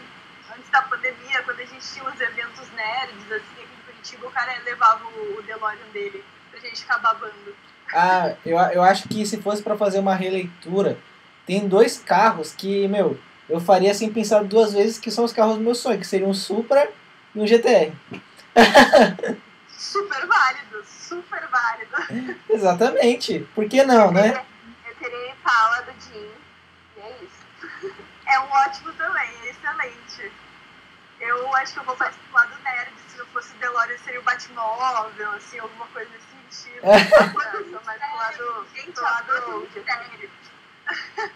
Antes 0.56 0.70
da 0.70 0.82
pandemia, 0.82 1.42
quando 1.42 1.58
a 1.58 1.66
gente 1.66 1.84
tinha 1.84 2.08
os 2.08 2.20
eventos 2.20 2.70
nerds, 2.70 3.32
assim, 3.32 3.64
aqui 3.64 3.74
em 3.76 3.84
Curitiba, 3.84 4.28
o 4.28 4.30
cara 4.30 4.56
levava 4.64 5.04
o, 5.08 5.38
o 5.38 5.42
DeLorean 5.42 5.88
dele 5.92 6.24
pra 6.52 6.60
gente 6.60 6.82
ficar 6.82 6.98
babando. 6.98 7.56
Ah, 7.92 8.36
eu, 8.46 8.56
eu 8.58 8.82
acho 8.84 9.08
que 9.08 9.26
se 9.26 9.42
fosse 9.42 9.60
pra 9.60 9.76
fazer 9.76 9.98
uma 9.98 10.14
releitura, 10.14 10.96
tem 11.44 11.66
dois 11.66 11.98
carros 11.98 12.52
que, 12.54 12.86
meu, 12.86 13.20
eu 13.48 13.60
faria 13.60 13.94
sem 13.94 14.12
pensar 14.12 14.44
duas 14.44 14.72
vezes 14.72 14.98
que 14.98 15.10
são 15.10 15.24
os 15.24 15.32
carros 15.32 15.56
do 15.56 15.60
meu 15.62 15.74
sonho, 15.74 15.98
que 15.98 16.06
seriam 16.06 16.30
um 16.30 16.34
Supra 16.34 16.90
e 17.34 17.40
um 17.40 17.46
GTR. 17.46 17.92
Super 19.68 20.26
válido, 20.26 20.84
super 20.86 21.48
válido. 21.48 22.36
Exatamente. 22.48 23.46
Por 23.54 23.68
que 23.68 23.82
não, 23.84 24.10
né? 24.10 24.44
Eu 24.86 24.94
teria 24.96 25.30
Impala 25.30 25.82
do 25.82 25.92
Jim. 25.92 26.30
E 26.96 27.00
é 27.00 27.18
isso. 27.22 27.94
É 28.26 28.40
um 28.40 28.50
ótimo 28.50 28.90
também, 28.94 29.30
é 29.44 29.50
excelente. 29.50 30.32
Eu 31.20 31.54
acho 31.56 31.74
que 31.74 31.78
eu 31.78 31.84
vou 31.84 31.94
mais 31.98 32.14
pro 32.16 32.34
lado 32.34 32.56
nerd, 32.64 32.90
se 33.06 33.18
não 33.18 33.26
fosse 33.26 33.54
o 33.54 33.58
DeLorean 33.58 33.98
seria 33.98 34.18
o 34.18 34.22
Batmóvel, 34.22 35.30
assim, 35.32 35.58
alguma 35.58 35.86
coisa 35.88 36.10
desse 36.10 36.70
tipo. 36.70 36.86
Eu 36.88 37.70
sou 37.70 37.82
mais 37.84 38.00
pro 38.00 38.16
lado, 38.16 38.66
Gente, 38.74 38.92
pro 38.92 39.02
lado 39.02 39.68
sério. 39.74 40.30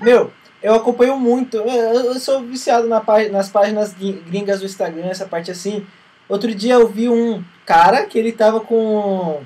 Meu, 0.00 0.32
eu 0.62 0.74
acompanho 0.74 1.16
muito. 1.18 1.56
Eu, 1.56 1.66
eu 1.66 2.20
sou 2.20 2.42
viciado 2.42 2.86
na 2.88 3.02
nas 3.30 3.48
páginas 3.48 3.92
gringas 3.92 4.60
do 4.60 4.66
Instagram, 4.66 5.06
essa 5.08 5.26
parte 5.26 5.50
assim. 5.50 5.86
Outro 6.28 6.54
dia 6.54 6.74
eu 6.74 6.88
vi 6.88 7.08
um 7.08 7.42
cara 7.64 8.04
que 8.04 8.18
ele 8.18 8.32
tava 8.32 8.60
com, 8.60 9.42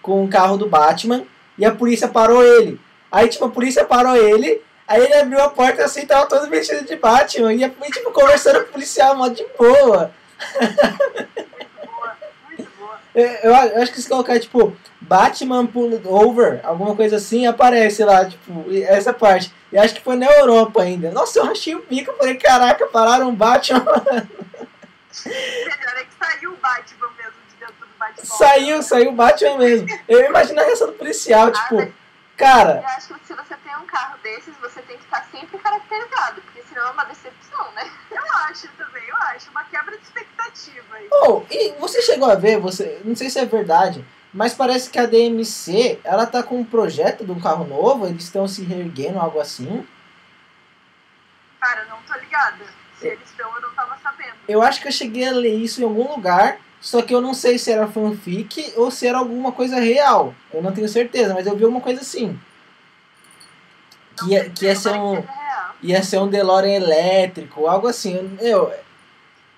com 0.00 0.24
um 0.24 0.28
carro 0.28 0.56
do 0.56 0.68
Batman 0.68 1.24
e 1.58 1.64
a 1.64 1.70
polícia 1.74 2.08
parou 2.08 2.42
ele. 2.42 2.80
Aí, 3.10 3.28
tipo, 3.28 3.44
a 3.44 3.50
polícia 3.50 3.84
parou 3.84 4.16
ele. 4.16 4.62
Aí 4.88 5.02
ele 5.02 5.14
abriu 5.14 5.40
a 5.40 5.50
porta 5.50 5.84
assim, 5.84 6.06
tava 6.06 6.26
todo 6.26 6.48
vestido 6.48 6.84
de 6.86 6.96
Batman. 6.96 7.52
E, 7.52 7.70
tipo, 7.90 8.10
conversando 8.12 8.60
com 8.62 8.70
o 8.70 8.72
policial, 8.72 9.16
mó 9.16 9.28
de 9.28 9.44
boa. 9.58 10.10
Eu, 13.14 13.26
eu 13.26 13.54
acho 13.82 13.92
que 13.92 14.00
se 14.00 14.08
colocar, 14.08 14.40
tipo, 14.40 14.74
Batman 15.00 15.66
pull 15.66 16.00
over, 16.04 16.60
alguma 16.64 16.96
coisa 16.96 17.16
assim, 17.16 17.46
aparece 17.46 18.02
lá, 18.04 18.24
tipo, 18.24 18.64
e- 18.68 18.82
essa 18.82 19.12
parte. 19.12 19.52
E 19.72 19.78
acho 19.78 19.94
que 19.94 20.02
foi 20.02 20.16
na 20.16 20.26
Europa 20.26 20.82
ainda. 20.82 21.10
Nossa, 21.10 21.38
eu 21.38 21.44
achei 21.46 21.74
o 21.74 21.82
bico, 21.82 22.10
eu 22.10 22.16
falei, 22.18 22.36
caraca, 22.36 22.86
pararam 22.86 23.30
um 23.30 23.34
Batman. 23.34 23.82
Melhor 25.24 25.96
é 25.96 26.04
que 26.04 26.14
saiu 26.18 26.52
o 26.52 26.56
Batman 26.56 27.08
mesmo 27.16 27.40
de 27.48 27.56
dentro 27.58 27.86
do 27.86 27.98
Batmóvel. 27.98 28.36
saiu, 28.36 28.82
saiu 28.82 29.10
o 29.10 29.14
Batman 29.14 29.58
mesmo. 29.58 29.88
Eu 30.06 30.26
imagino 30.26 30.60
a 30.60 30.64
reação 30.64 30.88
do 30.88 30.92
policial, 30.92 31.50
tipo, 31.50 31.92
Cara, 32.36 32.80
Eu 32.82 32.88
acho 32.88 33.14
que 33.14 33.26
se 33.26 33.34
você 33.34 33.54
tem 33.56 33.76
um 33.76 33.86
carro 33.86 34.18
desses, 34.22 34.54
você 34.60 34.80
tem 34.82 34.96
que 34.96 35.04
estar 35.04 35.24
sempre 35.30 35.58
caracterizado, 35.58 36.40
porque 36.42 36.62
senão 36.62 36.88
é 36.88 36.90
uma 36.90 37.04
decepção, 37.04 37.70
né? 37.72 37.88
Eu 38.10 38.22
acho 38.48 38.68
também, 38.76 39.02
eu 39.06 39.16
acho. 39.16 39.50
Uma 39.50 39.64
quebra 39.64 39.96
de 39.96 40.02
expectativa 40.02 40.96
aí. 40.96 41.08
oh, 41.12 41.42
e 41.50 41.72
você 41.78 42.02
chegou 42.02 42.30
a 42.30 42.34
ver, 42.34 42.58
você, 42.58 43.00
não 43.04 43.14
sei 43.14 43.30
se 43.30 43.38
é 43.38 43.44
verdade, 43.44 44.04
mas 44.32 44.54
parece 44.54 44.88
que 44.88 44.98
a 44.98 45.04
DMC, 45.04 46.00
ela 46.02 46.24
tá 46.26 46.42
com 46.42 46.58
um 46.58 46.64
projeto 46.64 47.24
de 47.24 47.30
um 47.30 47.40
carro 47.40 47.66
novo, 47.66 48.06
eles 48.06 48.24
estão 48.24 48.48
se 48.48 48.62
reerguendo, 48.62 49.18
algo 49.18 49.38
assim. 49.38 49.86
Cara, 51.60 51.84
não 51.84 51.98
tô 52.02 52.18
ligada. 52.18 52.64
Se 52.98 53.08
eles 53.08 53.28
estão, 53.28 53.54
eu 53.54 53.60
não 53.60 53.74
tava 53.74 53.98
sabendo. 54.02 54.34
Eu 54.48 54.62
acho 54.62 54.80
que 54.80 54.88
eu 54.88 54.92
cheguei 54.92 55.28
a 55.28 55.32
ler 55.32 55.54
isso 55.54 55.80
em 55.80 55.84
algum 55.84 56.08
lugar, 56.08 56.58
só 56.80 57.02
que 57.02 57.14
eu 57.14 57.20
não 57.20 57.34
sei 57.34 57.58
se 57.58 57.70
era 57.70 57.86
fanfic 57.86 58.72
ou 58.76 58.90
se 58.90 59.06
era 59.06 59.18
alguma 59.18 59.52
coisa 59.52 59.78
real. 59.78 60.34
Eu 60.52 60.62
não 60.62 60.72
tenho 60.72 60.88
certeza, 60.88 61.34
mas 61.34 61.46
eu 61.46 61.56
vi 61.56 61.64
alguma 61.64 61.82
coisa 61.82 62.00
assim. 62.00 62.40
Que 64.18 64.30
ia, 64.30 64.50
que 64.50 64.64
ia 64.64 64.74
ser 64.74 64.92
um, 64.92 65.22
ia 65.82 66.02
ser 66.02 66.18
um 66.18 66.28
DeLorean 66.28 66.74
elétrico, 66.74 67.66
algo 67.66 67.86
assim. 67.86 68.36
Eu, 68.40 68.74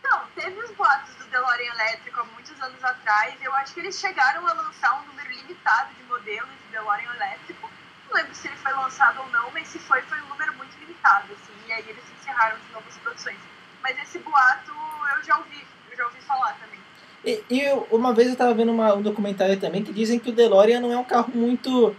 Não, 0.02 0.20
teve 0.34 0.58
os 0.58 0.70
boatos 0.72 1.14
do 1.14 1.24
DeLorean 1.26 1.72
elétrico 1.74 2.20
há 2.20 2.24
muitos 2.24 2.60
anos 2.60 2.82
atrás. 3.04 3.34
Eu 3.42 3.54
acho 3.56 3.74
que 3.74 3.80
eles 3.80 3.98
chegaram 3.98 4.46
a 4.48 4.52
lançar 4.54 5.00
um 5.02 5.06
número 5.08 5.30
limitado 5.30 5.94
de 5.94 6.02
modelos 6.04 6.48
de 6.50 6.72
DeLorean 6.72 7.14
elétrico. 7.14 7.70
Não 8.08 8.16
lembro 8.16 8.34
se 8.34 8.48
ele 8.48 8.56
foi 8.56 8.72
lançado 8.72 9.20
ou 9.20 9.28
não, 9.30 9.50
mas 9.52 9.68
se 9.68 9.78
foi, 9.78 10.00
foi 10.02 10.20
um 10.22 10.28
número 10.28 10.54
muito 10.54 10.76
limitado, 10.78 11.32
assim. 11.32 11.52
E 11.68 11.72
aí 11.72 11.84
eles 11.88 12.02
encerraram 12.20 12.56
de 12.58 12.72
novo 12.72 12.86
as 12.88 12.96
produções. 12.98 13.38
Mas 13.82 13.98
esse 14.02 14.18
boato 14.20 14.72
eu 15.16 15.22
já 15.22 15.36
ouvi, 15.36 15.66
eu 15.90 15.96
já 15.96 16.04
ouvi 16.06 16.20
falar 16.22 16.54
também. 16.54 16.80
E, 17.24 17.44
e 17.50 17.72
uma 17.90 18.12
vez 18.14 18.28
eu 18.28 18.36
tava 18.36 18.54
vendo 18.54 18.72
uma- 18.72 18.94
um 18.94 19.02
documentário 19.02 19.58
também 19.60 19.84
que 19.84 19.92
dizem 19.92 20.18
que 20.18 20.30
o 20.30 20.32
DeLorean 20.32 20.80
não 20.80 20.92
é 20.92 20.96
um 20.96 21.04
carro 21.04 21.30
muito. 21.34 21.94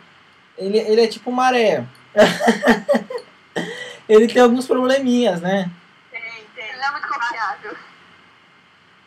Ele, 0.57 0.77
ele 0.79 1.01
é 1.01 1.07
tipo 1.07 1.31
maré. 1.31 1.85
ele 4.07 4.27
tem 4.27 4.41
alguns 4.41 4.65
probleminhas, 4.67 5.41
né? 5.41 5.69
Tem, 6.11 6.21
tem. 6.55 6.65
Ele 6.69 6.77
não 6.77 6.87
é 6.87 6.91
muito 6.91 7.07
confiável. 7.07 7.75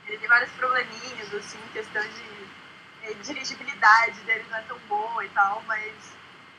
Ele 0.07 0.18
tem 0.29 0.37
vários 0.37 0.51
probleminhas, 0.53 1.35
assim, 1.35 1.59
questão 1.73 2.03
de 2.03 3.09
eh, 3.11 3.15
dirigibilidade 3.23 4.21
dele 4.27 4.45
não 4.51 4.59
é 4.59 4.63
tão 4.69 4.77
boa 4.89 5.25
e 5.25 5.29
tal, 5.31 5.63
mas 5.67 5.93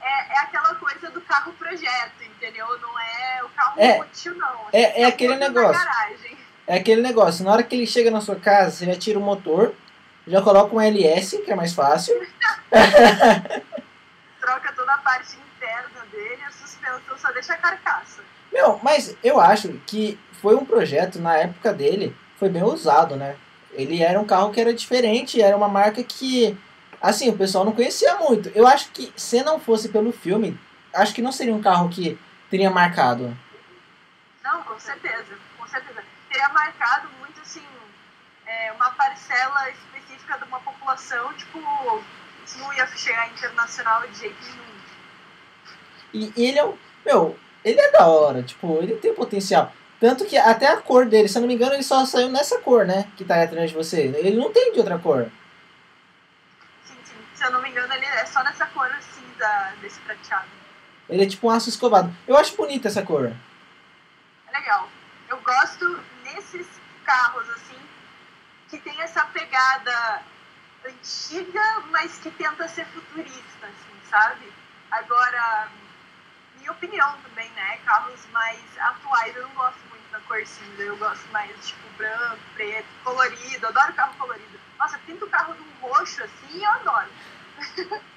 é, 0.01 0.34
é 0.34 0.39
aquela 0.39 0.74
coisa 0.76 1.09
do 1.11 1.22
carro 1.22 1.53
projeto, 1.53 2.24
entendeu? 2.24 2.65
Não 2.80 2.99
é 2.99 3.43
o 3.43 3.49
carro 3.49 3.80
É. 3.80 3.99
útil, 3.99 4.36
não. 4.36 4.65
É- 4.74 5.03
é 5.03 5.05
um 5.05 5.09
aquele 5.09 5.36
negócio. 5.36 5.88
É 6.67 6.78
aquele 6.78 7.01
negócio, 7.01 7.45
na 7.45 7.51
hora 7.53 7.63
que 7.63 7.76
ele 7.76 7.86
chega 7.88 8.09
na 8.11 8.22
sua 8.22 8.36
casa, 8.36 8.72
você 8.72 8.86
já 8.86 8.95
tira 8.97 9.17
o 9.20 9.22
motor, 9.22 9.74
já 10.28 10.41
coloca 10.41 10.76
um 10.76 10.82
LS, 10.82 11.38
que 11.39 11.51
é 11.51 11.55
mais 11.55 11.74
fácil. 11.74 12.13
Troca 14.39 14.74
toda 14.74 14.93
a 14.93 14.97
parte 14.99 15.36
interna 15.57 16.05
dele, 16.11 16.41
a 16.43 16.51
suspensão 16.51 17.17
só 17.17 17.32
deixa 17.32 17.53
a 17.53 17.57
carcaça. 17.57 18.22
Meu, 18.51 18.80
mas 18.84 19.15
eu 19.24 19.39
acho 19.39 19.70
que 19.86 20.20
foi 20.41 20.55
um 20.55 20.65
projeto, 20.65 21.20
na 21.20 21.36
época 21.38 21.72
dele, 21.74 22.15
foi 22.38 22.49
bem 22.49 22.63
usado, 22.63 23.15
né? 23.15 23.36
Ele 23.82 24.01
era 24.01 24.19
um 24.19 24.25
carro 24.25 24.51
que 24.51 24.59
era 24.59 24.73
diferente, 24.73 25.41
era 25.41 25.55
uma 25.55 25.67
marca 25.67 26.03
que, 26.03 26.57
assim, 27.01 27.30
o 27.30 27.38
pessoal 27.38 27.63
não 27.63 27.71
conhecia 27.71 28.15
muito. 28.15 28.49
Eu 28.49 28.67
acho 28.67 28.91
que 28.91 29.11
se 29.15 29.41
não 29.43 29.59
fosse 29.59 29.89
pelo 29.89 30.11
filme, 30.11 30.59
acho 30.93 31.13
que 31.13 31.21
não 31.21 31.32
seria 31.32 31.53
um 31.53 31.61
carro 31.61 31.89
que 31.89 32.19
teria 32.49 32.69
marcado. 32.69 33.36
Não, 34.43 34.63
com 34.63 34.80
certeza, 34.80 35.38
com 35.57 35.67
certeza. 35.67 36.03
Teria 36.30 36.49
marcado 36.49 37.07
muito, 37.19 37.39
assim, 37.41 37.63
é, 38.45 38.71
uma 38.73 38.91
parcela 38.91 39.69
específica 39.69 40.38
de 40.38 40.43
uma 40.45 40.59
população, 40.59 41.34
tipo, 41.34 41.59
não 42.57 42.73
ia 42.73 42.88
chegar 42.88 43.32
internacional 43.32 44.07
de 44.07 44.19
jeito 44.19 44.38
nenhum. 44.43 44.80
E, 46.13 46.34
e 46.36 46.45
ele 46.47 46.59
é 46.59 46.65
um. 46.65 46.77
Meu, 47.05 47.38
ele 47.63 47.80
é 47.80 47.91
da 47.91 48.07
hora, 48.07 48.41
tipo, 48.43 48.80
ele 48.82 48.95
tem 48.95 49.13
potencial. 49.13 49.71
Tanto 50.00 50.26
que 50.26 50.38
até 50.38 50.68
a 50.68 50.78
cor 50.78 51.06
dele, 51.06 51.28
se 51.28 51.38
eu 51.38 51.41
não 51.41 51.47
me 51.47 51.56
engano, 51.56 51.74
ele 51.74 51.84
só 51.84 52.06
saiu 52.06 52.30
nessa 52.30 52.60
cor, 52.60 52.86
né? 52.86 53.12
Que 53.18 53.26
tá 53.26 53.36
aí 53.36 53.43
atrás 53.43 53.70
de 53.70 53.76
você. 53.76 54.04
Ele 54.04 54.38
não 54.38 54.52
tem 54.52 54.72
de 54.72 54.80
outra 54.80 54.97
cor. 54.97 55.30
Sim, 56.86 56.95
sim. 57.04 57.16
Se 57.36 57.43
eu 57.43 57.52
não 57.52 57.62
me 57.62 57.70
engano, 57.70 57.93
ele 57.93 58.06
é 58.06 58.26
só 58.26 58.41
nessa 58.43 58.66
cor 58.68 58.89
cinza 59.02 59.74
desse 59.82 60.00
prateado. 60.02 60.47
Ele 61.10 61.24
é 61.24 61.28
tipo 61.28 61.47
um 61.47 61.50
aço 61.50 61.68
escovado. 61.68 62.16
Eu 62.26 62.38
acho 62.38 62.56
bonita 62.56 62.88
essa 62.88 63.02
cor. 63.02 63.34
É 64.47 64.58
legal. 64.58 64.88
Eu 65.28 65.38
gosto 65.41 66.00
nesses 66.24 66.68
carros, 67.04 67.50
assim, 67.50 67.80
que 68.70 68.78
tem 68.78 69.02
essa 69.02 69.26
pegada 69.26 70.22
antiga, 70.86 71.84
mas 71.91 72.18
que 72.20 72.32
tenta 72.32 72.68
ser 72.70 72.86
futurista, 72.86 73.66
assim, 73.66 74.10
sabe? 74.10 74.52
Agora, 74.91 75.68
minha 76.58 76.72
opinião 76.72 77.18
também, 77.24 77.50
né? 77.52 77.80
Carros 77.86 78.22
mais 78.32 78.62
atuais, 78.80 79.36
eu 79.36 79.43
não 79.43 79.56
gosto 79.56 79.89
da 80.20 80.28
cor 80.28 80.45
cinza, 80.45 80.82
eu 80.84 80.97
gosto 80.97 81.28
mais, 81.32 81.51
tipo, 81.65 81.80
branco, 81.97 82.39
preto, 82.55 82.86
colorido, 83.03 83.65
eu 83.65 83.70
adoro 83.70 83.93
carro 83.93 84.13
colorido. 84.17 84.59
Nossa, 84.78 84.97
pinta 84.99 85.26
o 85.26 85.30
carro 85.30 85.53
de 85.53 85.61
um 85.61 85.88
roxo, 85.88 86.24
assim, 86.24 86.63
eu 86.63 86.70
adoro. 86.70 87.09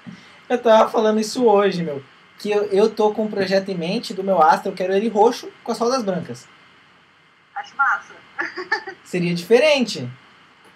Eu 0.49 0.61
tava 0.61 0.91
falando 0.91 1.21
isso 1.21 1.45
hoje, 1.45 1.81
meu. 1.83 2.03
Que 2.37 2.51
eu, 2.51 2.65
eu 2.65 2.93
tô 2.93 3.13
com 3.13 3.23
um 3.23 3.31
projeto 3.31 3.69
em 3.69 3.75
mente 3.77 4.13
do 4.13 4.23
meu 4.23 4.41
Astra, 4.41 4.69
eu 4.69 4.75
quero 4.75 4.93
ele 4.93 5.07
roxo 5.07 5.49
com 5.63 5.71
as 5.71 5.79
rodas 5.79 6.03
brancas. 6.03 6.47
Acho 7.55 7.75
massa. 7.77 8.13
Seria 9.05 9.33
diferente. 9.33 10.07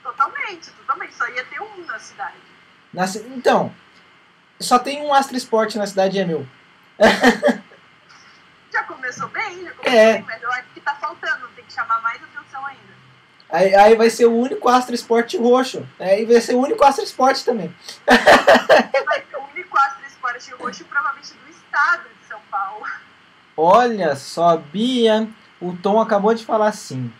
Totalmente, 0.01 0.71
totalmente. 0.71 1.13
Só 1.13 1.27
ia 1.27 1.43
ter 1.45 1.61
um 1.61 1.85
na 1.85 1.99
cidade. 1.99 2.37
Na 2.93 3.05
então, 3.35 3.75
só 4.59 4.79
tem 4.79 5.01
um 5.01 5.13
Astra 5.13 5.35
Sport 5.35 5.75
na 5.75 5.85
cidade, 5.85 6.17
é 6.17 6.25
meu. 6.25 6.47
Já 8.71 8.83
começou 8.83 9.27
bem, 9.29 9.63
já 9.65 9.71
começou 9.71 9.99
É. 9.99 10.21
bem, 10.21 10.63
que 10.73 10.76
tá 10.87 10.95
faltando, 10.95 11.49
tem 11.49 11.65
que 11.65 11.73
chamar 11.73 12.01
mais 12.01 12.21
atenção 12.23 12.65
ainda. 12.65 12.97
Aí, 13.49 13.75
aí 13.75 13.95
vai 13.95 14.09
ser 14.09 14.25
o 14.25 14.33
único 14.33 14.69
Astra 14.69 14.95
Sport 14.95 15.35
roxo. 15.35 15.85
Aí 15.99 16.25
vai 16.25 16.39
ser 16.39 16.55
o 16.55 16.59
único 16.59 16.83
Astra 16.83 17.03
Sport 17.03 17.43
também. 17.43 17.73
Vai 19.05 19.23
ser 19.25 19.37
o 19.37 19.43
único 19.53 19.77
Astra 19.77 20.07
Sport 20.07 20.49
roxo, 20.59 20.85
provavelmente 20.85 21.33
do 21.33 21.49
estado 21.49 22.03
de 22.21 22.27
São 22.27 22.39
Paulo. 22.51 22.85
Olha 23.55 24.15
só, 24.15 24.57
Bia, 24.57 25.29
o 25.61 25.75
Tom 25.77 25.99
acabou 25.99 26.33
de 26.33 26.45
falar 26.45 26.67
assim. 26.67 27.11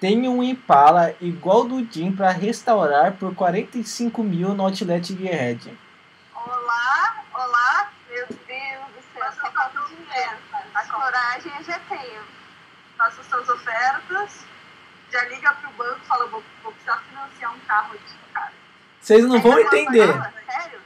Tem 0.00 0.28
um 0.28 0.42
Impala 0.42 1.14
igual 1.20 1.64
do 1.64 1.84
Jim 1.84 2.12
pra 2.12 2.30
restaurar 2.30 3.12
por 3.12 3.34
45 3.34 4.22
mil 4.22 4.54
no 4.54 4.64
Outlet 4.64 5.16
Gearhead. 5.16 5.78
Olá, 6.34 7.24
olá. 7.34 7.90
Meu 8.08 8.26
Deus 8.26 8.86
do 8.94 9.02
céu, 9.14 9.32
só 9.32 9.50
falta 9.50 9.80
dinheiro. 9.88 10.38
A 10.74 10.86
coragem 10.86 11.52
eu 11.58 11.64
já 11.64 11.78
tenho. 11.88 12.41
Faça 13.02 13.20
suas 13.24 13.48
ofertas. 13.48 14.44
Já 15.10 15.24
liga 15.24 15.52
pro 15.54 15.72
banco 15.72 16.00
e 16.04 16.06
fala, 16.06 16.26
vou, 16.28 16.40
vou 16.62 16.70
precisar 16.70 17.02
financiar 17.08 17.52
um 17.52 17.58
carro 17.66 17.94
aqui, 17.94 18.14
cara. 18.32 18.52
Vocês 19.00 19.24
não 19.24 19.40
vão 19.40 19.56
Aí 19.56 19.64
você 19.64 19.80
entender. 19.80 20.06
fala, 20.06 20.32
Sério? 20.46 20.80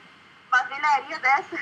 Uma 0.49 0.63
velharia 0.63 1.19
dessa? 1.19 1.59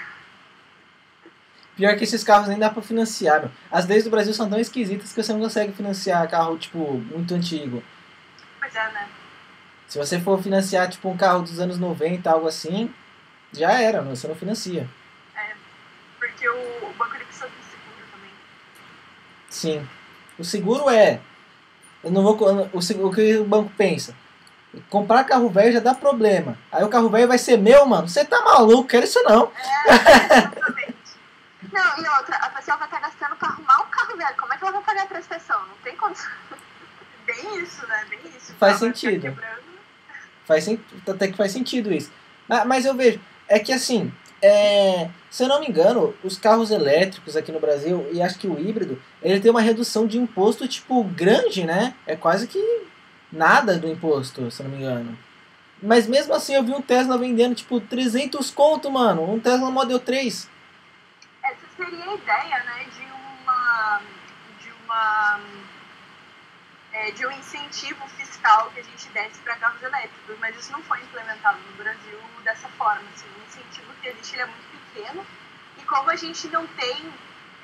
Pior 1.75 1.97
que 1.97 2.05
esses 2.05 2.23
carros 2.23 2.47
nem 2.47 2.57
dá 2.57 2.71
pra 2.71 2.81
financiar, 2.83 3.41
meu. 3.41 3.51
As 3.69 3.85
leis 3.89 4.05
do 4.05 4.11
Brasil 4.11 4.33
são 4.33 4.49
tão 4.49 4.61
esquisitas 4.61 5.13
que 5.13 5.21
você 5.21 5.33
não 5.33 5.41
consegue 5.41 5.73
financiar 5.73 6.31
carro, 6.31 6.57
tipo, 6.57 6.79
muito 6.79 7.35
antigo. 7.35 7.83
Pois 8.61 8.77
é, 8.77 8.93
né? 8.93 9.09
Se 9.89 9.99
você 9.99 10.21
for 10.21 10.41
financiar, 10.41 10.89
tipo, 10.89 11.09
um 11.09 11.17
carro 11.17 11.43
dos 11.43 11.59
anos 11.59 11.81
90, 11.81 12.31
algo 12.31 12.47
assim, 12.47 12.95
já 13.53 13.73
era, 13.73 14.03
meu, 14.03 14.15
você 14.15 14.29
não 14.29 14.37
financia. 14.37 14.89
Porque 16.21 16.49
o, 16.49 16.87
o 16.89 16.95
banco 16.97 17.17
ele 17.17 17.25
precisa 17.25 17.49
de 17.49 17.65
seguro 17.65 18.07
também. 18.13 18.31
Sim. 19.51 19.89
O 20.39 20.45
seguro 20.45 20.89
é. 20.91 21.21
Eu 22.03 22.11
não 22.11 22.23
vou. 22.23 22.37
O, 22.73 22.79
o 23.07 23.15
que 23.15 23.37
o 23.39 23.45
banco 23.45 23.73
pensa? 23.77 24.15
Comprar 24.91 25.25
carro 25.25 25.49
velho 25.49 25.73
já 25.73 25.81
dá 25.81 25.95
problema. 25.95 26.59
Aí 26.73 26.83
o 26.83 26.89
carro 26.89 27.09
velho 27.09 27.29
vai 27.29 27.39
ser 27.39 27.57
meu, 27.57 27.87
mano. 27.87 28.09
Você 28.09 28.25
tá 28.25 28.41
maluco, 28.43 28.89
quero 28.89 29.05
isso 29.05 29.23
não. 29.23 29.51
Exatamente. 29.87 30.95
Não, 31.73 31.99
e 31.99 32.09
outra, 32.19 32.37
a 32.37 32.51
pessoa 32.51 32.77
vai 32.77 32.87
estar 32.87 33.01
gastando 33.01 33.37
pra 33.37 33.49
arrumar 33.49 33.83
um 33.83 33.87
carro 33.87 34.17
velho. 34.17 34.37
Como 34.37 34.53
é 34.53 34.57
que 34.57 34.63
ela 34.65 34.73
vai 34.73 34.83
pagar 34.83 35.03
a 35.05 35.07
prestação? 35.07 35.61
Não 35.61 35.77
tem 35.83 35.97
condição. 35.97 36.31
Bem 37.27 37.63
isso, 37.63 37.87
né? 37.87 38.05
Bem 38.11 38.19
isso. 38.37 38.53
O 38.53 38.57
Faz 38.57 38.79
carro 38.79 38.93
ficar 38.95 38.95
sentido. 39.09 39.23
quebrando. 39.23 39.65
Faz 40.47 40.69
até 41.09 41.29
que 41.29 41.37
faz 41.37 41.53
sentido 41.53 41.93
isso. 41.93 42.13
Ah, 42.51 42.65
mas 42.67 42.85
eu 42.85 42.95
vejo, 42.95 43.19
é 43.49 43.59
que 43.59 43.73
assim, 43.73 44.13
é, 44.45 45.11
se 45.31 45.43
eu 45.43 45.49
não 45.49 45.59
me 45.59 45.67
engano, 45.67 46.15
os 46.23 46.37
carros 46.37 46.71
elétricos 46.71 47.35
aqui 47.35 47.51
no 47.51 47.59
Brasil, 47.59 48.07
e 48.13 48.21
acho 48.21 48.39
que 48.39 48.47
o 48.47 48.61
híbrido, 48.61 49.03
ele 49.23 49.41
tem 49.41 49.51
uma 49.51 49.63
redução 49.63 50.07
de 50.07 50.19
imposto, 50.19 50.69
tipo, 50.69 51.03
grande, 51.03 51.65
né? 51.65 51.95
É 52.07 52.15
quase 52.15 52.47
que 52.47 52.83
nada 53.33 53.79
do 53.79 53.89
imposto, 53.89 54.51
se 54.51 54.61
eu 54.61 54.69
não 54.69 54.77
me 54.77 54.83
engano. 54.83 55.19
Mas 55.83 56.07
mesmo 56.07 56.35
assim, 56.35 56.55
eu 56.55 56.63
vi 56.63 56.73
um 56.73 56.83
Tesla 56.83 57.17
vendendo, 57.17 57.55
tipo, 57.55 57.81
300 57.81 58.51
conto, 58.51 58.91
mano. 58.91 59.33
Um 59.33 59.41
Tesla 59.41 59.71
Model 59.71 59.99
3. 59.99 60.51
Essa 61.43 61.57
seria 61.75 62.05
a 62.05 62.15
ideia, 62.15 62.65
né, 62.65 62.87
de 62.95 63.03
uma 63.43 64.01
de 64.61 64.71
uma 64.85 65.41
é, 66.95 67.11
de 67.11 67.27
um 67.27 67.31
incentivo 67.33 68.09
fiscal 68.11 68.71
que 68.71 68.79
a 68.79 68.83
gente 68.85 69.09
desse 69.09 69.41
para 69.41 69.57
carros 69.57 69.83
elétricos, 69.83 70.39
mas 70.39 70.57
isso 70.57 70.71
não 70.71 70.83
foi 70.85 71.01
implementado 71.01 71.59
no 71.59 71.77
Brasil 71.77 72.21
dessa 72.45 72.69
forma. 72.71 73.03
Assim, 73.13 73.27
o 73.37 73.47
incentivo 73.47 73.93
que 74.01 74.09
existe 74.09 74.39
é 74.39 74.47
muito 74.47 74.69
pequeno 74.71 75.27
E 75.77 75.83
como 75.83 76.09
a 76.09 76.17
gente 76.17 76.47
não 76.49 76.65
tem 76.69 77.13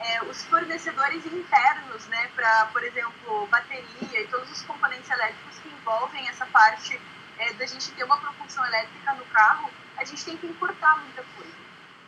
é, 0.01 0.23
os 0.25 0.45
fornecedores 0.47 1.25
internos, 1.25 2.07
né, 2.09 2.29
para, 2.35 2.67
por 2.67 2.83
exemplo, 2.83 3.47
bateria 3.47 4.21
e 4.21 4.27
todos 4.27 4.51
os 4.51 4.63
componentes 4.63 5.09
elétricos 5.09 5.59
que 5.61 5.69
envolvem 5.69 6.29
essa 6.29 6.47
parte 6.47 7.01
é, 7.39 7.53
da 7.53 7.67
gente 7.67 7.93
ter 7.93 8.03
uma 8.03 8.17
propulsão 8.17 8.67
elétrica 8.67 9.15
no 9.15 9.25
carro, 9.27 9.71
a 9.97 10.05
gente 10.05 10.25
tem 10.25 10.37
que 10.37 10.47
importar 10.47 10.97
muita 10.99 11.23
coisa. 11.37 11.61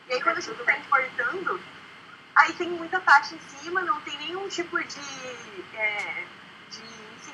E 0.09 0.15
aí, 0.15 0.23
quando 0.23 0.39
a 0.39 0.41
gente 0.41 0.59
está 0.59 0.77
importando, 0.77 1.61
aí 2.35 2.53
tem 2.55 2.71
muita 2.71 2.99
taxa 3.01 3.37
em 3.37 3.41
cima, 3.41 3.83
não 3.83 4.01
tem 4.01 4.19
nenhum 4.19 4.49
tipo 4.49 4.83
de, 4.83 5.65
é, 5.77 6.25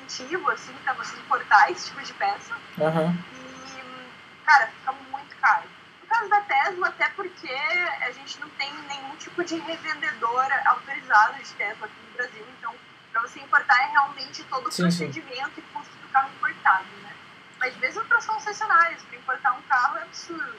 de 0.09 0.23
incentivo, 0.23 0.49
assim, 0.49 0.73
para 0.83 0.93
você 0.93 1.15
importar 1.17 1.71
esse 1.71 1.87
tipo 1.87 2.01
de 2.01 2.13
peça. 2.13 2.55
Aham. 2.81 3.15
E, 3.33 4.45
cara, 4.45 4.67
fica 4.67 4.91
muito 4.91 5.35
caro. 5.37 5.69
No 6.01 6.07
caso 6.07 6.29
da 6.29 6.41
Tesla, 6.41 6.87
até 6.87 7.09
porque 7.09 7.53
a 8.01 8.11
gente 8.11 8.39
não 8.39 8.49
tem 8.49 8.73
nenhum 8.87 9.15
tipo 9.17 9.43
de 9.43 9.55
revendedora 9.59 10.61
autorizado 10.65 11.41
de 11.43 11.53
Tesla 11.53 11.85
aqui 11.85 11.95
no 12.07 12.13
Brasil, 12.13 12.45
então, 12.57 12.73
para 13.11 13.21
você 13.21 13.39
importar 13.39 13.77
é 13.83 13.91
realmente 13.91 14.43
todo 14.45 14.67
o 14.67 14.71
Sim, 14.71 14.89
sim. 14.89 15.05
procedimento 15.05 15.59
e 15.59 15.61
custo 15.73 15.95
do 16.01 16.07
carro 16.09 16.29
importado, 16.35 16.87
né? 17.03 17.15
Mas 17.59 17.75
mesmo 17.77 18.03
para 18.05 18.17
as 18.17 18.25
concessionárias, 18.25 19.01
para 19.03 19.17
importar 19.17 19.53
um 19.53 19.61
carro 19.63 19.97
é 19.97 20.03
absurdo. 20.03 20.55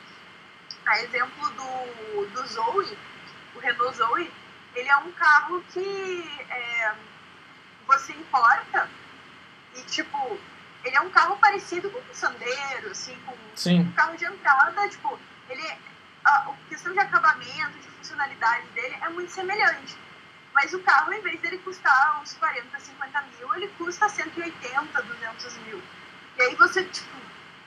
A 0.87 1.03
exemplo 1.03 1.51
do, 1.51 2.27
do 2.27 2.47
Zoe, 2.47 2.99
o 3.55 3.59
Renault 3.59 3.97
Zoe, 3.97 4.33
ele 4.75 4.89
é 4.89 4.97
um 4.97 5.13
carro 5.13 5.63
que 5.73 6.47
é, 6.49 6.95
você 7.87 8.13
importa 8.13 8.89
e, 9.77 9.83
tipo, 9.83 10.39
ele 10.85 10.97
é 10.97 11.01
um 11.01 11.11
carro 11.11 11.37
parecido 11.37 11.91
com 11.91 11.99
um 11.99 12.15
Sandero, 12.15 12.91
assim, 12.91 13.17
com 13.27 13.37
Sim. 13.55 13.81
um 13.81 13.93
carro 13.93 14.17
de 14.17 14.25
entrada, 14.25 14.89
tipo, 14.89 15.19
ele, 15.49 15.79
a, 16.25 16.31
a 16.51 16.55
questão 16.69 16.93
de 16.93 16.99
acabamento, 16.99 17.79
de 17.79 17.89
funcionalidade 17.91 18.67
dele 18.69 18.97
é 19.03 19.09
muito 19.11 19.31
semelhante. 19.33 19.97
Mas 20.53 20.73
o 20.75 20.81
carro, 20.81 21.13
em 21.13 21.21
vez 21.21 21.41
dele 21.41 21.59
custar 21.59 22.21
uns 22.21 22.35
40, 22.35 22.79
50 22.79 23.23
mil, 23.39 23.55
ele 23.55 23.69
custa 23.79 24.09
180, 24.09 25.03
200 25.03 25.57
mil. 25.59 25.83
E 26.37 26.43
aí 26.43 26.55
você, 26.57 26.85
tipo, 26.85 27.17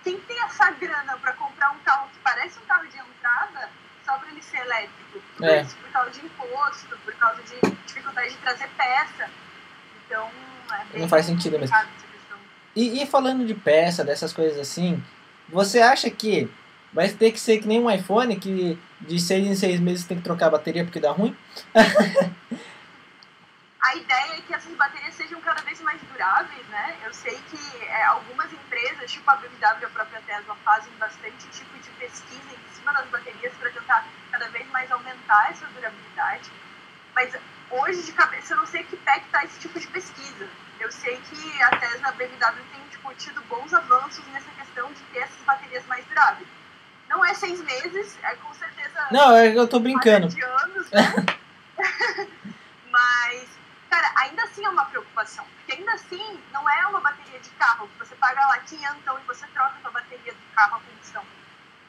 quem 0.04 0.20
tem 0.22 0.42
essa 0.44 0.70
grana 0.72 1.18
para 1.18 1.34
comprar 1.34 1.72
um 1.72 1.80
carro 1.80 2.10
que 2.10 2.20
parece 2.20 2.60
um 2.60 2.66
carro 2.66 2.86
de 2.88 2.98
entrada 2.98 3.70
só 4.06 4.18
para 4.18 4.30
ele 4.30 4.42
ser 4.42 4.58
elétrico? 4.58 5.22
Tudo 5.38 5.46
É. 5.46 5.62
isso 5.62 5.78
por 5.78 5.90
causa 5.92 6.10
de 6.12 6.26
imposto, 6.26 6.98
por 6.98 7.14
causa 7.16 7.42
de 7.44 7.56
dificuldade 7.86 8.32
de 8.32 8.38
trazer 8.38 8.68
peça. 8.70 9.30
Então, 10.14 10.30
é 10.94 11.00
Não 11.00 11.10
faz 11.10 11.26
sentido 11.26 11.58
mesmo. 11.58 11.76
E, 12.76 13.02
e 13.02 13.08
falando 13.08 13.46
de 13.46 13.56
peça, 13.56 14.04
dessas 14.04 14.32
coisas 14.32 14.60
assim, 14.60 15.04
você 15.50 15.80
acha 15.80 16.10
que 16.10 16.50
vai 16.92 17.10
ter 17.10 17.32
que 17.32 17.40
ser 17.40 17.58
que 17.58 17.68
nem 17.68 17.80
um 17.80 17.90
iPhone, 17.90 18.36
que 18.36 18.78
de 19.02 19.20
seis 19.20 19.46
em 19.46 19.56
seis 19.56 19.80
meses 19.80 20.06
tem 20.06 20.18
que 20.18 20.24
trocar 20.24 20.48
a 20.48 20.52
bateria 20.52 20.84
porque 20.84 21.00
dá 21.00 21.12
ruim? 21.12 21.36
A 23.84 23.96
ideia 23.98 24.38
é 24.38 24.42
que 24.42 24.54
essas 24.54 24.74
baterias 24.76 25.14
sejam 25.14 25.42
cada 25.42 25.62
vez 25.62 25.82
mais 25.82 26.02
duráveis, 26.04 26.66
né? 26.68 26.96
Eu 27.06 27.14
sei 27.14 27.38
que 27.52 27.84
é, 27.84 28.06
algumas 28.06 28.52
empresas, 28.52 29.12
tipo 29.12 29.30
a 29.30 29.36
BMW 29.36 29.82
e 29.82 29.86
a 29.86 29.90
própria 29.90 30.22
Tesla, 30.22 30.56
fazem 30.64 30.92
bastante 30.98 31.46
tipo 31.52 31.78
de 31.78 31.90
pesquisa 32.00 32.54
em 32.54 32.76
cima 32.76 32.94
das 32.94 33.06
baterias 33.10 33.54
para 33.60 33.70
tentar 33.72 34.08
cada 34.32 34.48
vez 34.48 34.66
mais 34.70 34.90
aumentar 34.90 35.52
essa 35.52 35.68
durabilidade. 35.68 36.50
Mas 37.16 37.34
hoje, 37.70 38.04
de 38.04 38.12
cabeça, 38.14 38.54
eu 38.54 38.58
não 38.58 38.66
sei 38.66 38.84
que 38.84 38.96
pé 38.98 39.20
que 39.20 39.30
tá 39.30 39.44
esse 39.44 39.60
tipo 39.60 39.80
de 39.80 39.88
pesquisa. 39.88 40.50
Eu 40.80 40.92
sei 40.92 41.18
que 41.18 41.62
a 41.64 41.78
Tesla 41.78 42.12
BMW 42.12 42.64
têm 42.72 42.82
tipo, 42.90 43.14
tido 43.16 43.42
bons 43.44 43.74
avanços 43.74 44.26
nessa 44.28 44.50
questão 44.52 44.92
de 44.92 45.00
ter 45.12 45.20
essas 45.20 45.42
baterias 45.46 45.86
mais 45.86 46.06
duráveis. 46.06 46.48
Não 47.10 47.24
é 47.24 47.34
seis 47.34 47.62
meses, 47.62 48.18
é 48.24 48.36
com 48.36 48.54
certeza 48.54 49.08
Não, 49.12 49.36
é 49.36 49.52
que 49.52 49.58
eu 49.58 49.68
tô 49.68 49.80
brincando. 49.80 50.28
de 50.28 50.44
anos, 50.44 50.90
né? 50.90 51.14
Mas, 52.90 53.50
cara, 53.90 54.12
ainda 54.16 54.44
assim 54.44 54.66
é 54.66 54.70
uma 54.70 54.86
preocupação. 54.86 55.46
Porque 55.56 55.74
ainda 55.74 55.94
assim 55.94 56.40
não 56.52 56.68
é 56.70 56.88
uma 56.88 57.00
bateria 57.00 57.40
de 57.40 57.50
carro 57.52 57.88
que 57.88 58.00
você 58.00 58.16
paga 58.16 58.46
lá 58.48 58.58
500 58.60 58.98
e 58.98 59.28
você 59.28 59.46
troca 59.48 59.76
a 59.78 59.82
sua 59.82 59.92
bateria 59.92 60.34
do 60.34 60.56
carro 60.56 60.78
a 60.78 60.80
combustão. 60.80 61.24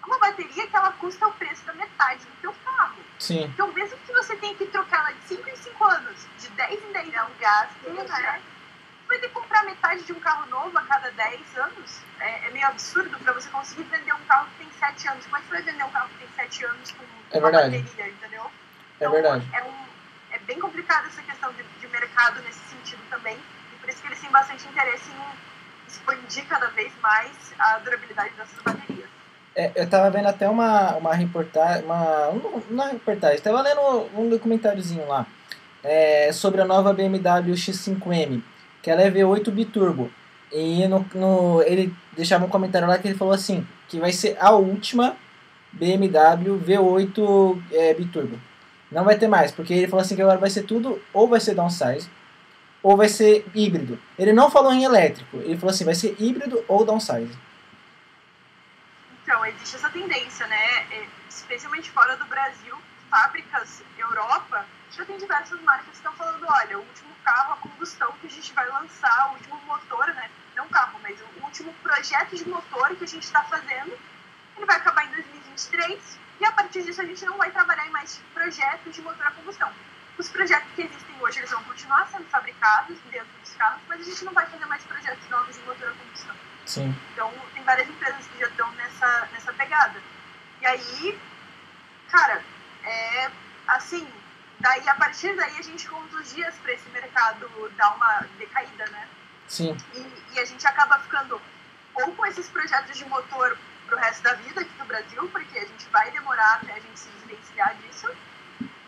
É 0.04 0.06
uma 0.06 0.18
bateria 0.18 0.66
que 0.66 0.76
ela 0.76 0.92
custa 0.92 1.26
o 1.26 1.32
preço 1.32 1.64
da 1.64 1.72
metade 1.72 2.20
do 2.26 2.36
teu 2.42 2.54
carro. 2.64 2.96
Sim. 3.18 3.44
Então, 3.44 3.72
mesmo 3.72 3.96
que 3.98 4.12
você 4.12 4.36
tenha 4.36 4.54
que 4.54 4.66
trocar 4.66 4.98
ela 5.00 5.12
de 5.14 5.24
5 5.28 5.48
em 5.48 5.56
5 5.56 5.84
anos, 5.84 6.26
de 6.38 6.48
10 6.50 6.84
em 6.84 6.92
10 6.92 7.14
anos, 7.14 7.32
gasto, 7.40 7.90
né? 7.90 8.04
Você 8.04 9.08
vai 9.08 9.18
ter 9.18 9.28
que 9.28 9.34
comprar 9.34 9.64
metade 9.64 10.02
de 10.02 10.12
um 10.12 10.20
carro 10.20 10.46
novo 10.50 10.76
a 10.76 10.82
cada 10.82 11.10
10 11.10 11.56
anos. 11.56 12.00
É, 12.20 12.48
é 12.48 12.50
meio 12.50 12.66
absurdo 12.66 13.18
para 13.18 13.32
você 13.32 13.48
conseguir 13.48 13.84
vender 13.84 14.12
um 14.12 14.24
carro 14.26 14.46
que 14.50 14.64
tem 14.64 14.70
7 14.78 15.08
anos. 15.08 15.24
Como 15.24 15.36
é 15.36 15.40
que 15.40 15.46
você 15.46 15.52
vai 15.54 15.62
vender 15.62 15.84
um 15.84 15.90
carro 15.90 16.08
que 16.10 16.18
tem 16.18 16.28
7 16.36 16.64
anos 16.66 16.90
com 16.92 17.04
É 17.30 17.38
uma 17.38 17.50
verdade. 17.50 17.78
bateria, 17.82 18.08
entendeu? 18.12 18.50
É 19.00 19.08
verdade. 19.08 19.48
É, 19.54 19.62
um, 19.62 19.86
é 20.32 20.38
bem 20.40 20.60
complicado 20.60 21.06
essa 21.06 21.22
questão 21.22 21.50
de, 21.54 21.62
de 21.62 21.86
mercado 21.88 22.42
nesse 22.42 22.60
sentido 22.68 23.02
também. 23.08 23.38
E 23.72 23.76
por 23.78 23.88
isso 23.88 24.02
que 24.02 24.08
eles 24.08 24.20
têm 24.20 24.30
bastante 24.30 24.66
interesse 24.68 25.10
em 25.10 25.38
expandir 25.88 26.46
cada 26.46 26.66
vez 26.68 26.92
mais 27.00 27.54
a 27.58 27.78
durabilidade 27.78 28.34
dessas 28.34 28.58
baterias. 28.62 29.03
É, 29.56 29.70
eu 29.76 29.88
tava 29.88 30.10
vendo 30.10 30.26
até 30.26 30.48
uma, 30.48 30.96
uma 30.96 31.14
reportagem, 31.14 31.84
uma, 31.84 32.28
um- 32.30 32.62
não 32.70 32.88
é 32.88 32.92
reportagem, 32.92 33.40
tava 33.40 33.62
lendo 33.62 33.80
um 34.16 34.28
documentáriozinho 34.28 35.06
lá 35.06 35.26
é, 35.82 36.32
sobre 36.32 36.60
a 36.60 36.64
nova 36.64 36.92
BMW 36.92 37.54
X5M, 37.54 38.42
que 38.82 38.90
ela 38.90 39.02
é 39.02 39.10
V8 39.10 39.50
biturbo. 39.50 40.10
E 40.52 40.86
no, 40.88 41.04
no, 41.14 41.62
ele 41.62 41.94
deixava 42.16 42.44
um 42.44 42.48
comentário 42.48 42.88
lá 42.88 42.98
que 42.98 43.06
ele 43.06 43.16
falou 43.16 43.34
assim, 43.34 43.66
que 43.88 43.98
vai 44.00 44.12
ser 44.12 44.36
a 44.40 44.50
última 44.52 45.16
BMW 45.72 46.58
V8 46.58 47.62
é, 47.72 47.94
biturbo. 47.94 48.38
Não 48.90 49.04
vai 49.04 49.16
ter 49.18 49.28
mais, 49.28 49.50
porque 49.52 49.72
ele 49.74 49.88
falou 49.88 50.02
assim 50.02 50.16
que 50.16 50.22
agora 50.22 50.38
vai 50.38 50.50
ser 50.50 50.62
tudo, 50.62 51.00
ou 51.12 51.28
vai 51.28 51.40
ser 51.40 51.54
downsize, 51.54 52.08
ou 52.82 52.96
vai 52.96 53.08
ser 53.08 53.44
híbrido. 53.54 53.98
Ele 54.18 54.32
não 54.32 54.50
falou 54.50 54.72
em 54.72 54.84
elétrico, 54.84 55.38
ele 55.38 55.56
falou 55.56 55.72
assim, 55.72 55.84
vai 55.84 55.94
ser 55.94 56.16
híbrido 56.18 56.62
ou 56.68 56.84
downsize. 56.84 57.30
Existe 59.48 59.76
essa 59.76 59.90
tendência, 59.90 60.46
né? 60.46 60.86
É, 60.90 61.08
Especialmente 61.28 61.90
fora 61.90 62.16
do 62.16 62.24
Brasil, 62.26 62.76
fábricas 63.10 63.82
Europa, 63.98 64.64
já 64.90 65.04
tem 65.04 65.18
diversas 65.18 65.60
marcas 65.62 65.86
que 65.88 65.96
estão 65.96 66.12
falando, 66.12 66.46
olha, 66.48 66.78
o 66.78 66.80
último 66.80 67.14
carro 67.24 67.54
a 67.54 67.56
combustão 67.56 68.12
que 68.20 68.26
a 68.26 68.30
gente 68.30 68.52
vai 68.52 68.68
lançar, 68.68 69.30
o 69.30 69.34
último 69.34 69.60
motor, 69.66 70.06
né? 70.14 70.30
Não 70.56 70.68
carro, 70.68 70.98
mas 71.02 71.18
o 71.20 71.44
último 71.44 71.74
projeto 71.82 72.36
de 72.36 72.48
motor 72.48 72.94
que 72.96 73.04
a 73.04 73.08
gente 73.08 73.24
está 73.24 73.42
fazendo, 73.44 73.98
ele 74.56 74.66
vai 74.66 74.76
acabar 74.76 75.04
em 75.06 75.10
2023 75.10 76.18
e 76.40 76.44
a 76.44 76.52
partir 76.52 76.82
disso 76.82 77.00
a 77.00 77.04
gente 77.04 77.24
não 77.24 77.36
vai 77.36 77.50
trabalhar 77.50 77.86
em 77.86 77.90
mais 77.90 78.20
projetos 78.32 78.94
de 78.94 79.02
motor 79.02 79.26
a 79.26 79.30
combustão. 79.32 79.72
Os 80.16 80.28
projetos 80.28 80.70
que 80.74 80.82
existem 80.82 81.16
hoje, 81.20 81.40
eles 81.40 81.50
vão 81.50 81.64
continuar 81.64 82.06
sendo 82.08 82.24
fabricados 82.26 82.96
dentro 83.10 83.28
dos 83.40 83.54
carros, 83.54 83.82
mas 83.88 84.00
a 84.00 84.04
gente 84.04 84.24
não 84.24 84.32
vai 84.32 84.46
fazer 84.46 84.66
mais 84.66 84.84
projetos 84.84 85.28
novos 85.28 85.56
de 85.56 85.62
motor 85.64 85.88
a 85.88 85.92
combustão. 85.92 86.53
Sim. 86.66 86.94
Então, 87.12 87.32
tem 87.52 87.62
várias 87.62 87.88
empresas 87.88 88.26
que 88.26 88.38
já 88.38 88.48
estão 88.48 88.70
nessa, 88.72 89.28
nessa 89.32 89.52
pegada. 89.52 90.00
E 90.60 90.66
aí, 90.66 91.18
cara, 92.10 92.42
é 92.84 93.30
assim, 93.66 94.06
daí 94.60 94.88
a 94.88 94.94
partir 94.94 95.34
daí 95.36 95.58
a 95.58 95.62
gente 95.62 95.88
conta 95.88 96.16
os 96.16 96.34
dias 96.34 96.54
para 96.62 96.72
esse 96.72 96.88
mercado 96.90 97.48
dar 97.76 97.94
uma 97.94 98.26
decaída, 98.38 98.86
né? 98.86 99.08
Sim. 99.48 99.76
E, 99.94 100.34
e 100.34 100.40
a 100.40 100.44
gente 100.44 100.66
acaba 100.66 100.98
ficando 101.00 101.40
ou 101.94 102.12
com 102.12 102.26
esses 102.26 102.48
projetos 102.48 102.96
de 102.96 103.04
motor 103.04 103.56
pro 103.86 103.96
resto 103.96 104.22
da 104.22 104.34
vida 104.34 104.60
aqui 104.60 104.72
no 104.78 104.84
Brasil, 104.84 105.28
porque 105.30 105.58
a 105.58 105.64
gente 105.64 105.86
vai 105.92 106.10
demorar 106.10 106.54
até 106.54 106.72
a 106.72 106.80
gente 106.80 106.98
se 106.98 107.08
desvencilhar 107.10 107.74
disso, 107.76 108.10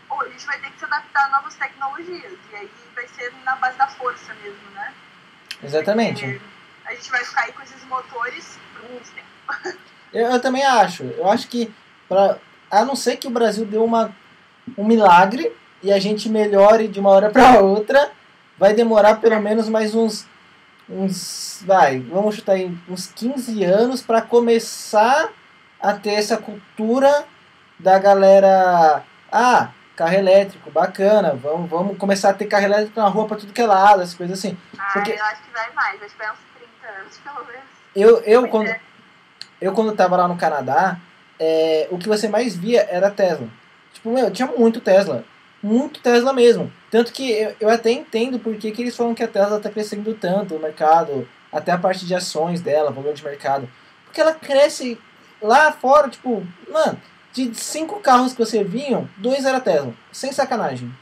ou 0.09 0.23
a 0.23 0.29
gente 0.29 0.45
vai 0.47 0.59
ter 0.59 0.71
que 0.71 0.79
se 0.79 0.85
adaptar 0.85 1.27
a 1.27 1.29
novas 1.29 1.55
tecnologias. 1.55 2.33
E 2.51 2.57
aí 2.57 2.71
vai 2.95 3.07
ser 3.09 3.33
na 3.45 3.55
base 3.57 3.79
da 3.79 3.87
força 3.87 4.35
mesmo, 4.35 4.71
né? 4.71 4.93
Exatamente. 5.63 6.27
Porque 6.27 6.56
a 6.87 6.95
gente 6.95 7.11
vai 7.11 7.25
ficar 7.25 7.43
aí 7.43 7.53
com 7.53 7.63
esses 7.63 7.85
motores 7.85 8.59
por 8.75 8.91
muito 8.91 9.11
tempo. 9.11 9.79
Eu, 10.13 10.29
eu 10.31 10.41
também 10.41 10.65
acho. 10.65 11.03
Eu 11.03 11.29
acho 11.29 11.49
que, 11.49 11.73
pra, 12.09 12.39
a 12.71 12.85
não 12.85 12.97
ser 12.97 13.17
que 13.17 13.27
o 13.27 13.31
Brasil 13.31 13.65
dê 13.67 13.77
uma, 13.77 14.15
um 14.79 14.85
milagre 14.85 15.53
e 15.83 15.93
a 15.93 15.99
gente 15.99 16.29
melhore 16.29 16.89
de 16.89 16.99
uma 17.01 17.11
hora 17.11 17.31
para 17.31 17.61
outra, 17.61 18.11
vai 18.59 18.73
demorar 18.73 19.17
pelo 19.17 19.41
menos 19.41 19.69
mais 19.69 19.95
uns. 19.95 20.27
uns 20.89 21.63
vai, 21.67 22.01
vamos 22.01 22.37
chutar 22.37 22.53
aí, 22.53 22.77
uns 22.89 23.07
15 23.09 23.65
anos 23.65 24.03
para 24.03 24.23
começar 24.23 25.29
a 25.81 25.93
ter 25.93 26.13
essa 26.15 26.37
cultura 26.37 27.25
da 27.79 27.99
galera. 27.99 29.03
Ah, 29.31 29.71
carro 29.97 30.15
elétrico, 30.15 30.71
bacana, 30.71 31.35
vamos, 31.35 31.69
vamos 31.69 31.99
começar 31.99 32.31
a 32.31 32.35
ter 32.35 32.47
carro 32.47 32.65
elétrico 32.65 33.01
na 33.01 33.09
rua 33.09 33.27
para 33.27 33.39
tudo 33.39 33.53
que 33.53 33.61
é 33.63 33.67
lado, 33.67 34.03
essas 34.03 34.15
coisas 34.15 34.39
assim. 34.39 34.57
Ah, 34.79 34.91
Porque- 34.93 35.13
eu 35.13 35.25
acho 35.25 35.43
que 35.43 35.51
vai 35.53 35.73
mais, 35.73 36.03
acho 36.03 36.13
que 36.13 36.19
vai 36.19 36.31
uns 36.31 36.37
30 36.39 36.46
anos, 37.07 37.19
pelo 37.19 37.45
menos. 37.47 37.65
Eu, 37.95 38.21
eu 38.21 38.41
Pois 38.41 38.51
quando, 38.51 38.69
é. 38.69 38.81
eu 39.61 39.73
quando 39.73 39.97
tava 39.97 40.17
lá 40.17 40.29
no 40.29 40.37
Canadá, 40.37 40.99
é, 41.39 41.89
o 41.91 41.99
que 41.99 42.09
você 42.09 42.29
mais 42.29 42.57
via 42.57 42.87
era 42.91 43.11
Tesla. 43.11 43.49
Tipo, 43.93 44.13
meu, 44.13 44.31
tinha 44.31 44.49
muito 44.49 44.81
Tesla. 44.81 45.25
Muito 45.63 46.01
Tesla 46.01 46.33
mesmo. 46.33 46.73
Tanto 46.91 47.13
que 47.13 47.31
eu, 47.31 47.57
eu 47.61 47.69
até 47.71 47.91
entendo 47.91 48.39
por 48.39 48.57
que 48.57 48.69
eles 48.69 48.97
falam 48.97 49.15
que 49.15 49.23
a 49.23 49.29
Tesla 49.29 49.61
tá 49.61 49.71
crescendo 49.71 50.15
tanto 50.15 50.55
o 50.55 50.61
mercado, 50.61 51.29
até 51.51 51.73
a 51.73 51.79
parte 51.79 52.05
de 52.05 52.15
ações 52.15 52.61
dela, 52.61 52.91
valor 52.91 53.15
de 53.15 53.25
mercado. 53.25 53.69
Porque 54.05 54.21
ela 54.21 54.35
cresce 54.35 55.01
lá 55.41 55.73
fora, 55.73 56.09
tipo, 56.09 56.47
mano, 56.71 57.01
de 57.33 57.55
cinco 57.55 58.01
carros 58.01 58.33
que 58.33 58.39
você 58.39 58.63
vinham, 58.63 59.09
dois 59.17 59.45
era 59.45 59.61
Tesla. 59.61 59.95
Sem 60.13 60.33
sacanagem. 60.33 60.95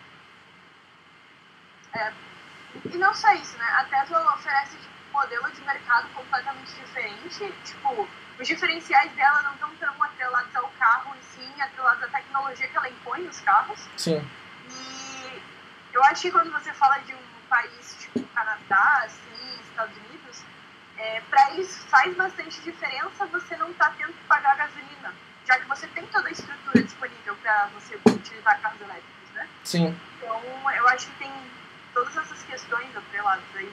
E 2.92 2.96
não 2.96 3.14
só 3.14 3.32
isso, 3.34 3.56
né? 3.56 3.64
A 3.78 3.84
Tesla 3.84 4.34
oferece 4.34 4.76
tipo, 4.76 4.93
modelo 5.14 5.50
de 5.52 5.60
mercado 5.62 6.08
completamente 6.12 6.74
diferente. 6.74 7.54
Tipo, 7.64 8.08
os 8.38 8.46
diferenciais 8.46 9.10
dela 9.12 9.42
não 9.42 9.52
estão 9.54 9.70
tão 9.76 10.02
atrelados 10.02 10.54
ao 10.56 10.68
carro, 10.78 11.14
e 11.18 11.24
sim 11.24 11.62
atrelados 11.62 12.02
à 12.02 12.08
tecnologia 12.08 12.68
que 12.68 12.76
ela 12.76 12.88
impõe 12.90 13.22
nos 13.22 13.40
carros. 13.40 13.80
Sim. 13.96 14.28
E 14.68 15.42
eu 15.92 16.02
acho 16.04 16.22
que 16.22 16.32
quando 16.32 16.50
você 16.50 16.72
fala 16.74 16.98
de 16.98 17.14
um 17.14 17.22
país 17.48 17.96
tipo 18.00 18.26
Canadá, 18.34 19.04
assim, 19.04 19.60
Estados 19.70 19.96
Unidos, 19.96 20.42
é, 20.98 21.20
para 21.30 21.52
eles 21.52 21.84
faz 21.84 22.14
bastante 22.16 22.60
diferença 22.60 23.26
você 23.26 23.56
não 23.56 23.70
estar 23.70 23.90
tá 23.90 23.94
tendo 23.96 24.12
que 24.12 24.24
pagar 24.24 24.56
gasolina, 24.56 25.14
já 25.46 25.58
que 25.58 25.66
você 25.66 25.86
tem 25.88 26.04
toda 26.08 26.28
a 26.28 26.32
estrutura 26.32 26.82
disponível 26.82 27.36
para 27.36 27.68
você 27.74 27.96
utilizar 28.06 28.60
carros 28.60 28.80
elétricos, 28.80 29.30
né? 29.34 29.48
Sim. 29.62 30.00
Então, 30.18 30.42
eu 30.72 30.88
acho 30.88 31.06
que 31.06 31.18
tem 31.18 31.32
todas 31.92 32.16
essas 32.16 32.42
questões 32.42 32.96
atreladas 32.96 33.44
aí 33.54 33.72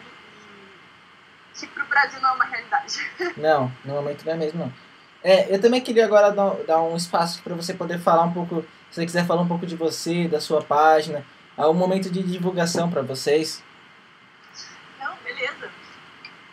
que 1.68 1.74
para 1.74 1.84
o 1.84 1.88
Brasil 1.88 2.20
não 2.22 2.30
é 2.30 2.34
uma 2.34 2.46
realidade. 2.46 3.12
Não, 3.38 3.72
no 3.86 3.94
momento 3.94 4.26
não 4.26 4.34
é 4.34 4.36
mesmo, 4.36 4.60
não. 4.60 4.74
É, 5.24 5.54
eu 5.54 5.62
também 5.62 5.82
queria 5.82 6.06
agora 6.06 6.32
dar, 6.32 6.56
dar 6.68 6.82
um 6.82 6.96
espaço 6.96 7.42
para 7.44 7.54
você 7.54 7.74
poder 7.74 8.00
falar 8.00 8.24
um 8.24 8.34
pouco, 8.34 8.62
se 8.90 8.96
você 8.96 9.06
quiser 9.06 9.26
falar 9.26 9.42
um 9.42 9.48
pouco 9.48 9.66
de 9.66 9.76
você, 9.76 10.28
da 10.28 10.42
sua 10.42 10.62
página, 10.64 11.24
há 11.56 11.70
um 11.70 11.74
momento 11.74 12.10
de 12.10 12.24
divulgação 12.24 12.90
para 12.90 13.02
vocês. 13.02 13.64
Não, 15.00 15.16
beleza. 15.24 15.70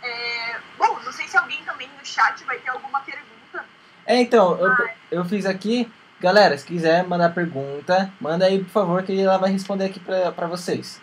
É, 0.03 0.57
bom, 0.77 0.99
não 1.03 1.13
sei 1.13 1.27
se 1.27 1.37
alguém 1.37 1.63
também 1.65 1.89
no 1.99 2.05
chat 2.05 2.45
vai 2.45 2.59
ter 2.59 2.71
alguma 2.71 3.01
pergunta. 3.01 3.65
É, 4.05 4.21
então, 4.21 4.59
eu, 4.59 4.89
eu 5.11 5.25
fiz 5.25 5.47
aqui. 5.47 5.91
Galera, 6.21 6.59
se 6.59 6.67
quiser 6.67 7.07
mandar 7.07 7.33
pergunta, 7.33 8.13
manda 8.21 8.45
aí, 8.45 8.59
por 8.59 8.71
favor, 8.71 9.03
que 9.03 9.19
ela 9.21 9.39
vai 9.39 9.53
responder 9.53 9.85
aqui 9.85 10.01
para 10.01 10.47
vocês. 10.49 11.01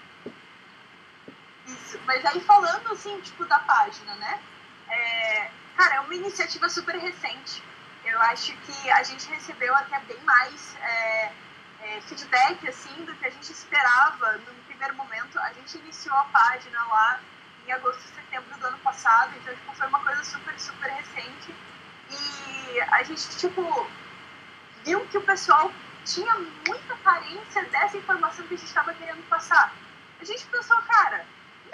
Mas 2.06 2.24
aí 2.26 2.39
falando 2.41 2.91
assim, 2.91 3.20
tipo, 3.22 3.45
da 3.45 3.60
página, 3.60 4.16
né? 4.16 4.39
É, 4.88 5.51
cara, 5.76 5.95
é 5.95 5.99
uma 5.99 6.16
iniciativa 6.16 6.70
super 6.70 6.95
recente. 6.95 7.64
Eu 8.03 8.22
acho 8.22 8.56
que 8.58 8.91
a 8.91 9.03
gente 9.03 9.28
recebeu 9.28 9.76
até 9.76 9.99
bem 10.01 10.20
mais 10.24 10.76
é, 10.76 11.32
é, 11.82 12.01
feedback, 12.01 12.68
assim, 12.68 13.03
do 13.06 13.16
que 13.16 13.26
a 13.26 13.30
gente 13.30 13.51
esperava 13.51 14.34
no 14.34 14.53
primeiro 14.66 14.95
momento. 14.95 15.39
A 15.39 15.51
gente 15.53 15.78
iniciou 15.80 16.16
a 16.16 16.26
página 16.26 16.84
lá 16.86 17.20
em 17.68 17.72
agosto, 17.72 18.01
setembro 18.14 18.56
do 18.60 18.68
ano 18.68 18.78
passado, 18.80 19.34
então, 19.38 19.53
tipo, 19.53 19.74
foi 19.74 19.88
uma 19.88 19.99
coisa 19.99 20.24
super, 20.24 20.60
super 20.60 20.89
recente. 20.91 21.56
E 22.12 22.82
a 22.82 23.01
gente, 23.01 23.28
tipo, 23.38 23.89
viu 24.84 25.06
que 25.08 25.18
o 25.18 25.22
pessoal 25.22 25.72
tinha 26.06 26.36
muita 26.68 26.95
carência 27.03 27.64
dessa 27.66 27.97
informação 27.97 28.45
que 28.45 28.53
a 28.53 28.58
gente 28.58 28.68
estava 28.68 28.93
querendo 28.93 29.28
passar. 29.28 29.74
A 30.22 30.24
gente 30.24 30.45
pensou, 30.45 30.78
cara, 30.84 31.26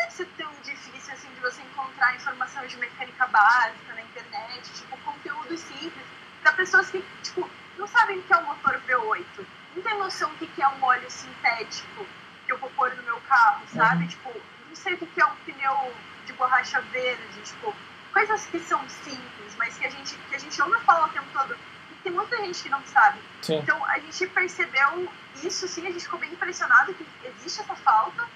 deve 0.02 0.12
ser 0.12 0.26
tão 0.38 0.52
difícil 0.64 1.14
assim 1.14 1.30
de 1.30 1.39
você 1.39 1.62
encontrar 1.62 2.16
informação 2.16 2.66
de 2.66 2.76
mecânica 2.78 3.28
básica 3.28 3.93
na 3.93 4.02
internet, 4.02 4.72
tipo, 4.74 4.97
conteúdo 4.97 5.58
simples, 5.58 6.06
para 6.41 6.54
pessoas 6.54 6.89
que, 6.89 7.04
tipo, 7.22 7.49
não 7.78 7.88
sabem 7.88 8.18
o 8.18 8.24
que 8.24 8.34
é 8.34 8.38
um 8.38 8.45
motor 8.45 8.82
V8, 8.88 9.45
não 9.76 9.84
tem 9.84 9.97
noção 9.99 10.34
do 10.36 10.47
que 10.47 10.62
é 10.62 10.68
um 10.68 10.84
óleo 10.84 11.10
sintético 11.10 12.06
que 12.45 12.52
eu 12.52 12.58
vou 12.58 12.70
pôr 12.72 12.95
no 12.95 13.04
meu 13.04 13.20
carro, 13.22 13.62
sabe? 13.68 14.04
Uhum. 14.04 14.10
Tipo, 14.10 14.41
não 14.70 14.76
sei 14.76 14.93
o 14.95 14.97
que 14.97 15.22
é 15.22 15.26
um 15.26 15.36
pneu 15.45 15.95
de 16.26 16.34
borracha 16.34 16.82
verde, 16.82 17.41
tipo, 17.43 17.74
coisas 18.12 18.45
que 18.47 18.60
são 18.60 18.88
simples, 18.89 19.56
mas 19.58 19.78
que 19.78 19.86
a 19.86 19.89
gente, 19.89 20.16
que 20.16 20.36
a 20.36 20.39
gente 20.39 20.62
ouve 20.62 20.80
falar 20.82 21.06
o 21.06 21.10
tempo 21.10 21.28
todo. 21.32 21.56
E 21.91 21.95
tem 22.04 22.12
muita 22.12 22.38
gente 22.38 22.64
que 22.64 22.70
não 22.70 22.84
sabe. 22.86 23.20
Sim. 23.41 23.60
Então 23.60 23.86
a 23.86 23.99
gente 23.99 24.28
percebeu 24.28 25.12
isso, 25.36 25.68
sim, 25.68 25.88
a 25.88 25.91
gente 25.91 26.04
ficou 26.04 26.20
bem 26.20 26.32
impressionado 26.32 26.93
que 26.93 27.06
existe 27.24 27.62
essa 27.62 27.76
falta 27.76 28.28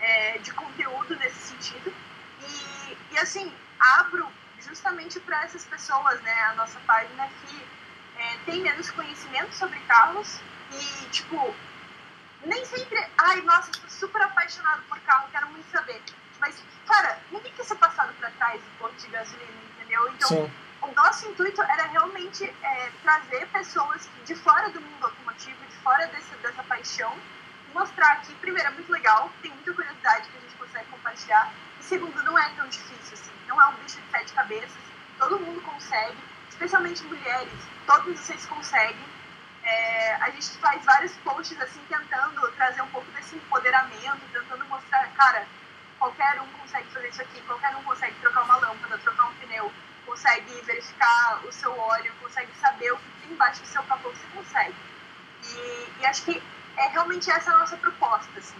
é, 0.00 0.38
de 0.38 0.52
conteúdo 0.52 1.16
nesse 1.16 1.48
sentido. 1.48 1.92
E, 2.40 2.98
e 3.12 3.18
assim, 3.18 3.52
abro 3.78 4.26
justamente 4.60 5.20
para 5.20 5.44
essas 5.44 5.64
pessoas, 5.64 6.20
né, 6.22 6.32
a 6.50 6.54
nossa 6.54 6.78
página 6.80 7.28
que 7.46 7.66
é, 8.18 8.38
tem 8.44 8.62
menos 8.62 8.90
conhecimento 8.90 9.54
sobre 9.54 9.78
carros 9.80 10.40
e, 10.72 11.08
tipo, 11.10 11.54
nem 12.44 12.64
sempre, 12.64 13.04
ai, 13.18 13.40
nossa, 13.42 13.70
estou 13.70 13.88
super 13.88 14.22
apaixonado 14.22 14.82
por 14.88 14.98
carro, 15.00 15.28
quero 15.30 15.48
muito 15.48 15.68
saber. 15.70 16.02
Mas, 16.40 16.62
cara, 16.86 17.18
ninguém 17.30 17.52
quer 17.52 17.64
ser 17.64 17.76
passado 17.76 18.12
para 18.14 18.30
trás 18.32 18.60
do 18.60 18.70
posto 18.78 18.98
de 19.04 19.08
gasolina, 19.08 19.50
entendeu? 19.76 20.08
Então, 20.12 20.28
Sim. 20.28 20.52
o 20.82 20.92
nosso 20.94 21.28
intuito 21.28 21.62
era 21.62 21.86
realmente 21.86 22.44
é, 22.44 22.90
trazer 23.02 23.46
pessoas 23.48 24.08
de 24.24 24.34
fora 24.34 24.70
do 24.70 24.80
mundo 24.80 25.04
automotivo, 25.04 25.64
de 25.66 25.76
fora 25.76 26.06
desse, 26.08 26.34
dessa 26.36 26.62
paixão, 26.64 27.16
mostrar 27.76 28.22
que, 28.22 28.34
primeiro, 28.36 28.68
é 28.68 28.72
muito 28.72 28.90
legal, 28.90 29.30
tem 29.42 29.50
muita 29.52 29.72
curiosidade 29.74 30.28
que 30.30 30.38
a 30.38 30.40
gente 30.40 30.54
consegue 30.56 30.86
compartilhar, 30.86 31.52
e 31.78 31.84
segundo, 31.84 32.22
não 32.22 32.38
é 32.38 32.48
tão 32.56 32.66
difícil 32.68 33.12
assim, 33.12 33.30
não 33.46 33.60
é 33.60 33.66
um 33.66 33.74
bicho 33.74 34.00
de 34.00 34.10
sete 34.10 34.32
cabeças, 34.32 34.82
todo 35.18 35.38
mundo 35.38 35.60
consegue, 35.60 36.16
especialmente 36.48 37.04
mulheres, 37.04 37.52
todos 37.86 38.18
vocês 38.18 38.46
conseguem. 38.46 39.16
É, 39.62 40.14
a 40.20 40.30
gente 40.30 40.48
faz 40.58 40.82
vários 40.84 41.12
posts 41.16 41.60
assim, 41.60 41.80
tentando 41.88 42.40
trazer 42.52 42.80
um 42.82 42.88
pouco 42.88 43.10
desse 43.12 43.36
empoderamento, 43.36 44.20
tentando 44.32 44.64
mostrar, 44.66 45.06
cara, 45.14 45.46
qualquer 45.98 46.40
um 46.40 46.46
consegue 46.58 46.88
fazer 46.92 47.08
isso 47.08 47.20
aqui, 47.20 47.40
qualquer 47.42 47.76
um 47.76 47.82
consegue 47.82 48.14
trocar 48.20 48.42
uma 48.44 48.56
lâmpada, 48.56 48.96
trocar 48.98 49.26
um 49.26 49.34
pneu, 49.34 49.70
consegue 50.06 50.60
verificar 50.62 51.40
o 51.44 51.52
seu 51.52 51.76
óleo, 51.76 52.12
consegue 52.22 52.52
saber 52.60 52.92
o 52.92 52.96
que 52.96 53.10
tem 53.20 53.32
embaixo 53.32 53.60
do 53.60 53.66
seu 53.66 53.82
capô, 53.82 54.08
você 54.10 54.26
consegue. 54.34 54.74
E, 55.42 55.88
e 56.00 56.06
acho 56.06 56.24
que 56.24 56.42
é 56.76 56.88
realmente 56.88 57.30
essa 57.30 57.52
a 57.52 57.58
nossa 57.58 57.76
proposta, 57.76 58.38
assim. 58.38 58.56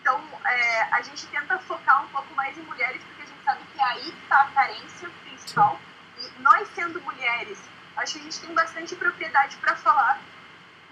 Então, 0.00 0.22
é, 0.44 0.82
a 0.92 1.02
gente 1.02 1.26
tenta 1.26 1.58
focar 1.58 2.04
um 2.04 2.08
pouco 2.08 2.32
mais 2.34 2.56
em 2.56 2.62
mulheres, 2.62 3.02
porque 3.02 3.22
a 3.22 3.26
gente 3.26 3.42
sabe 3.44 3.60
que 3.74 3.80
aí 3.80 4.08
está 4.08 4.42
a 4.42 4.50
carência 4.52 5.10
principal. 5.24 5.80
E 6.18 6.42
nós, 6.42 6.68
sendo 6.74 7.00
mulheres, 7.00 7.58
acho 7.96 8.12
que 8.14 8.18
a 8.20 8.22
gente 8.22 8.40
tem 8.40 8.54
bastante 8.54 8.94
propriedade 8.94 9.56
para 9.56 9.74
falar 9.76 10.20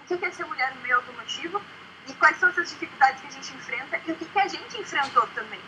o 0.01 0.05
que 0.05 0.25
é 0.25 0.31
ser 0.31 0.45
mulher 0.45 0.73
no 0.75 0.81
meio 0.81 0.97
automotivo 0.97 1.61
e 2.07 2.13
quais 2.13 2.37
são 2.37 2.49
essas 2.49 2.69
dificuldades 2.69 3.21
que 3.21 3.27
a 3.27 3.31
gente 3.31 3.53
enfrenta 3.53 4.01
e 4.05 4.11
o 4.11 4.15
que, 4.15 4.25
que 4.25 4.39
a 4.39 4.47
gente 4.47 4.79
enfrentou 4.79 5.25
também. 5.27 5.61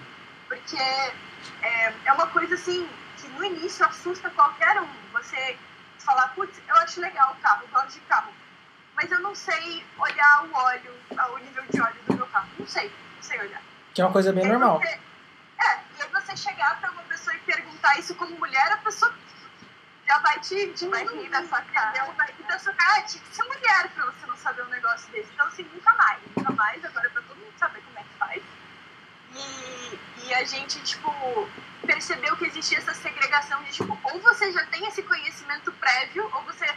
Porque 0.48 0.78
é, 0.78 1.94
é 2.06 2.14
uma 2.14 2.28
coisa, 2.28 2.56
assim, 2.56 2.88
que 3.18 3.28
no 3.30 3.44
início 3.44 3.86
assusta 3.86 4.30
qualquer 4.32 4.82
um. 4.82 4.90
Você 5.14 5.58
falar, 6.00 6.28
putz, 6.36 6.62
eu 6.68 6.76
acho 6.76 7.02
legal 7.02 7.32
o 7.34 7.42
carro, 7.42 7.64
eu 7.64 7.68
gosto 7.70 7.94
de 7.94 8.00
carro 8.02 8.32
mas 8.98 9.12
eu 9.12 9.20
não 9.20 9.36
sei 9.36 9.86
olhar 10.00 10.46
o 10.46 10.54
óleo, 10.56 10.92
o 11.12 11.38
nível 11.38 11.64
de 11.70 11.80
óleo 11.80 12.02
do 12.08 12.16
meu 12.16 12.26
carro. 12.28 12.50
Não 12.58 12.66
sei, 12.66 12.92
não 13.16 13.22
sei 13.22 13.40
olhar. 13.40 13.62
Que 13.94 14.02
é 14.02 14.04
uma 14.04 14.12
coisa 14.12 14.34
bem 14.34 14.48
normal. 14.48 14.80
Você, 14.80 14.88
é, 14.88 15.80
e 15.98 16.02
aí 16.02 16.10
você 16.12 16.36
chegar 16.36 16.80
pra 16.82 16.92
uma 16.92 17.04
pessoa 17.04 17.36
e 17.36 17.40
perguntar 17.42 18.00
isso 18.00 18.16
como 18.16 18.36
mulher, 18.40 18.72
a 18.72 18.78
pessoa 18.78 19.14
já 20.08 20.18
vai 20.18 20.40
te, 20.40 20.74
te 20.74 20.88
vai 20.88 21.06
rir 21.06 21.30
da 21.30 21.46
sua 21.46 21.62
cara. 21.62 22.12
Vai 22.14 22.28
rir 22.32 22.44
da 22.48 22.58
sua 22.58 22.74
cara. 22.74 22.98
Ah, 22.98 23.02
tinha 23.04 23.24
que 23.24 23.36
ser 23.36 23.44
mulher 23.44 23.88
pra 23.94 24.06
você 24.06 24.26
não 24.26 24.36
saber 24.38 24.64
um 24.64 24.70
negócio 24.70 25.12
desse. 25.12 25.30
Então, 25.32 25.46
assim, 25.46 25.64
nunca 25.72 25.94
mais, 25.94 26.20
nunca 26.36 26.52
mais. 26.54 26.84
Agora 26.84 27.06
é 27.06 27.10
pra 27.12 27.22
todo 27.22 27.38
mundo 27.38 27.54
saber 27.60 27.82
como 27.82 28.00
é 28.00 28.02
que 28.02 28.18
faz. 28.18 28.44
E, 29.36 30.00
e 30.26 30.34
a 30.34 30.44
gente, 30.44 30.80
tipo, 30.82 31.12
percebeu 31.86 32.36
que 32.36 32.46
existia 32.46 32.80
essa 32.80 32.96
segregação 32.96 33.62
de, 33.62 33.72
tipo, 33.72 34.00
ou 34.04 34.20
você 34.22 34.52
já 34.52 34.66
tem 34.66 34.88
esse 34.88 35.04
conhecimento 35.04 35.72
prévio, 35.74 36.28
ou 36.34 36.42
você 36.46 36.68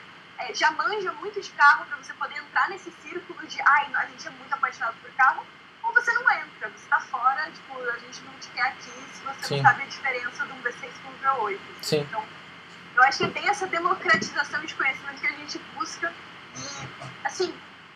é, 0.41 0.55
já 0.55 0.70
manja 0.70 1.12
muito 1.12 1.41
de 1.41 1.51
carro 1.51 1.84
para 1.86 1.97
você 1.97 2.12
poder 2.14 2.36
entrar 2.36 2.68
nesse 2.68 2.91
círculo 3.03 3.47
de 3.47 3.61
ai, 3.61 3.91
a 3.95 4.07
gente 4.07 4.26
é 4.26 4.30
muito 4.30 4.53
apaixonado 4.53 4.97
por 5.01 5.11
carro, 5.12 5.45
ou 5.82 5.93
você 5.93 6.12
não 6.12 6.30
entra, 6.30 6.68
você 6.68 6.84
está 6.84 7.01
fora, 7.01 7.51
tipo, 7.51 7.78
a 7.78 7.99
gente 7.99 8.22
não 8.22 8.32
te 8.34 8.49
quer 8.51 8.68
aqui 8.68 8.91
se 9.12 9.22
você 9.22 9.47
Sim. 9.47 9.57
não 9.57 9.62
sabe 9.62 9.82
a 9.82 9.86
diferença 9.86 10.47
de 10.47 10.53
um 10.53 10.62
V6 10.62 10.91
com 11.03 11.11
um 11.11 11.18
V8. 11.18 11.61
Sim. 11.82 12.01
Então, 12.01 12.24
eu 12.97 13.03
acho 13.05 13.18
que 13.18 13.30
tem 13.30 13.49
essa 13.49 13.66
democratização 13.66 14.64
de 14.64 14.74
conhecimento 14.74 15.20
que 15.20 15.26
a 15.26 15.32
gente 15.32 15.59
busca 15.74 16.12
e, 16.57 17.26
assim, 17.26 17.55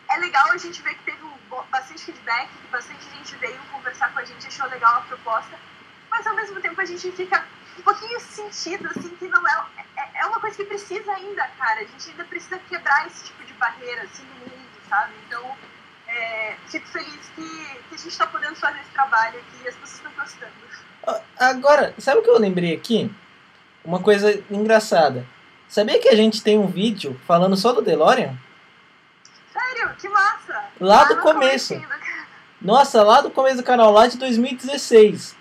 é 0.09 0.17
legal 0.17 0.51
a 0.51 0.57
gente 0.57 0.81
ver 0.81 0.95
que 0.95 1.03
teve 1.03 1.25
bastante 1.69 2.05
feedback, 2.05 2.49
que 2.49 2.67
bastante 2.67 3.05
gente 3.15 3.35
veio 3.37 3.59
conversar 3.71 4.11
com 4.13 4.19
a 4.19 4.25
gente, 4.25 4.47
achou 4.47 4.67
legal 4.67 4.97
a 4.97 5.01
proposta, 5.01 5.59
mas 6.09 6.25
ao 6.25 6.35
mesmo 6.35 6.59
tempo 6.61 6.79
a 6.79 6.85
gente 6.85 7.11
fica 7.11 7.45
um 7.77 7.81
pouquinho 7.81 8.19
sentido, 8.19 8.87
assim, 8.87 9.09
que 9.15 9.27
não 9.27 9.47
é, 9.47 9.65
é, 9.97 10.21
é 10.21 10.25
uma 10.25 10.39
coisa 10.39 10.55
que 10.55 10.65
precisa 10.65 11.11
ainda, 11.11 11.47
cara. 11.57 11.81
A 11.81 11.85
gente 11.85 12.09
ainda 12.09 12.23
precisa 12.25 12.57
quebrar 12.69 13.07
esse 13.07 13.25
tipo 13.25 13.43
de 13.43 13.53
barreira, 13.53 14.03
assim, 14.03 14.23
no 14.23 14.39
mundo, 14.39 14.81
sabe? 14.89 15.13
Então, 15.27 15.55
é, 16.07 16.55
fico 16.67 16.87
feliz 16.87 17.29
que, 17.35 17.43
que 17.89 17.95
a 17.95 17.97
gente 17.97 18.07
está 18.07 18.27
podendo 18.27 18.55
fazer 18.55 18.79
esse 18.79 18.91
trabalho 18.91 19.39
aqui 19.39 19.63
e 19.63 19.67
as 19.67 19.75
pessoas 19.75 19.95
estão 19.95 20.11
gostando. 20.13 20.65
Agora, 21.37 21.93
sabe 21.99 22.19
o 22.19 22.23
que 22.23 22.29
eu 22.29 22.39
lembrei 22.39 22.73
aqui? 22.73 23.13
Uma 23.83 23.99
coisa 23.99 24.41
engraçada. 24.49 25.25
Sabia 25.67 25.99
que 25.99 26.07
a 26.09 26.15
gente 26.15 26.41
tem 26.41 26.57
um 26.57 26.67
vídeo 26.67 27.19
falando 27.27 27.55
só 27.57 27.71
do 27.73 27.81
DeLorean? 27.81 28.35
Sério? 29.51 29.95
Que 29.95 30.07
massa! 30.07 30.65
Lá 30.79 31.01
Lá 31.01 31.03
do 31.05 31.17
começo. 31.17 31.73
comecinho 31.75 31.99
Nossa, 32.61 33.03
lá 33.03 33.21
do 33.21 33.29
começo 33.29 33.57
do 33.57 33.63
canal, 33.63 33.91
lá 33.91 34.07
de 34.07 34.17
2016. 34.17 35.35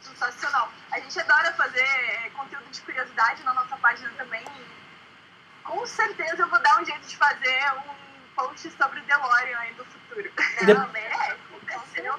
Sensacional. 0.00 0.70
Gente 1.18 1.32
adora 1.32 1.52
fazer 1.54 1.80
é, 1.82 2.30
conteúdo 2.30 2.64
de 2.70 2.80
curiosidade 2.82 3.42
na 3.42 3.52
nossa 3.52 3.76
página 3.78 4.08
também. 4.16 4.40
E 4.56 5.64
com 5.64 5.84
certeza 5.84 6.42
eu 6.42 6.48
vou 6.48 6.60
dar 6.62 6.80
um 6.80 6.84
jeito 6.84 7.06
de 7.08 7.16
fazer 7.16 7.60
um 7.88 8.36
post 8.36 8.70
sobre 8.70 9.00
o 9.00 9.02
DeLorean 9.02 9.58
aí 9.58 9.74
do 9.74 9.84
futuro. 9.84 10.30
De- 10.64 10.74
Não, 10.74 10.88
merece, 10.90 11.34
com 11.68 11.80
certeza. 11.92 12.18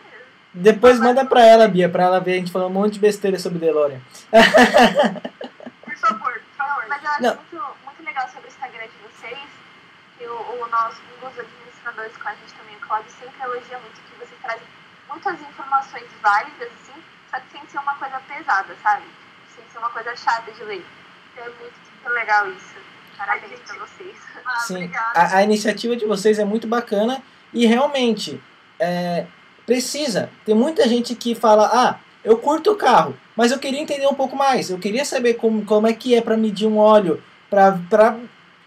Depois 0.54 1.00
manda 1.00 1.24
pra 1.26 1.42
ela, 1.46 1.68
Bia, 1.70 1.88
pra 1.88 2.04
ela 2.04 2.20
ver 2.20 2.34
a 2.34 2.36
gente 2.36 2.52
falando 2.52 2.72
um 2.72 2.74
monte 2.74 2.94
de 2.96 3.00
besteira 3.00 3.40
sobre 3.40 3.60
DeLorean. 3.60 4.02
Por 5.86 5.96
favor, 5.96 6.34
por 6.34 6.56
favor. 6.58 6.86
Mas 6.90 7.04
eu 7.04 7.10
acho 7.10 7.22
Não. 7.22 7.36
muito, 7.36 7.76
muito 7.86 8.04
legal 8.04 8.28
sobre 8.30 8.48
o 8.48 8.52
Instagram 8.52 8.84
de 8.88 8.98
vocês, 9.08 9.40
que 10.18 10.26
o, 10.28 10.34
o 10.34 10.68
nosso, 10.68 11.02
um 11.24 11.30
dos 11.30 11.40
administradores 11.40 12.18
com 12.18 12.28
a 12.30 12.34
gente 12.36 12.54
também, 12.54 12.76
o 12.76 12.80
Cláudio, 12.80 13.12
sempre 13.12 13.42
elogia 13.44 13.80
muito 13.80 14.02
que 14.02 14.16
vocês 14.20 14.40
trazem 14.42 14.68
muitas 15.10 15.42
informações 15.42 16.08
válidas, 16.22 16.70
assim, 16.82 17.02
só 17.30 17.40
que 17.40 17.52
sem 17.52 17.68
ser 17.68 17.80
uma 17.80 17.96
coisa 17.96 18.20
pesada, 18.28 18.76
sabe? 18.82 19.04
Sem 19.56 19.64
ser 19.72 19.80
uma 19.80 19.90
coisa 19.90 20.16
chata 20.16 20.52
de 20.52 20.64
ler. 20.64 20.86
Então 21.34 21.46
é 21.46 21.50
muito, 21.50 21.74
muito 21.94 22.14
legal 22.14 22.50
isso. 22.52 22.76
Parabéns 23.18 23.52
Ai, 23.52 23.78
pra 23.78 23.86
vocês. 23.86 24.18
Ah, 24.46 24.60
Sim, 24.60 24.92
a, 24.96 25.38
a 25.38 25.44
iniciativa 25.44 25.96
de 25.96 26.06
vocês 26.06 26.40
é 26.40 26.46
muito 26.46 26.68
bacana 26.68 27.22
e 27.54 27.66
realmente 27.66 28.42
é, 28.80 29.26
precisa. 29.66 30.30
Tem 30.46 30.56
muita 30.56 30.88
gente 30.88 31.14
que 31.16 31.36
fala, 31.36 31.70
ah, 31.74 32.00
eu 32.24 32.38
curto 32.38 32.72
o 32.72 32.78
carro, 32.78 33.18
mas 33.36 33.52
eu 33.52 33.60
queria 33.60 33.82
entender 33.82 34.08
um 34.08 34.14
pouco 34.14 34.36
mais. 34.36 34.70
Eu 34.70 34.80
queria 34.80 35.04
saber 35.04 35.34
como, 35.34 35.66
como 35.66 35.88
é 35.88 35.94
que 35.94 36.16
é 36.16 36.22
para 36.22 36.38
medir 36.38 36.68
um 36.68 36.78
óleo, 36.78 37.22
pra 37.50 38.18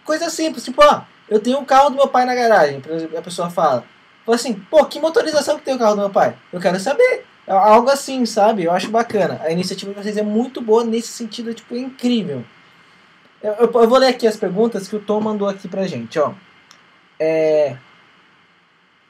coisa 0.05 0.29
simples, 0.29 0.65
tipo, 0.65 0.83
ah, 0.83 1.07
eu 1.29 1.41
tenho 1.41 1.59
o 1.59 1.65
carro 1.65 1.91
do 1.91 1.97
meu 1.97 2.09
pai 2.09 2.27
na 2.27 2.35
garagem, 2.35 2.81
por 2.81 2.93
exemplo, 2.93 3.19
a 3.19 3.23
pessoa 3.23 3.49
fala. 3.49 3.85
Fala 4.25 4.37
assim, 4.37 4.55
pô, 4.55 4.85
que 4.87 5.01
motorização 5.01 5.59
que 5.59 5.65
tem 5.65 5.75
o 5.75 5.79
carro 5.79 5.95
do 5.97 6.01
meu 6.03 6.11
pai? 6.11 6.37
Eu 6.53 6.61
quero 6.61 6.79
saber. 6.79 7.25
É 7.47 7.53
Algo 7.53 7.91
assim, 7.91 8.25
sabe? 8.25 8.65
Eu 8.65 8.73
acho 8.73 8.89
bacana. 8.91 9.41
A 9.43 9.51
iniciativa 9.51 9.93
de 9.93 10.01
vocês 10.01 10.17
é 10.17 10.23
muito 10.23 10.61
boa 10.61 10.85
nesse 10.85 11.09
sentido, 11.09 11.53
tipo, 11.53 11.75
é 11.75 11.79
incrível. 11.79 12.45
Eu, 13.43 13.53
eu- 13.55 13.73
eu 13.83 13.89
vou 13.89 13.99
ler 13.99 14.09
aqui 14.09 14.27
as 14.27 14.37
perguntas 14.37 14.87
que 14.87 14.95
o 14.95 15.01
Tom 15.01 15.21
mandou 15.21 15.49
aqui 15.49 15.67
pra 15.67 15.87
gente, 15.89 16.19
ó. 16.21 16.33
É, 17.19 17.77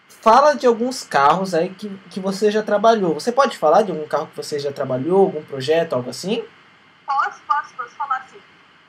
fala 0.08 0.54
de 0.54 0.66
alguns 0.66 1.02
carros 1.02 1.54
aí 1.54 1.68
que, 1.70 1.88
que 2.10 2.20
você 2.20 2.50
já 2.50 2.62
trabalhou. 2.62 3.14
Você 3.14 3.30
pode 3.32 3.58
falar 3.58 3.82
de 3.82 3.90
algum 3.90 4.06
carro 4.06 4.28
que 4.28 4.36
você 4.36 4.58
já 4.58 4.72
trabalhou, 4.72 5.20
algum 5.26 5.42
projeto, 5.42 5.92
algo 5.94 6.08
assim? 6.10 6.42
Posso, 7.06 7.40
posso, 7.46 7.74
posso 7.74 7.90
falar 7.90 8.16
assim. 8.18 8.38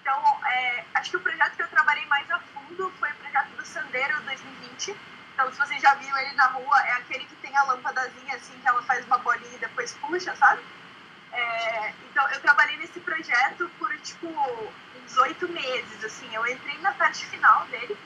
Então, 0.01 0.13
é, 0.47 0.83
acho 0.95 1.11
que 1.11 1.17
o 1.17 1.21
projeto 1.21 1.55
que 1.55 1.63
eu 1.63 1.67
trabalhei 1.67 2.05
mais 2.07 2.29
a 2.31 2.39
fundo 2.39 2.91
foi 2.99 3.09
o 3.09 3.15
projeto 3.15 3.47
do 3.57 3.65
Sandero 3.65 4.13
2020. 4.25 4.95
Então, 5.33 5.51
se 5.51 5.57
vocês 5.57 5.81
já 5.81 5.93
viram 5.95 6.17
ele 6.19 6.33
na 6.33 6.45
rua, 6.47 6.79
é 6.85 6.93
aquele 6.93 7.25
que 7.25 7.35
tem 7.37 7.55
a 7.57 7.63
lâmpadazinha 7.63 8.35
assim, 8.35 8.59
que 8.59 8.67
ela 8.67 8.81
faz 8.83 9.05
uma 9.05 9.17
bolinha 9.17 9.55
e 9.55 9.59
depois 9.59 9.93
puxa, 9.93 10.35
sabe? 10.35 10.61
É, 11.31 11.93
então, 12.09 12.29
eu 12.29 12.39
trabalhei 12.41 12.77
nesse 12.77 12.99
projeto 12.99 13.69
por, 13.79 13.95
tipo, 14.01 14.27
uns 14.95 15.17
oito 15.17 15.47
meses, 15.49 16.03
assim. 16.03 16.33
Eu 16.33 16.45
entrei 16.45 16.77
na 16.79 16.91
parte 16.91 17.25
final 17.25 17.65
dele 17.65 17.97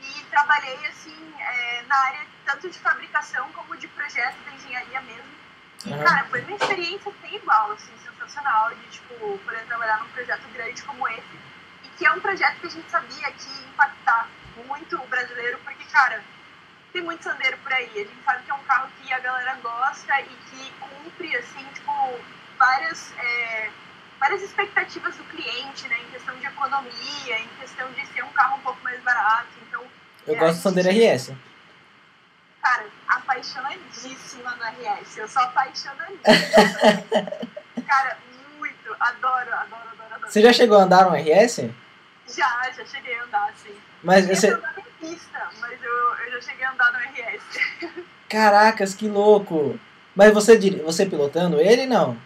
e 0.00 0.22
trabalhei, 0.30 0.86
assim, 0.86 1.34
é, 1.40 1.82
na 1.88 1.96
área 1.96 2.26
tanto 2.44 2.70
de 2.70 2.78
fabricação 2.78 3.50
como 3.52 3.76
de 3.76 3.88
projeto, 3.88 4.36
da 4.44 4.52
engenharia 4.52 5.00
mesmo. 5.00 5.36
E, 5.84 5.92
Aham. 5.92 6.04
cara, 6.04 6.24
foi 6.26 6.42
uma 6.42 6.52
experiência 6.52 7.12
sem 7.20 7.34
igual, 7.34 7.72
assim, 7.72 7.92
sensacional 7.98 8.72
de, 8.76 8.86
tipo, 8.86 9.38
poder 9.38 9.64
trabalhar 9.66 9.98
num 9.98 10.08
projeto 10.10 10.48
grande 10.52 10.82
como 10.84 11.08
esse. 11.08 11.40
E 11.82 11.88
que 11.88 12.06
é 12.06 12.12
um 12.12 12.20
projeto 12.20 12.60
que 12.60 12.66
a 12.68 12.70
gente 12.70 12.90
sabia 12.90 13.32
que 13.32 13.50
ia 13.50 13.68
impactar 13.68 14.28
muito 14.64 14.96
o 14.96 15.06
brasileiro, 15.08 15.58
porque, 15.64 15.84
cara, 15.86 16.22
tem 16.96 17.02
muito 17.04 17.22
sandeiro 17.22 17.58
por 17.58 17.70
aí. 17.74 17.90
A 17.94 17.98
gente 17.98 18.24
sabe 18.24 18.42
que 18.42 18.50
é 18.50 18.54
um 18.54 18.64
carro 18.64 18.88
que 19.02 19.12
a 19.12 19.18
galera 19.18 19.54
gosta 19.62 20.20
e 20.22 20.24
que 20.24 20.72
cumpre, 20.80 21.36
assim, 21.36 21.62
tipo, 21.74 21.92
várias, 22.58 23.12
é, 23.18 23.70
várias 24.18 24.42
expectativas 24.42 25.14
do 25.14 25.24
cliente, 25.24 25.86
né? 25.88 25.98
Em 26.00 26.10
questão 26.10 26.34
de 26.36 26.46
economia, 26.46 27.38
em 27.38 27.48
questão 27.60 27.90
de 27.92 28.06
ser 28.06 28.24
um 28.24 28.30
carro 28.30 28.56
um 28.56 28.60
pouco 28.60 28.82
mais 28.82 28.98
barato. 29.02 29.48
Então, 29.68 29.84
Eu 30.26 30.36
é, 30.36 30.38
gosto 30.38 30.56
do 30.56 30.62
Sandero 30.62 30.88
RS. 30.88 31.32
Cara, 32.62 32.86
apaixonadíssima 33.08 34.56
no 34.56 34.64
RS. 34.64 35.18
Eu 35.18 35.28
sou 35.28 35.42
apaixonadíssima. 35.42 36.22
cara, 37.86 38.18
muito. 38.56 38.96
Adoro, 38.98 39.52
adoro, 39.52 39.88
adoro, 39.92 40.14
adoro. 40.14 40.32
Você 40.32 40.40
já 40.40 40.52
chegou 40.52 40.78
a 40.78 40.84
andar 40.84 41.10
no 41.10 41.14
RS? 41.14 41.68
Já, 42.26 42.70
já 42.74 42.86
cheguei 42.86 43.18
a 43.18 43.24
andar, 43.24 43.50
assim. 43.50 43.78
Mas 44.02 44.28
Eu 44.28 44.34
você. 44.34 44.48
andava 44.48 44.75
em 44.75 44.75
pista, 45.10 45.48
mas 45.60 45.82
eu, 45.82 46.14
eu 46.24 46.32
já 46.32 46.40
cheguei 46.50 46.64
a 46.64 46.72
andar 46.72 46.92
no 46.92 46.98
RS. 46.98 48.04
Caracas, 48.28 48.94
que 48.94 49.08
louco! 49.08 49.78
Mas 50.14 50.32
você, 50.32 50.58
você 50.82 51.06
pilotando 51.06 51.60
ele, 51.60 51.86
não? 51.86 52.16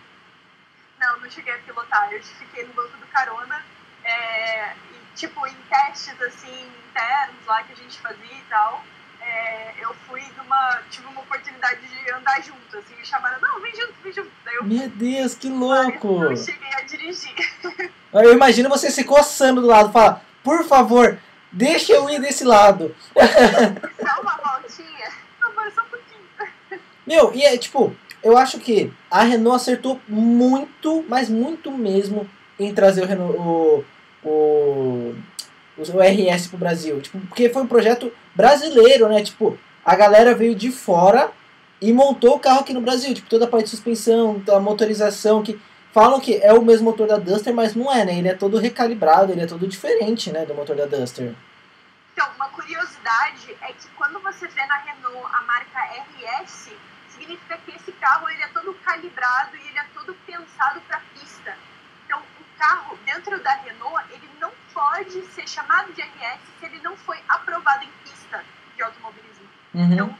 Não, 1.00 1.20
não 1.20 1.30
cheguei 1.30 1.52
a 1.52 1.58
pilotar. 1.58 2.12
Eu 2.12 2.22
fiquei 2.22 2.64
no 2.64 2.72
banco 2.72 2.96
do 2.96 3.06
carona. 3.06 3.62
é, 4.04 4.72
e, 4.72 5.16
tipo, 5.16 5.46
em 5.46 5.56
testes, 5.68 6.20
assim, 6.22 6.66
internos 6.90 7.46
lá 7.46 7.62
que 7.64 7.72
a 7.72 7.76
gente 7.76 7.98
fazia 7.98 8.32
e 8.32 8.44
tal. 8.48 8.84
é, 9.20 9.74
eu 9.80 9.94
fui 10.06 10.22
numa. 10.36 10.82
Tive 10.90 11.06
uma 11.08 11.20
oportunidade 11.20 11.80
de 11.86 12.12
andar 12.12 12.40
junto, 12.42 12.78
assim, 12.78 12.94
me 12.96 13.04
chamaram, 13.04 13.40
não, 13.40 13.60
vem 13.60 13.74
junto, 13.74 13.94
vem 14.02 14.12
junto. 14.12 14.30
Eu 14.46 14.64
Meu 14.64 14.88
Deus, 14.88 15.34
que 15.34 15.48
louco! 15.48 16.20
não 16.20 16.36
cheguei 16.36 16.72
a 16.74 16.82
dirigir. 16.82 17.34
Eu 18.12 18.32
imagino 18.32 18.68
você 18.68 18.90
se 18.90 19.04
coçando 19.04 19.60
do 19.60 19.68
lado, 19.68 19.92
fala, 19.92 20.20
por 20.42 20.64
favor, 20.64 21.16
deixa 21.52 21.92
eu 21.92 22.08
ir 22.10 22.20
desse 22.20 22.44
lado. 22.44 22.94
Só 23.14 24.20
uma 24.20 24.36
voltinha. 24.36 25.10
Só 25.40 25.82
um 25.82 25.88
pouquinho. 25.88 26.82
Meu, 27.06 27.34
e 27.34 27.42
é 27.42 27.56
tipo, 27.56 27.94
eu 28.22 28.36
acho 28.36 28.58
que 28.58 28.92
a 29.10 29.22
Renault 29.22 29.56
acertou 29.56 30.00
muito, 30.08 31.04
mas 31.08 31.28
muito 31.28 31.70
mesmo, 31.70 32.28
em 32.58 32.74
trazer 32.74 33.02
o 33.02 33.06
Renault, 33.06 33.38
o, 33.38 33.84
o, 34.22 35.14
o 35.78 36.00
RS 36.00 36.48
pro 36.48 36.58
Brasil. 36.58 37.00
Tipo, 37.00 37.18
porque 37.20 37.48
foi 37.48 37.62
um 37.62 37.66
projeto 37.66 38.12
brasileiro, 38.34 39.08
né? 39.08 39.22
Tipo, 39.22 39.58
a 39.84 39.96
galera 39.96 40.34
veio 40.34 40.54
de 40.54 40.70
fora 40.70 41.30
e 41.80 41.92
montou 41.92 42.36
o 42.36 42.38
carro 42.38 42.60
aqui 42.60 42.74
no 42.74 42.82
Brasil. 42.82 43.14
Tipo, 43.14 43.28
toda 43.28 43.46
a 43.46 43.48
parte 43.48 43.64
de 43.64 43.70
suspensão, 43.70 44.42
a 44.48 44.60
motorização, 44.60 45.42
que 45.42 45.58
falam 45.92 46.20
que 46.20 46.36
é 46.42 46.52
o 46.52 46.62
mesmo 46.62 46.90
motor 46.90 47.06
da 47.06 47.18
Duster, 47.18 47.54
mas 47.54 47.74
não 47.74 47.92
é, 47.92 48.04
né? 48.04 48.18
Ele 48.18 48.28
é 48.28 48.34
todo 48.34 48.58
recalibrado, 48.58 49.32
ele 49.32 49.42
é 49.42 49.46
todo 49.46 49.66
diferente, 49.66 50.30
né, 50.30 50.44
do 50.46 50.54
motor 50.54 50.76
da 50.76 50.86
Duster. 50.86 51.34
Então, 52.12 52.28
uma 52.36 52.48
curiosidade 52.48 53.56
é 53.62 53.72
que 53.72 53.88
quando 53.96 54.20
você 54.20 54.46
vê 54.48 54.64
na 54.66 54.76
Renault 54.76 55.26
a 55.32 55.42
marca 55.42 55.80
RS, 55.80 56.70
significa 57.08 57.58
que 57.58 57.72
esse 57.72 57.92
carro 57.92 58.28
ele 58.28 58.42
é 58.42 58.48
todo 58.48 58.74
calibrado 58.84 59.56
e 59.56 59.68
ele 59.68 59.78
é 59.78 59.84
todo 59.94 60.14
pensado 60.26 60.80
para 60.82 61.00
pista. 61.14 61.56
Então, 62.06 62.20
o 62.20 62.58
carro 62.58 62.98
dentro 63.04 63.42
da 63.42 63.52
Renault, 63.52 64.04
ele 64.10 64.28
não 64.40 64.52
pode 64.72 65.22
ser 65.32 65.48
chamado 65.48 65.92
de 65.92 66.02
RS 66.02 66.40
se 66.58 66.66
ele 66.66 66.80
não 66.82 66.96
foi 66.96 67.18
aprovado 67.28 67.84
em 67.84 67.90
pista 68.04 68.44
de 68.76 68.82
automobilismo. 68.82 69.48
Uhum. 69.74 69.92
Então, 69.92 70.18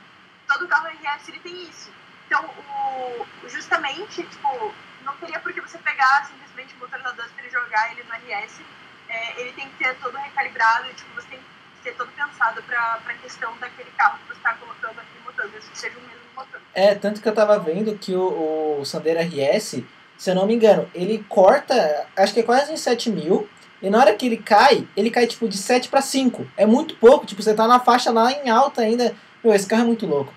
todo 0.48 0.68
carro 0.68 0.88
RS 0.88 1.28
ele 1.28 1.40
tem 1.40 1.62
isso. 1.68 1.90
Então, 2.26 2.44
o, 2.44 3.26
justamente, 3.48 4.22
tipo, 4.22 4.74
não 5.05 5.16
teria 5.16 5.38
por 5.40 5.53
que 5.53 5.61
você 5.61 5.78
pegar 5.78 6.26
simplesmente 6.26 6.74
o 6.74 6.78
motor 6.78 7.01
da 7.03 7.12
Duster 7.12 7.44
e 7.44 7.51
jogar 7.51 7.92
ele 7.92 8.03
no 8.05 8.14
RS. 8.14 8.61
É, 9.09 9.40
ele 9.40 9.53
tem 9.53 9.68
que 9.68 9.84
ser 9.84 9.96
todo 9.96 10.16
recalibrado, 10.16 10.88
tipo, 10.94 11.14
você 11.14 11.28
tem 11.28 11.38
que 11.38 11.82
ser 11.82 11.96
todo 11.96 12.11
pensado 12.12 12.62
para 12.62 13.01
a 13.07 13.14
questão 13.14 13.57
daquele 13.59 13.90
carro 13.92 14.18
que 14.18 14.28
você 14.28 14.38
está 14.38 14.55
colocando 14.55 15.01
aquele 15.01 15.24
motor, 15.24 15.51
mesmo 15.51 15.70
que 15.70 15.78
seja 15.78 15.98
o 15.98 16.03
mesmo 16.03 16.22
motor. 16.36 16.61
É, 16.74 16.94
tanto 16.94 17.20
que 17.20 17.28
eu 17.28 17.34
tava 17.34 17.59
vendo 17.59 17.98
que 17.98 18.14
o, 18.14 18.78
o 18.80 18.84
Sandero 18.84 19.20
RS, 19.20 19.82
se 20.16 20.30
eu 20.30 20.34
não 20.34 20.46
me 20.46 20.55
engano, 20.55 20.88
ele 20.94 21.24
corta, 21.28 22.07
acho 22.16 22.32
que 22.32 22.40
é 22.40 22.44
quase 22.44 22.72
em 22.72 22.76
7 22.76 23.11
mil, 23.11 23.48
e 23.82 23.88
na 23.88 23.98
hora 23.98 24.14
que 24.14 24.26
ele 24.26 24.36
cai, 24.36 24.86
ele 24.96 25.11
cai 25.11 25.26
tipo 25.26 25.48
de 25.48 25.57
7 25.57 25.88
para 25.88 26.03
5. 26.03 26.46
É 26.57 26.66
muito 26.66 26.94
pouco, 26.96 27.24
tipo, 27.24 27.42
você 27.42 27.55
tá 27.55 27.66
na 27.66 27.80
faixa 27.80 28.11
lá 28.11 28.30
em 28.30 28.51
alta 28.51 28.82
ainda. 28.82 29.14
Meu, 29.42 29.55
esse 29.55 29.66
carro 29.66 29.82
é 29.82 29.86
muito 29.86 30.07
louco. 30.07 30.32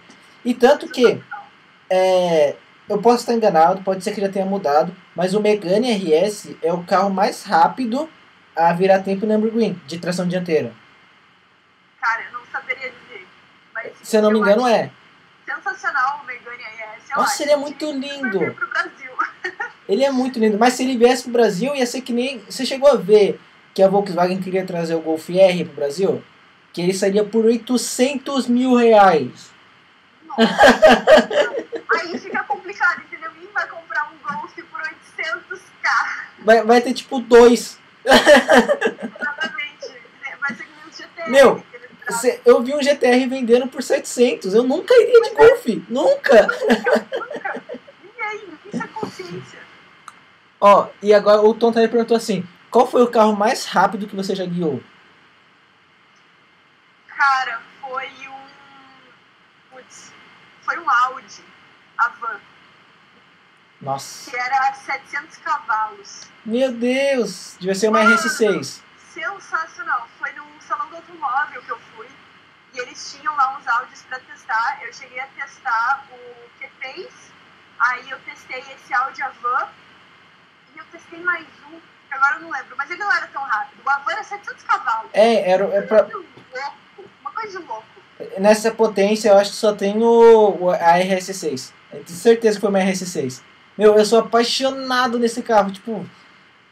E 0.45 0.53
tanto 0.53 0.88
que, 0.88 1.22
é, 1.89 2.55
eu 2.89 3.01
posso 3.01 3.19
estar 3.19 3.34
enganado, 3.34 3.81
pode 3.84 4.03
ser 4.03 4.13
que 4.13 4.21
já 4.21 4.29
tenha 4.29 4.45
mudado, 4.45 4.95
mas 5.15 5.34
o 5.34 5.41
Megane 5.41 5.91
RS 5.93 6.55
é 6.61 6.71
o 6.73 6.84
carro 6.84 7.09
mais 7.09 7.43
rápido 7.43 8.09
a 8.55 8.71
virar 8.73 8.99
tempo 8.99 9.25
no 9.25 9.38
Nürburgring, 9.38 9.79
de 9.88 9.97
tração 9.97 10.27
dianteira. 10.27 10.73
Cara, 11.99 12.23
eu 12.25 12.34
não 12.34 12.45
saberia 12.51 12.91
dizer. 12.91 13.27
Mas 13.73 13.93
Se 14.01 14.17
eu 14.17 14.21
não 14.21 14.31
me 14.31 14.39
engano, 14.39 14.67
é. 14.67 14.91
sensacional 15.45 16.21
o 16.21 16.25
Megane 16.25 16.63
RS. 16.63 17.09
Eu 17.09 17.17
Nossa, 17.17 17.43
ele 17.43 17.51
é 17.51 17.57
muito 17.57 17.91
lindo. 17.91 18.39
Ele 19.88 20.03
é 20.03 20.11
muito 20.11 20.39
lindo, 20.39 20.57
mas 20.57 20.73
se 20.73 20.84
ele 20.84 20.97
viesse 20.97 21.23
pro 21.23 21.34
Brasil, 21.34 21.75
ia 21.75 21.86
ser 21.86 22.01
que 22.01 22.13
nem. 22.13 22.39
Você 22.49 22.65
chegou 22.65 22.89
a 22.89 22.95
ver 22.95 23.39
que 23.73 23.84
a 23.84 23.88
Volkswagen 23.88 24.39
queria 24.39 24.65
trazer 24.65 24.95
o 24.95 25.01
Golf 25.01 25.29
R 25.29 25.65
pro 25.65 25.75
Brasil? 25.75 26.23
Que 26.71 26.81
ele 26.81 26.93
sairia 26.93 27.23
por 27.23 27.45
800 27.45 28.47
mil 28.47 28.75
reais. 28.75 29.51
Nossa. 30.25 30.41
Aí 31.99 32.17
fica 32.17 32.43
complicado, 32.43 33.01
entendeu? 33.01 33.31
Ninguém 33.34 33.49
vai 33.53 33.67
comprar 33.67 34.09
um 34.11 34.17
Golf 34.25 34.53
por 34.55 34.81
800k. 34.81 35.89
Vai, 36.43 36.63
vai 36.63 36.81
ter 36.81 36.93
tipo 36.93 37.19
dois. 37.19 37.79
Exatamente. 38.05 39.91
Vai 40.39 40.55
ser 40.55 40.63
que 40.63 40.71
nem 40.75 40.89
os 40.89 40.97
GTR. 40.97 41.29
Meu, 41.29 41.63
eu 42.45 42.61
vi 42.61 42.75
um 42.75 42.81
GTR 42.81 43.27
vendendo 43.27 43.67
por 43.67 43.81
700. 43.81 44.53
Eu 44.53 44.63
nunca 44.63 44.93
iria 44.95 45.21
de 45.21 45.29
Golf. 45.31 45.65
Nunca. 45.89 46.47
Ninguém, 48.03 48.47
isso 48.71 48.83
é 48.83 48.87
consciência. 48.87 49.59
Ó, 50.59 50.87
e 51.01 51.13
agora 51.13 51.41
o 51.41 51.53
Tom 51.53 51.71
também 51.71 51.89
perguntou 51.89 52.17
assim: 52.17 52.47
qual 52.69 52.87
foi 52.87 53.03
o 53.03 53.07
carro 53.07 53.35
mais 53.35 53.65
rápido 53.65 54.07
que 54.07 54.15
você 54.15 54.35
já 54.35 54.45
guiou? 54.45 54.81
foi 57.81 58.27
um. 58.27 58.47
Putz, 59.71 60.11
foi 60.61 60.79
um 60.79 60.89
Audi, 60.89 61.43
a 61.97 62.09
van. 62.09 62.39
Nossa. 63.84 64.31
Que 64.31 64.38
era 64.38 64.73
700 64.73 65.38
cavalos. 65.39 66.21
Meu 66.45 66.71
Deus! 66.71 67.57
Devia 67.59 67.75
ser 67.75 67.89
uma 67.89 67.99
RS6. 67.99 68.81
Sensacional. 69.13 70.07
Foi 70.17 70.31
num 70.31 70.61
salão 70.61 70.88
do 70.89 70.95
automóvel 70.95 71.61
que 71.61 71.69
eu 71.69 71.79
fui. 71.93 72.07
E 72.73 72.79
eles 72.79 73.13
tinham 73.13 73.36
lá 73.36 73.57
uns 73.57 73.67
áudios 73.67 74.01
para 74.03 74.19
testar. 74.21 74.79
Eu 74.84 74.93
cheguei 74.93 75.19
a 75.19 75.27
testar 75.27 76.05
o 76.09 76.63
Q3. 76.63 77.07
Aí 77.77 78.09
eu 78.09 78.17
testei 78.19 78.59
esse 78.59 78.93
áudio 78.93 79.25
Avan. 79.25 79.67
E 80.73 80.79
eu 80.79 80.86
testei 80.86 81.19
mais 81.19 81.45
um, 81.69 81.79
que 82.07 82.13
agora 82.13 82.36
eu 82.36 82.41
não 82.41 82.51
lembro. 82.51 82.75
Mas 82.77 82.89
ele 82.89 82.99
não 83.01 83.11
era 83.11 83.27
tão 83.27 83.43
rápido. 83.43 83.81
O 83.86 83.89
Avan 83.89 84.11
era 84.13 84.23
700 84.23 84.63
cavalos. 84.63 85.11
É, 85.13 85.51
era. 85.51 85.65
É 85.65 85.81
pra... 85.81 86.03
louco. 86.03 86.25
Uma 87.19 87.31
coisa 87.31 87.59
de 87.59 87.65
louco. 87.65 87.86
Nessa 88.39 88.71
potência, 88.71 89.29
eu 89.29 89.38
acho 89.38 89.51
que 89.51 89.57
só 89.57 89.73
tem 89.73 90.01
o, 90.01 90.69
a 90.69 90.97
RS6. 90.97 91.73
Eu 91.91 92.03
tenho 92.05 92.17
certeza 92.17 92.55
que 92.55 92.61
foi 92.61 92.69
uma 92.69 92.79
RS6. 92.79 93.41
Meu, 93.78 93.97
eu 93.97 94.05
sou 94.05 94.19
apaixonado 94.19 95.17
nesse 95.17 95.41
carro, 95.41 95.71
tipo, 95.71 96.05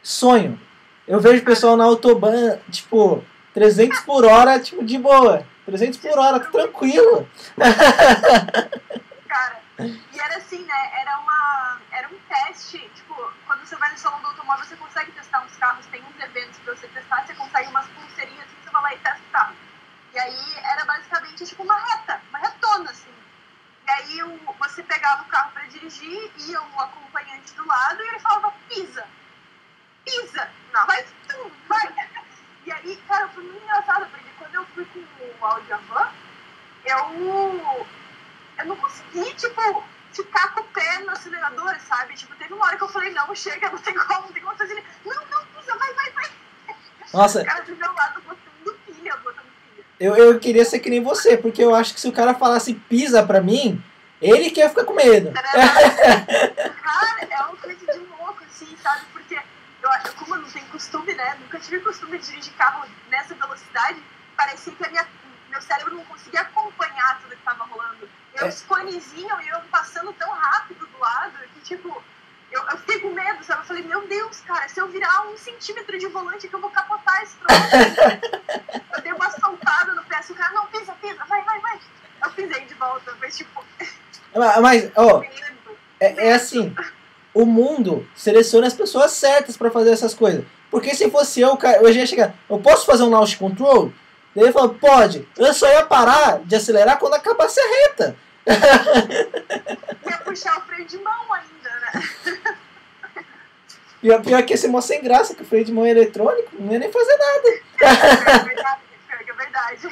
sonho. 0.02 0.60
Eu 1.06 1.20
vejo 1.20 1.44
pessoal 1.44 1.76
na 1.76 1.84
autobahn, 1.84 2.58
tipo, 2.70 3.24
300 3.52 4.00
por 4.00 4.24
hora, 4.24 4.60
tipo, 4.60 4.84
de 4.84 4.98
boa. 4.98 5.44
300 5.66 5.98
por 5.98 6.18
hora, 6.18 6.40
tranquilo. 6.40 7.28
Cara, 9.28 9.60
e 9.78 10.20
era 10.20 10.36
assim, 10.36 10.64
né? 10.64 10.92
Era, 11.00 11.18
uma, 11.18 11.80
era 11.92 12.08
um 12.08 12.18
teste, 12.28 12.78
tipo, 12.94 13.14
quando 13.46 13.64
você 13.64 13.76
vai 13.76 13.90
no 13.90 13.98
salão 13.98 14.20
do 14.20 14.28
automóvel, 14.28 14.64
você 14.64 14.76
consegue 14.76 15.10
testar 15.12 15.44
uns 15.44 15.56
carros, 15.56 15.86
tem 15.86 16.02
uns 16.02 16.22
eventos 16.22 16.58
pra 16.64 16.74
você 16.74 16.86
testar, 16.88 17.26
você 17.26 17.34
consegue 17.34 17.68
umas 17.68 17.86
pulseirinhas 17.86 18.44
assim, 18.44 18.56
você 18.64 18.70
vai 18.70 18.82
lá 18.82 18.94
e 18.94 18.98
testa 18.98 19.20
o 19.28 19.32
carro. 19.32 19.54
E 20.14 20.18
aí 20.18 20.54
era 20.72 20.84
basicamente 20.84 21.44
tipo 21.46 21.62
uma 21.62 21.78
reta, 21.78 22.20
uma 22.28 22.38
retona, 22.38 22.90
assim. 22.90 23.11
E 23.92 23.94
aí 23.94 24.22
o, 24.22 24.40
você 24.58 24.82
pegava 24.82 25.22
o 25.22 25.26
carro 25.26 25.52
para 25.52 25.66
dirigir, 25.66 26.32
ia 26.38 26.62
o 26.62 26.80
acompanhante 26.80 27.52
do 27.52 27.66
lado 27.66 28.02
e 28.02 28.08
ele 28.08 28.18
falava, 28.20 28.54
pisa, 28.66 29.06
pisa, 30.02 30.50
não, 30.72 30.86
vai, 30.86 31.04
tu, 31.28 31.52
vai. 31.68 31.94
E 32.64 32.72
aí, 32.72 32.96
cara, 33.06 33.28
foi 33.28 33.44
muito 33.44 33.62
engraçado, 33.62 34.08
porque 34.08 34.30
quando 34.38 34.54
eu 34.54 34.64
fui 34.68 34.86
com 34.86 34.98
o 34.98 35.46
Audi 35.46 35.72
Avant, 35.74 36.10
eu, 36.86 37.86
eu 38.58 38.64
não 38.64 38.76
consegui, 38.76 39.34
tipo, 39.34 39.84
ficar 40.14 40.54
com 40.54 40.60
o 40.60 40.68
pé 40.68 41.00
no 41.00 41.10
acelerador, 41.10 41.78
sabe? 41.80 42.14
Tipo, 42.14 42.34
teve 42.36 42.54
uma 42.54 42.64
hora 42.64 42.78
que 42.78 42.84
eu 42.84 42.88
falei, 42.88 43.12
não, 43.12 43.34
chega, 43.34 43.68
não 43.68 43.78
tem 43.78 43.94
como, 43.94 44.22
não 44.22 44.32
tem 44.32 44.42
como 44.42 44.56
fazer. 44.56 44.82
Não, 45.04 45.26
não, 45.26 45.44
pisa, 45.46 45.76
vai, 45.76 45.92
vai, 45.92 46.10
vai. 46.12 46.30
Nossa. 47.12 47.42
O 47.42 47.44
cara 47.44 47.62
do 47.62 47.76
meu 47.76 47.92
lado 47.92 48.22
botando 48.22 48.78
pilha, 48.86 49.16
botando 49.18 49.41
eu, 50.02 50.16
eu 50.16 50.40
queria 50.40 50.64
ser 50.64 50.80
que 50.80 50.90
nem 50.90 51.00
você, 51.00 51.36
porque 51.36 51.62
eu 51.62 51.72
acho 51.74 51.94
que 51.94 52.00
se 52.00 52.08
o 52.08 52.12
cara 52.12 52.34
falasse 52.34 52.74
pisa 52.74 53.22
pra 53.22 53.40
mim, 53.40 53.80
ele 54.20 54.50
que 54.50 54.58
ia 54.58 54.68
ficar 54.68 54.84
com 54.84 54.94
medo. 54.94 55.30
Cara, 55.32 57.28
é 57.30 57.40
uma 57.42 57.56
coisa 57.56 57.86
de 57.86 57.98
louco, 57.98 58.42
assim, 58.44 58.76
sabe? 58.82 59.02
Porque 59.12 59.34
eu, 59.34 59.90
como 60.18 60.34
eu 60.34 60.42
não 60.42 60.50
tenho 60.50 60.66
costume, 60.66 61.14
né? 61.14 61.36
Nunca 61.40 61.60
tive 61.60 61.78
costume 61.80 62.18
de 62.18 62.26
dirigir 62.26 62.52
carro 62.54 62.84
nessa 63.08 63.34
velocidade, 63.34 64.02
parecia 64.36 64.72
que 64.72 64.84
a 64.84 64.90
minha, 64.90 65.06
meu 65.48 65.62
cérebro 65.62 65.94
não 65.94 66.04
conseguia 66.04 66.40
acompanhar 66.40 67.20
tudo 67.22 67.36
que 67.36 67.44
tava 67.44 67.62
rolando. 67.62 68.08
Eu, 68.34 68.46
é. 68.46 68.50
e 68.50 69.48
eu 69.50 69.60
passando 69.70 70.12
tão 70.14 70.30
rápido 70.32 70.84
do 70.84 70.98
lado 70.98 71.38
que, 71.54 71.60
tipo, 71.60 72.02
eu, 72.52 72.62
eu 72.70 72.76
fiquei 72.78 73.00
com 73.00 73.10
medo, 73.10 73.42
sabe? 73.44 73.62
Eu 73.62 73.66
falei, 73.66 73.82
meu 73.82 74.06
Deus, 74.06 74.40
cara, 74.40 74.68
se 74.68 74.80
eu 74.80 74.88
virar 74.88 75.26
um 75.28 75.36
centímetro 75.36 75.98
de 75.98 76.06
volante 76.06 76.48
que 76.48 76.54
eu 76.54 76.60
vou 76.60 76.70
capotar 76.70 77.22
esse 77.22 77.36
troço. 77.36 77.60
eu 78.94 79.02
dei 79.02 79.12
uma 79.12 79.30
soltada 79.30 79.94
no 79.94 80.04
pé, 80.04 80.16
assim, 80.16 80.32
o 80.32 80.36
cara, 80.36 80.52
não, 80.54 80.66
pisa, 80.66 80.92
pisa, 81.00 81.24
vai, 81.28 81.42
vai, 81.42 81.60
vai. 81.60 81.80
Eu 82.24 82.30
pisei 82.30 82.64
de 82.64 82.74
volta, 82.74 83.14
mas 83.20 83.36
tipo... 83.36 83.64
Mas, 84.62 84.90
ó, 84.96 85.22
é, 86.00 86.28
é 86.28 86.32
assim, 86.32 86.74
o 87.34 87.44
mundo 87.44 88.08
seleciona 88.14 88.66
as 88.66 88.72
pessoas 88.72 89.12
certas 89.12 89.58
para 89.58 89.70
fazer 89.70 89.90
essas 89.90 90.14
coisas. 90.14 90.42
Porque 90.70 90.94
se 90.94 91.10
fosse 91.10 91.42
eu, 91.42 91.58
eu 91.82 91.92
já 91.92 92.00
ia 92.00 92.06
chegar, 92.06 92.34
eu 92.48 92.58
posso 92.58 92.86
fazer 92.86 93.02
um 93.02 93.10
launch 93.10 93.36
control? 93.36 93.92
Daí 94.34 94.44
ele 94.44 94.52
falou, 94.52 94.74
pode. 94.74 95.28
Eu 95.36 95.52
só 95.52 95.68
ia 95.68 95.84
parar 95.84 96.40
de 96.44 96.56
acelerar 96.56 96.98
quando 96.98 97.14
acabasse 97.14 97.60
a 97.60 97.88
reta. 97.88 98.16
Ia 100.06 100.18
puxar 100.18 100.58
o 100.58 100.62
freio 100.62 100.84
de 100.86 100.98
mão 100.98 101.32
ainda, 101.32 101.70
né? 101.80 102.02
Pior, 104.00 104.20
pior 104.20 104.42
que 104.42 104.54
esse 104.54 104.66
moço 104.66 104.88
sem 104.88 105.00
graça, 105.00 105.34
que 105.34 105.42
o 105.42 105.46
freio 105.46 105.64
de 105.64 105.72
mão 105.72 105.84
é 105.84 105.90
eletrônico, 105.90 106.50
não 106.58 106.72
ia 106.72 106.78
nem 106.80 106.90
fazer 106.90 107.16
nada. 107.16 107.48
É 107.80 108.38
verdade, 108.44 108.80
é 109.08 109.32
verdade. 109.32 109.88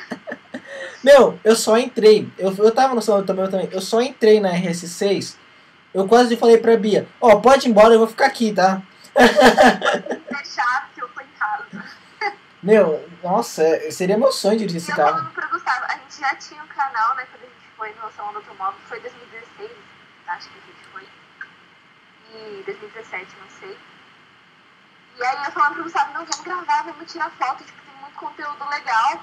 Meu, 1.02 1.38
eu 1.44 1.54
só 1.54 1.78
entrei. 1.78 2.28
Eu, 2.36 2.52
eu 2.56 2.72
tava 2.72 2.94
no 2.94 3.00
salão 3.00 3.24
também, 3.24 3.44
eu 3.44 3.50
também. 3.50 3.68
Eu 3.70 3.80
só 3.80 4.00
entrei 4.00 4.40
na 4.40 4.52
RS6. 4.52 5.36
Eu 5.94 6.08
quase 6.08 6.36
falei 6.36 6.58
pra 6.58 6.76
Bia, 6.76 7.06
ó, 7.20 7.30
oh, 7.32 7.40
pode 7.40 7.66
ir 7.66 7.70
embora, 7.70 7.94
eu 7.94 7.98
vou 7.98 8.08
ficar 8.08 8.26
aqui, 8.26 8.52
tá? 8.52 8.80
Deixar 10.30 10.88
que 10.94 11.02
eu 11.02 11.08
tô 11.08 11.20
em 11.20 11.26
casa. 11.38 11.84
Meu, 12.62 13.04
nossa, 13.22 13.90
seria 13.90 14.16
meu 14.16 14.30
sonho 14.30 14.58
dirigir 14.58 14.80
esse 14.80 14.94
carro. 14.94 15.30
Eu 15.36 15.48
Gustavo, 15.50 15.84
a 15.86 15.94
gente 15.94 16.20
já 16.20 16.34
tinha 16.36 16.62
um 16.62 16.66
canal, 16.68 17.16
né, 17.16 17.26
quando 17.30 17.49
foi 17.80 17.94
no 17.94 18.12
Salão 18.12 18.32
do 18.32 18.40
Automóvel, 18.40 18.78
foi 18.86 19.00
2016, 19.00 19.70
acho 20.26 20.50
que 20.50 20.58
a 20.58 20.66
gente 20.66 20.84
foi. 20.92 21.08
E 22.34 22.62
2017, 22.66 23.26
não 23.40 23.50
sei. 23.58 23.78
E 25.16 25.24
aí 25.24 25.46
eu 25.46 25.52
falando 25.52 25.74
pro 25.74 25.84
Gustavo, 25.84 26.12
não, 26.12 26.26
vamos 26.26 26.40
gravar, 26.40 26.82
vamos 26.82 27.10
tirar 27.10 27.30
foto, 27.30 27.64
tipo, 27.64 27.80
tem 27.80 28.02
muito 28.02 28.16
conteúdo 28.16 28.68
legal. 28.68 29.22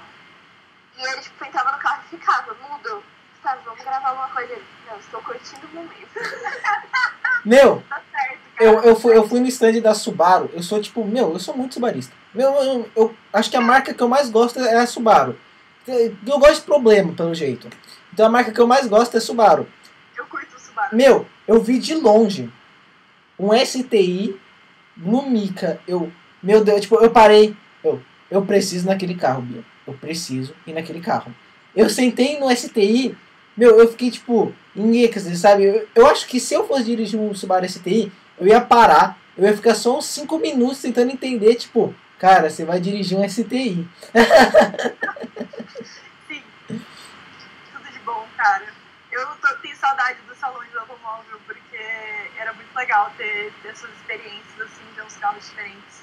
E 0.96 1.02
ele, 1.02 1.20
tipo, 1.20 1.44
entrava 1.44 1.70
no 1.70 1.78
carro 1.78 2.02
e 2.04 2.08
ficava, 2.08 2.52
mudo. 2.54 3.04
Gustavo, 3.34 3.62
vamos 3.64 3.84
gravar 3.84 4.08
alguma 4.08 4.28
coisa. 4.30 4.52
Ele, 4.52 4.64
não, 4.90 4.98
estou 4.98 5.22
curtindo 5.22 5.64
o 5.64 5.74
momento. 5.76 6.08
Meu, 7.44 7.80
tá 7.88 8.02
certo, 8.10 8.40
eu, 8.58 8.80
eu, 8.82 8.96
fui, 8.96 9.16
eu 9.16 9.28
fui 9.28 9.38
no 9.38 9.46
stand 9.46 9.80
da 9.80 9.94
Subaru, 9.94 10.50
eu 10.52 10.62
sou 10.64 10.82
tipo, 10.82 11.04
meu, 11.04 11.32
eu 11.32 11.38
sou 11.38 11.56
muito 11.56 11.74
subarista. 11.74 12.12
Meu, 12.34 12.52
eu, 12.56 12.90
eu 12.96 13.16
acho 13.32 13.48
que 13.48 13.56
a 13.56 13.60
marca 13.60 13.94
que 13.94 14.02
eu 14.02 14.08
mais 14.08 14.28
gosto 14.28 14.58
é 14.58 14.76
a 14.76 14.86
Subaru. 14.86 15.38
Eu 15.86 16.38
gosto 16.40 16.56
de 16.56 16.66
problema, 16.66 17.14
pelo 17.14 17.32
jeito. 17.32 17.70
Então 18.18 18.26
a 18.26 18.30
marca 18.30 18.50
que 18.50 18.60
eu 18.60 18.66
mais 18.66 18.88
gosto 18.88 19.16
é 19.16 19.20
Subaru. 19.20 19.68
Eu 20.16 20.26
curto 20.26 20.56
o 20.56 20.58
Subaru. 20.58 20.96
Meu, 20.96 21.24
eu 21.46 21.62
vi 21.62 21.78
de 21.78 21.94
longe 21.94 22.50
um 23.38 23.56
STI 23.56 24.36
Lumica. 25.00 25.80
Eu, 25.86 26.10
meu 26.42 26.64
Deus, 26.64 26.80
tipo, 26.80 26.96
eu 26.96 27.12
parei. 27.12 27.56
Eu, 27.84 28.02
eu 28.28 28.44
preciso 28.44 28.88
naquele 28.88 29.14
carro, 29.14 29.42
Bia. 29.42 29.62
Eu 29.86 29.94
preciso 29.94 30.52
ir 30.66 30.72
naquele 30.72 31.00
carro. 31.00 31.32
Eu 31.76 31.88
sentei 31.88 32.40
no 32.40 32.50
STI, 32.50 33.16
meu, 33.56 33.78
eu 33.78 33.88
fiquei 33.88 34.10
tipo, 34.10 34.52
em 34.74 35.02
êxtase, 35.02 35.36
sabe? 35.36 35.62
Eu, 35.62 35.86
eu 35.94 36.06
acho 36.08 36.26
que 36.26 36.40
se 36.40 36.54
eu 36.54 36.66
fosse 36.66 36.82
dirigir 36.82 37.20
um 37.20 37.32
Subaru 37.32 37.68
STI, 37.68 38.10
eu 38.40 38.48
ia 38.48 38.60
parar, 38.60 39.16
eu 39.36 39.44
ia 39.44 39.54
ficar 39.54 39.76
só 39.76 39.96
uns 39.96 40.06
5 40.06 40.36
minutos 40.40 40.82
tentando 40.82 41.12
entender, 41.12 41.54
tipo, 41.54 41.94
cara, 42.18 42.50
você 42.50 42.64
vai 42.64 42.80
dirigir 42.80 43.16
um 43.16 43.28
STI. 43.28 43.86
Sim. 46.26 46.42
Tudo 46.68 47.92
de 47.92 47.98
bom, 48.00 48.26
cara. 48.36 48.66
Eu 49.10 49.26
tô, 49.40 49.54
tenho 49.62 49.74
saudade 49.88 50.18
dos 50.28 50.36
salões 50.38 50.70
do 50.70 50.78
automóvel, 50.78 51.40
porque 51.46 51.78
era 52.38 52.52
muito 52.52 52.74
legal 52.76 53.10
ter, 53.16 53.52
ter 53.62 53.68
essas 53.68 53.90
experiências, 53.96 54.60
assim, 54.60 54.84
de 54.94 55.02
uns 55.02 55.16
carros 55.16 55.44
diferentes. 55.48 56.02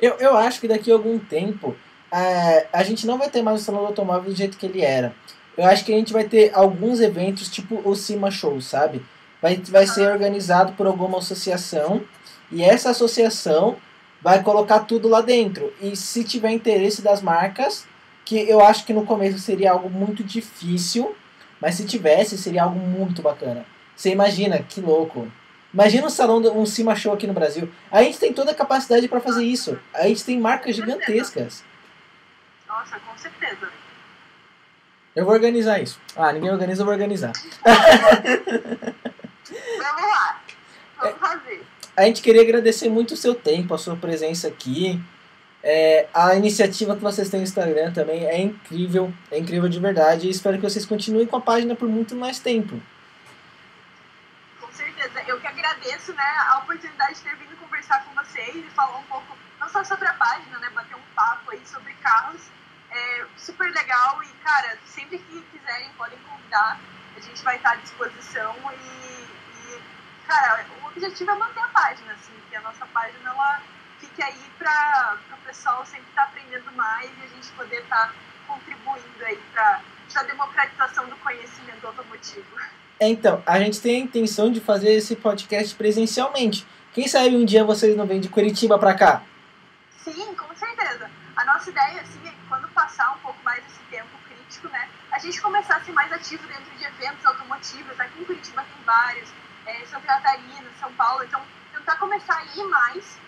Eu, 0.00 0.14
eu 0.14 0.36
acho 0.36 0.60
que 0.60 0.68
daqui 0.68 0.90
a 0.90 0.94
algum 0.94 1.18
tempo 1.18 1.76
é, 2.10 2.66
a 2.72 2.82
gente 2.82 3.06
não 3.06 3.18
vai 3.18 3.28
ter 3.28 3.42
mais 3.42 3.60
o 3.60 3.64
salão 3.64 3.82
do 3.82 3.88
automóvel 3.88 4.30
do 4.30 4.36
jeito 4.36 4.56
que 4.56 4.66
ele 4.66 4.82
era. 4.82 5.14
Eu 5.56 5.64
acho 5.66 5.84
que 5.84 5.92
a 5.92 5.96
gente 5.96 6.12
vai 6.12 6.24
ter 6.24 6.52
alguns 6.54 7.00
eventos, 7.00 7.48
tipo 7.48 7.82
o 7.84 7.94
Cima 7.94 8.30
Show, 8.30 8.60
sabe? 8.60 9.04
Vai, 9.42 9.56
vai 9.56 9.86
ser 9.86 10.10
organizado 10.10 10.72
por 10.72 10.86
alguma 10.86 11.18
associação 11.18 12.02
e 12.50 12.62
essa 12.62 12.90
associação 12.90 13.76
vai 14.22 14.42
colocar 14.42 14.80
tudo 14.80 15.08
lá 15.08 15.20
dentro. 15.20 15.72
E 15.80 15.94
se 15.96 16.24
tiver 16.24 16.50
interesse 16.50 17.02
das 17.02 17.20
marcas, 17.20 17.86
que 18.24 18.48
eu 18.48 18.60
acho 18.60 18.84
que 18.84 18.92
no 18.92 19.04
começo 19.04 19.38
seria 19.38 19.72
algo 19.72 19.90
muito 19.90 20.24
difícil, 20.24 21.14
mas 21.60 21.74
se 21.74 21.84
tivesse, 21.86 22.38
seria 22.38 22.64
algo 22.64 22.78
muito 22.78 23.22
bacana. 23.22 23.66
Você 23.96 24.10
imagina, 24.10 24.62
que 24.62 24.80
louco. 24.80 25.30
Imagina 25.72 26.06
um 26.06 26.10
salão, 26.10 26.38
um 26.56 26.64
Cima 26.64 26.94
Show 26.94 27.12
aqui 27.12 27.26
no 27.26 27.32
Brasil. 27.32 27.70
A 27.90 28.02
gente 28.02 28.18
tem 28.18 28.32
toda 28.32 28.52
a 28.52 28.54
capacidade 28.54 29.06
para 29.08 29.20
fazer 29.20 29.44
isso. 29.44 29.78
A 29.92 30.08
gente 30.08 30.24
tem 30.24 30.38
marcas 30.38 30.76
gigantescas. 30.76 31.64
Nossa, 32.66 32.98
com 33.00 33.18
certeza. 33.18 33.68
Eu 35.14 35.24
vou 35.24 35.34
organizar 35.34 35.82
isso. 35.82 36.00
Ah, 36.14 36.32
ninguém 36.32 36.50
organiza, 36.50 36.82
eu 36.82 36.86
vou 36.86 36.94
organizar. 36.94 37.32
Vamos 39.48 40.02
lá. 40.02 40.40
Vamos 41.00 41.18
fazer. 41.18 41.62
A 41.96 42.04
gente 42.04 42.22
queria 42.22 42.42
agradecer 42.42 42.88
muito 42.88 43.14
o 43.14 43.16
seu 43.16 43.34
tempo, 43.34 43.74
a 43.74 43.78
sua 43.78 43.96
presença 43.96 44.46
aqui. 44.46 45.00
É, 45.70 46.08
a 46.14 46.34
iniciativa 46.34 46.96
que 46.96 47.02
vocês 47.02 47.28
têm 47.28 47.40
no 47.40 47.44
Instagram 47.44 47.92
também 47.92 48.24
é 48.24 48.40
incrível, 48.40 49.12
é 49.30 49.38
incrível 49.38 49.68
de 49.68 49.78
verdade. 49.78 50.26
E 50.26 50.30
espero 50.30 50.56
que 50.56 50.62
vocês 50.62 50.86
continuem 50.86 51.26
com 51.26 51.36
a 51.36 51.42
página 51.42 51.76
por 51.76 51.86
muito 51.86 52.16
mais 52.16 52.38
tempo. 52.38 52.80
Com 54.62 54.72
certeza. 54.72 55.22
Eu 55.26 55.38
que 55.38 55.46
agradeço 55.46 56.14
né, 56.14 56.24
a 56.48 56.60
oportunidade 56.60 57.16
de 57.16 57.20
ter 57.20 57.36
vindo 57.36 57.54
conversar 57.60 58.02
com 58.02 58.14
vocês 58.14 58.56
e 58.56 58.70
falar 58.70 58.96
um 58.96 59.02
pouco, 59.02 59.36
não 59.60 59.68
só 59.68 59.84
sobre 59.84 60.08
a 60.08 60.14
página, 60.14 60.58
né, 60.58 60.70
bater 60.74 60.96
um 60.96 61.14
papo 61.14 61.50
aí 61.50 61.60
sobre 61.66 61.92
carros, 62.02 62.40
é 62.90 63.26
super 63.36 63.70
legal 63.70 64.22
e, 64.24 64.28
cara, 64.42 64.78
sempre 64.86 65.18
que 65.18 65.42
quiserem 65.52 65.90
podem 65.98 66.18
convidar, 66.20 66.80
a 67.14 67.20
gente 67.20 67.44
vai 67.44 67.56
estar 67.56 67.72
à 67.72 67.76
disposição 67.76 68.56
e, 68.72 69.26
e 69.74 69.82
cara, 70.26 70.64
o 70.82 70.86
objetivo 70.86 71.30
é 71.30 71.34
manter 71.34 71.60
a 71.60 71.68
página, 71.68 72.12
assim, 72.12 72.32
que 72.48 72.56
a 72.56 72.62
nossa 72.62 72.86
página 72.86 73.28
ela 73.28 73.60
fique 74.18 74.22
aí 74.22 74.50
para 74.58 75.18
o 75.32 75.46
pessoal 75.46 75.86
sempre 75.86 76.08
estar 76.08 76.22
tá 76.22 76.28
aprendendo 76.28 76.72
mais 76.72 77.08
e 77.18 77.22
a 77.22 77.28
gente 77.28 77.48
poder 77.52 77.82
estar 77.82 78.08
tá 78.08 78.14
contribuindo 78.48 79.24
aí 79.24 79.38
para 79.52 79.80
a 80.14 80.22
democratização 80.24 81.06
do 81.06 81.16
conhecimento 81.16 81.86
automotivo. 81.86 82.46
Então, 83.00 83.40
a 83.46 83.60
gente 83.60 83.80
tem 83.80 84.02
a 84.02 84.04
intenção 84.04 84.50
de 84.50 84.60
fazer 84.60 84.90
esse 84.90 85.14
podcast 85.14 85.74
presencialmente. 85.76 86.66
Quem 86.92 87.06
sabe 87.06 87.36
um 87.36 87.44
dia 87.44 87.62
vocês 87.62 87.96
não 87.96 88.06
vêm 88.06 88.20
de 88.20 88.28
Curitiba 88.28 88.76
para 88.76 88.94
cá? 88.94 89.22
Sim, 90.02 90.34
com 90.34 90.52
certeza. 90.56 91.08
A 91.36 91.44
nossa 91.44 91.70
ideia, 91.70 92.00
assim, 92.00 92.18
é 92.26 92.30
que 92.30 92.48
quando 92.48 92.68
passar 92.70 93.12
um 93.12 93.18
pouco 93.18 93.40
mais 93.44 93.62
esse 93.66 93.80
tempo 93.88 94.08
crítico, 94.28 94.68
né, 94.68 94.88
a 95.12 95.18
gente 95.20 95.40
começar 95.40 95.76
a 95.76 95.80
ser 95.80 95.92
mais 95.92 96.12
ativo 96.12 96.44
dentro 96.48 96.76
de 96.76 96.84
eventos 96.84 97.24
automotivos. 97.24 98.00
Aqui 98.00 98.20
em 98.20 98.24
Curitiba 98.24 98.64
tem 98.64 98.84
vários, 98.84 99.30
é, 99.66 99.84
Santa 99.86 100.06
Catarina, 100.06 100.68
São 100.80 100.92
Paulo. 100.94 101.22
Então, 101.22 101.40
tentar 101.72 101.96
começar 101.96 102.36
a 102.36 102.44
ir 102.58 102.64
mais 102.64 103.18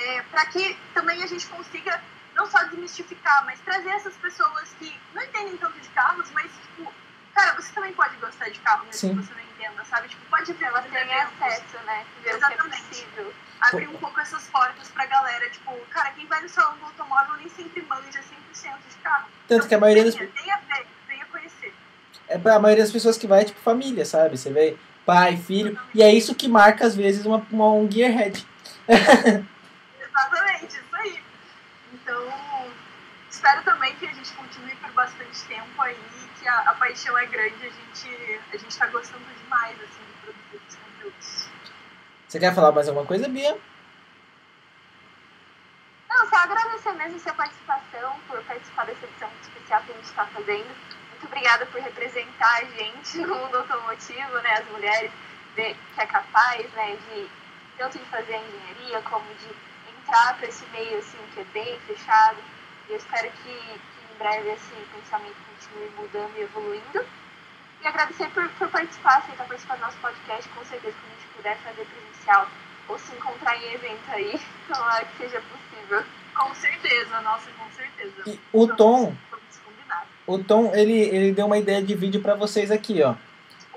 é, 0.00 0.22
para 0.30 0.46
que 0.46 0.76
também 0.94 1.22
a 1.22 1.26
gente 1.26 1.46
consiga 1.46 2.00
não 2.34 2.50
só 2.50 2.62
desmistificar, 2.64 3.44
mas 3.44 3.60
trazer 3.60 3.90
essas 3.90 4.14
pessoas 4.14 4.74
que 4.78 4.98
não 5.14 5.22
entendem 5.22 5.56
tanto 5.58 5.78
de 5.78 5.88
carros, 5.90 6.30
mas, 6.32 6.50
tipo, 6.52 6.90
cara, 7.34 7.54
você 7.54 7.72
também 7.72 7.92
pode 7.92 8.16
gostar 8.16 8.48
de 8.48 8.58
carro 8.60 8.86
mesmo 8.86 8.94
Sim. 8.94 9.16
que 9.16 9.26
você 9.26 9.34
não 9.34 9.40
entenda, 9.40 9.84
sabe? 9.84 10.08
Tipo, 10.08 10.24
pode 10.30 10.52
ver, 10.52 10.64
ela 10.64 10.82
tem 10.82 11.14
acesso, 11.14 11.76
né? 11.84 12.06
Ver 12.22 12.30
Exatamente. 12.30 12.66
o 12.66 12.70
que 12.70 12.76
é 12.76 12.80
possível. 12.80 13.34
Abrir 13.60 13.88
um 13.88 13.96
pouco 13.98 14.18
essas 14.20 14.46
portas 14.48 14.88
pra 14.88 15.04
galera, 15.04 15.50
tipo, 15.50 15.76
cara, 15.90 16.10
quem 16.12 16.26
vai 16.26 16.40
no 16.40 16.48
salão 16.48 16.78
do 16.78 16.84
automóvel 16.86 17.36
nem 17.36 17.48
sempre 17.50 17.82
manja 17.82 18.20
100% 18.20 18.72
de 18.88 18.96
carro. 19.02 19.26
Tanto 19.46 19.58
então, 19.58 19.68
que 19.68 19.74
a 19.74 19.78
maioria 19.78 20.04
das 20.04 20.14
venha, 20.14 20.30
venha 20.34 20.60
ver, 20.66 20.86
venha 21.06 21.26
conhecer. 21.26 21.74
é 22.26 22.38
pra 22.38 22.58
maioria 22.58 22.84
das 22.84 22.92
pessoas 22.92 23.18
que 23.18 23.26
vai, 23.26 23.42
é 23.42 23.44
tipo 23.44 23.60
família, 23.60 24.06
sabe? 24.06 24.38
Você 24.38 24.50
vê 24.50 24.78
pai, 25.04 25.36
filho, 25.36 25.78
e 25.94 26.02
é 26.02 26.14
isso 26.14 26.34
que 26.34 26.48
marca 26.48 26.86
às 26.86 26.94
vezes 26.94 27.26
uma, 27.26 27.44
uma 27.50 27.70
um 27.72 27.90
gearhead. 27.90 28.46
Exatamente, 30.10 30.76
isso 30.76 30.96
aí. 30.96 31.22
Então, 31.92 32.72
espero 33.30 33.62
também 33.64 33.94
que 33.96 34.06
a 34.06 34.12
gente 34.12 34.32
continue 34.32 34.74
por 34.76 34.90
bastante 34.92 35.44
tempo 35.44 35.82
aí, 35.82 35.98
que 36.38 36.48
a, 36.48 36.58
a 36.70 36.74
paixão 36.74 37.16
é 37.18 37.26
grande, 37.26 37.66
a 37.66 37.70
gente, 37.70 38.40
a 38.52 38.56
gente 38.56 38.76
tá 38.76 38.86
gostando 38.86 39.24
demais, 39.42 39.76
assim, 39.80 40.02
de 40.04 40.12
produzir 40.22 40.56
esses 40.56 40.76
conteúdos. 40.76 41.48
Você 42.28 42.38
quer 42.38 42.54
falar 42.54 42.72
mais 42.72 42.88
alguma 42.88 43.06
coisa, 43.06 43.28
Bia? 43.28 43.58
Não, 46.08 46.28
só 46.28 46.36
agradecer 46.36 46.92
mesmo 46.92 47.16
a 47.16 47.20
sua 47.20 47.34
participação, 47.34 48.20
por 48.26 48.42
participar 48.44 48.86
dessa 48.86 49.04
edição 49.04 49.30
especial 49.42 49.82
que 49.82 49.92
a 49.92 49.94
gente 49.94 50.04
está 50.04 50.26
fazendo. 50.26 50.76
Muito 51.10 51.26
obrigada 51.26 51.66
por 51.66 51.80
representar 51.80 52.58
a 52.58 52.64
gente 52.64 53.18
no 53.26 53.34
mundo 53.34 53.58
automotivo, 53.58 54.38
né, 54.42 54.54
as 54.58 54.68
mulheres, 54.68 55.12
ver 55.54 55.76
que 55.94 56.00
é 56.00 56.06
capaz, 56.06 56.70
né, 56.72 56.96
de 56.96 57.28
tanto 57.76 57.98
de 57.98 58.04
fazer 58.06 58.34
a 58.34 58.38
engenharia 58.38 59.02
como 59.02 59.24
de 59.34 59.69
para 60.10 60.48
esse 60.48 60.64
meio 60.72 60.98
assim 60.98 61.18
que 61.34 61.40
é 61.40 61.44
bem 61.52 61.78
fechado. 61.86 62.38
E 62.88 62.92
eu 62.92 62.96
espero 62.98 63.30
que, 63.30 63.52
que 63.52 64.14
em 64.14 64.18
breve 64.18 64.50
esse 64.50 64.74
pensamento 64.94 65.36
continue 65.48 65.90
mudando 65.96 66.36
e 66.36 66.42
evoluindo. 66.42 67.06
E 67.82 67.86
agradecer 67.86 68.28
por, 68.30 68.48
por 68.50 68.68
participar, 68.68 69.18
aceitar 69.18 69.46
participar 69.46 69.76
do 69.76 69.80
nosso 69.82 69.96
podcast. 69.98 70.48
Com 70.50 70.64
certeza, 70.64 70.96
quando 71.00 71.12
a 71.12 71.14
gente 71.14 71.36
puder 71.36 71.56
fazer 71.58 71.86
presencial 71.86 72.48
ou 72.88 72.98
se 72.98 73.14
encontrar 73.14 73.56
em 73.56 73.72
evento 73.72 74.02
aí, 74.08 74.40
tomara 74.68 75.04
que 75.04 75.16
seja 75.16 75.40
possível. 75.42 76.04
Com 76.34 76.54
certeza, 76.54 77.20
nossa, 77.20 77.50
com 77.52 77.70
certeza. 77.70 78.22
E 78.26 78.40
o 78.52 78.66
Tom, 78.68 79.14
Vamos 79.30 79.58
combinar. 79.64 80.06
o 80.26 80.38
Tom, 80.38 80.74
ele, 80.74 80.98
ele 80.98 81.32
deu 81.32 81.46
uma 81.46 81.58
ideia 81.58 81.82
de 81.82 81.94
vídeo 81.94 82.20
pra 82.20 82.34
vocês 82.34 82.70
aqui, 82.70 83.02
ó. 83.02 83.14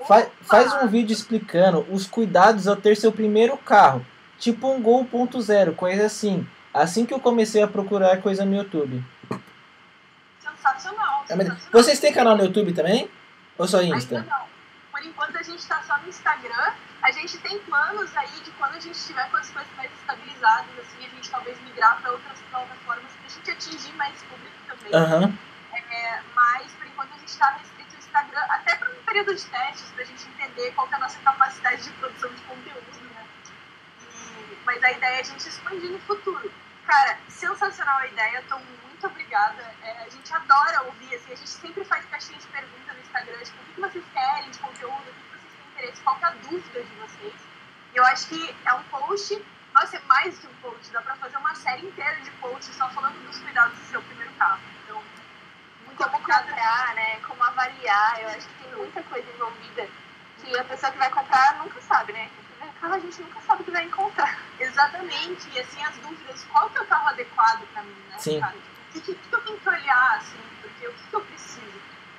Fa 0.06 0.26
faz 0.42 0.72
um 0.82 0.88
vídeo 0.88 1.14
explicando 1.14 1.86
os 1.90 2.06
cuidados 2.06 2.68
ao 2.68 2.76
ter 2.76 2.94
seu 2.96 3.10
primeiro 3.10 3.56
carro, 3.56 4.04
tipo 4.38 4.68
um 4.68 4.80
Gol 4.82 5.04
1.0, 5.04 5.74
coisa 5.74 6.06
assim. 6.06 6.46
Assim 6.72 7.06
que 7.06 7.14
eu 7.14 7.20
comecei 7.20 7.62
a 7.62 7.68
procurar 7.68 8.20
coisa 8.20 8.44
no 8.44 8.54
YouTube. 8.56 9.04
Sensacional, 10.40 11.24
É, 11.28 11.36
sensacional. 11.36 11.58
Vocês 11.72 12.00
têm 12.00 12.12
canal 12.12 12.36
no 12.36 12.44
YouTube 12.44 12.72
também? 12.72 13.08
Ou 13.56 13.66
só 13.68 13.82
Insta? 13.82 14.16
Ainda 14.16 14.30
não. 14.30 14.46
Por 14.90 15.04
enquanto 15.04 15.36
a 15.36 15.42
gente 15.42 15.64
tá 15.66 15.82
só 15.86 15.98
no 15.98 16.08
Instagram. 16.08 16.72
A 17.02 17.10
gente 17.12 17.36
tem 17.38 17.58
planos 17.60 18.16
aí 18.16 18.40
de 18.42 18.50
quando 18.52 18.76
a 18.76 18.80
gente 18.80 18.98
tiver 18.98 19.28
com 19.30 19.36
as 19.36 19.50
coisas 19.50 19.70
mais 19.76 19.90
estabilizadas, 19.92 20.70
assim, 20.80 21.04
a 21.04 21.08
gente 21.14 21.30
talvez 21.30 21.60
migrar 21.62 22.00
para 22.00 22.12
outras 22.12 22.40
plataformas 22.50 23.12
pra 23.20 23.28
gente 23.28 23.50
atingir 23.50 23.92
mais 23.92 24.14
público 24.22 24.54
também. 24.66 24.94
Aham. 24.94 25.38
É, 25.74 26.20
mas 26.34 26.72
por 26.72 26.86
enquanto 26.86 27.12
a 27.12 27.18
gente 27.18 27.28
está 27.28 27.50
restrito 27.50 27.94
ao 27.94 27.98
Instagram, 27.98 28.40
até 28.48 28.76
para 28.76 28.90
um 28.90 29.04
período 29.04 29.34
de 29.34 29.44
testes, 29.44 29.90
para 29.90 30.02
a 30.02 30.06
gente 30.06 30.26
entender 30.28 30.72
qual 30.72 30.88
que 30.88 30.94
é 30.94 30.96
a 30.96 31.00
nossa 31.00 31.18
capacidade 31.18 31.84
de 31.84 31.90
produção 31.90 32.30
de 32.30 32.40
conteúdo, 32.42 32.84
mas 34.64 34.82
a 34.82 34.92
ideia 34.92 35.16
é 35.16 35.20
a 35.20 35.24
gente 35.24 35.48
expandir 35.48 35.90
no 35.90 35.98
futuro. 36.00 36.50
Cara, 36.86 37.18
sensacional 37.28 37.98
a 37.98 38.06
ideia, 38.06 38.44
tô 38.48 38.58
muito 38.58 39.06
obrigada. 39.06 39.62
É, 39.82 40.04
a 40.04 40.08
gente 40.08 40.32
adora 40.34 40.82
ouvir, 40.84 41.14
assim, 41.14 41.32
a 41.32 41.36
gente 41.36 41.48
sempre 41.48 41.84
faz 41.84 42.04
caixinha 42.06 42.38
de 42.38 42.46
pergunta 42.48 42.92
no 42.92 43.00
Instagram, 43.00 43.38
tipo, 43.42 43.62
o 43.62 43.74
que 43.74 43.80
vocês 43.80 44.04
querem 44.12 44.50
de 44.50 44.58
conteúdo, 44.58 45.00
o 45.00 45.14
que 45.14 45.30
vocês 45.30 45.52
têm 45.52 45.66
interesse, 45.72 46.02
qual 46.02 46.16
que 46.16 46.24
é 46.24 46.28
a 46.28 46.30
dúvida 46.32 46.82
de 46.82 46.94
vocês. 46.96 47.34
E 47.94 47.96
eu 47.96 48.04
acho 48.04 48.28
que 48.28 48.56
é 48.64 48.72
um 48.74 48.82
post, 48.84 49.46
nossa, 49.74 49.96
é 49.96 50.00
mais 50.00 50.38
que 50.38 50.46
um 50.46 50.54
post, 50.54 50.92
dá 50.92 51.02
pra 51.02 51.16
fazer 51.16 51.36
uma 51.36 51.54
série 51.54 51.86
inteira 51.86 52.20
de 52.20 52.30
posts 52.32 52.74
só 52.74 52.88
falando 52.90 53.24
dos 53.26 53.38
cuidados 53.38 53.78
do 53.78 53.84
seu 53.86 54.02
primeiro 54.02 54.32
carro. 54.34 54.60
Então, 54.82 55.02
muito 55.86 55.96
Como 56.02 56.16
obrigada. 56.16 56.44
comprar, 56.48 56.94
né? 56.94 57.20
Como 57.20 57.42
avaliar. 57.42 58.20
Eu 58.22 58.28
acho 58.28 58.48
que 58.48 58.64
tem 58.64 58.74
muita 58.74 59.02
coisa 59.04 59.30
envolvida 59.30 59.88
que 60.42 60.58
a 60.58 60.64
pessoa 60.64 60.92
que 60.92 60.98
vai 60.98 61.10
comprar 61.10 61.58
nunca 61.58 61.80
sabe, 61.82 62.12
né? 62.12 62.30
Carro 62.80 62.94
a 62.94 62.98
gente 62.98 63.20
nunca 63.22 63.40
sabe 63.46 63.62
o 63.62 63.64
que 63.64 63.70
vai 63.70 63.84
encontrar. 63.84 64.38
Exatamente, 64.60 65.48
e 65.54 65.60
assim, 65.60 65.82
as 65.82 65.94
dúvidas, 65.96 66.44
qual 66.52 66.68
que 66.70 66.78
é 66.78 66.82
o 66.82 66.86
carro 66.86 67.08
adequado 67.08 67.62
pra 67.72 67.82
mim, 67.82 67.94
né, 68.10 68.16
Sim. 68.18 68.40
cara? 68.40 68.54
O 68.54 68.92
que, 68.92 69.00
que, 69.00 69.14
que 69.14 69.34
eu 69.34 69.40
tenho 69.40 69.58
que 69.58 69.68
olhar, 69.68 70.16
assim, 70.18 70.38
porque 70.60 70.86
o 70.88 70.92
que, 70.92 71.02
que 71.08 71.16
eu 71.16 71.20
preciso? 71.22 71.66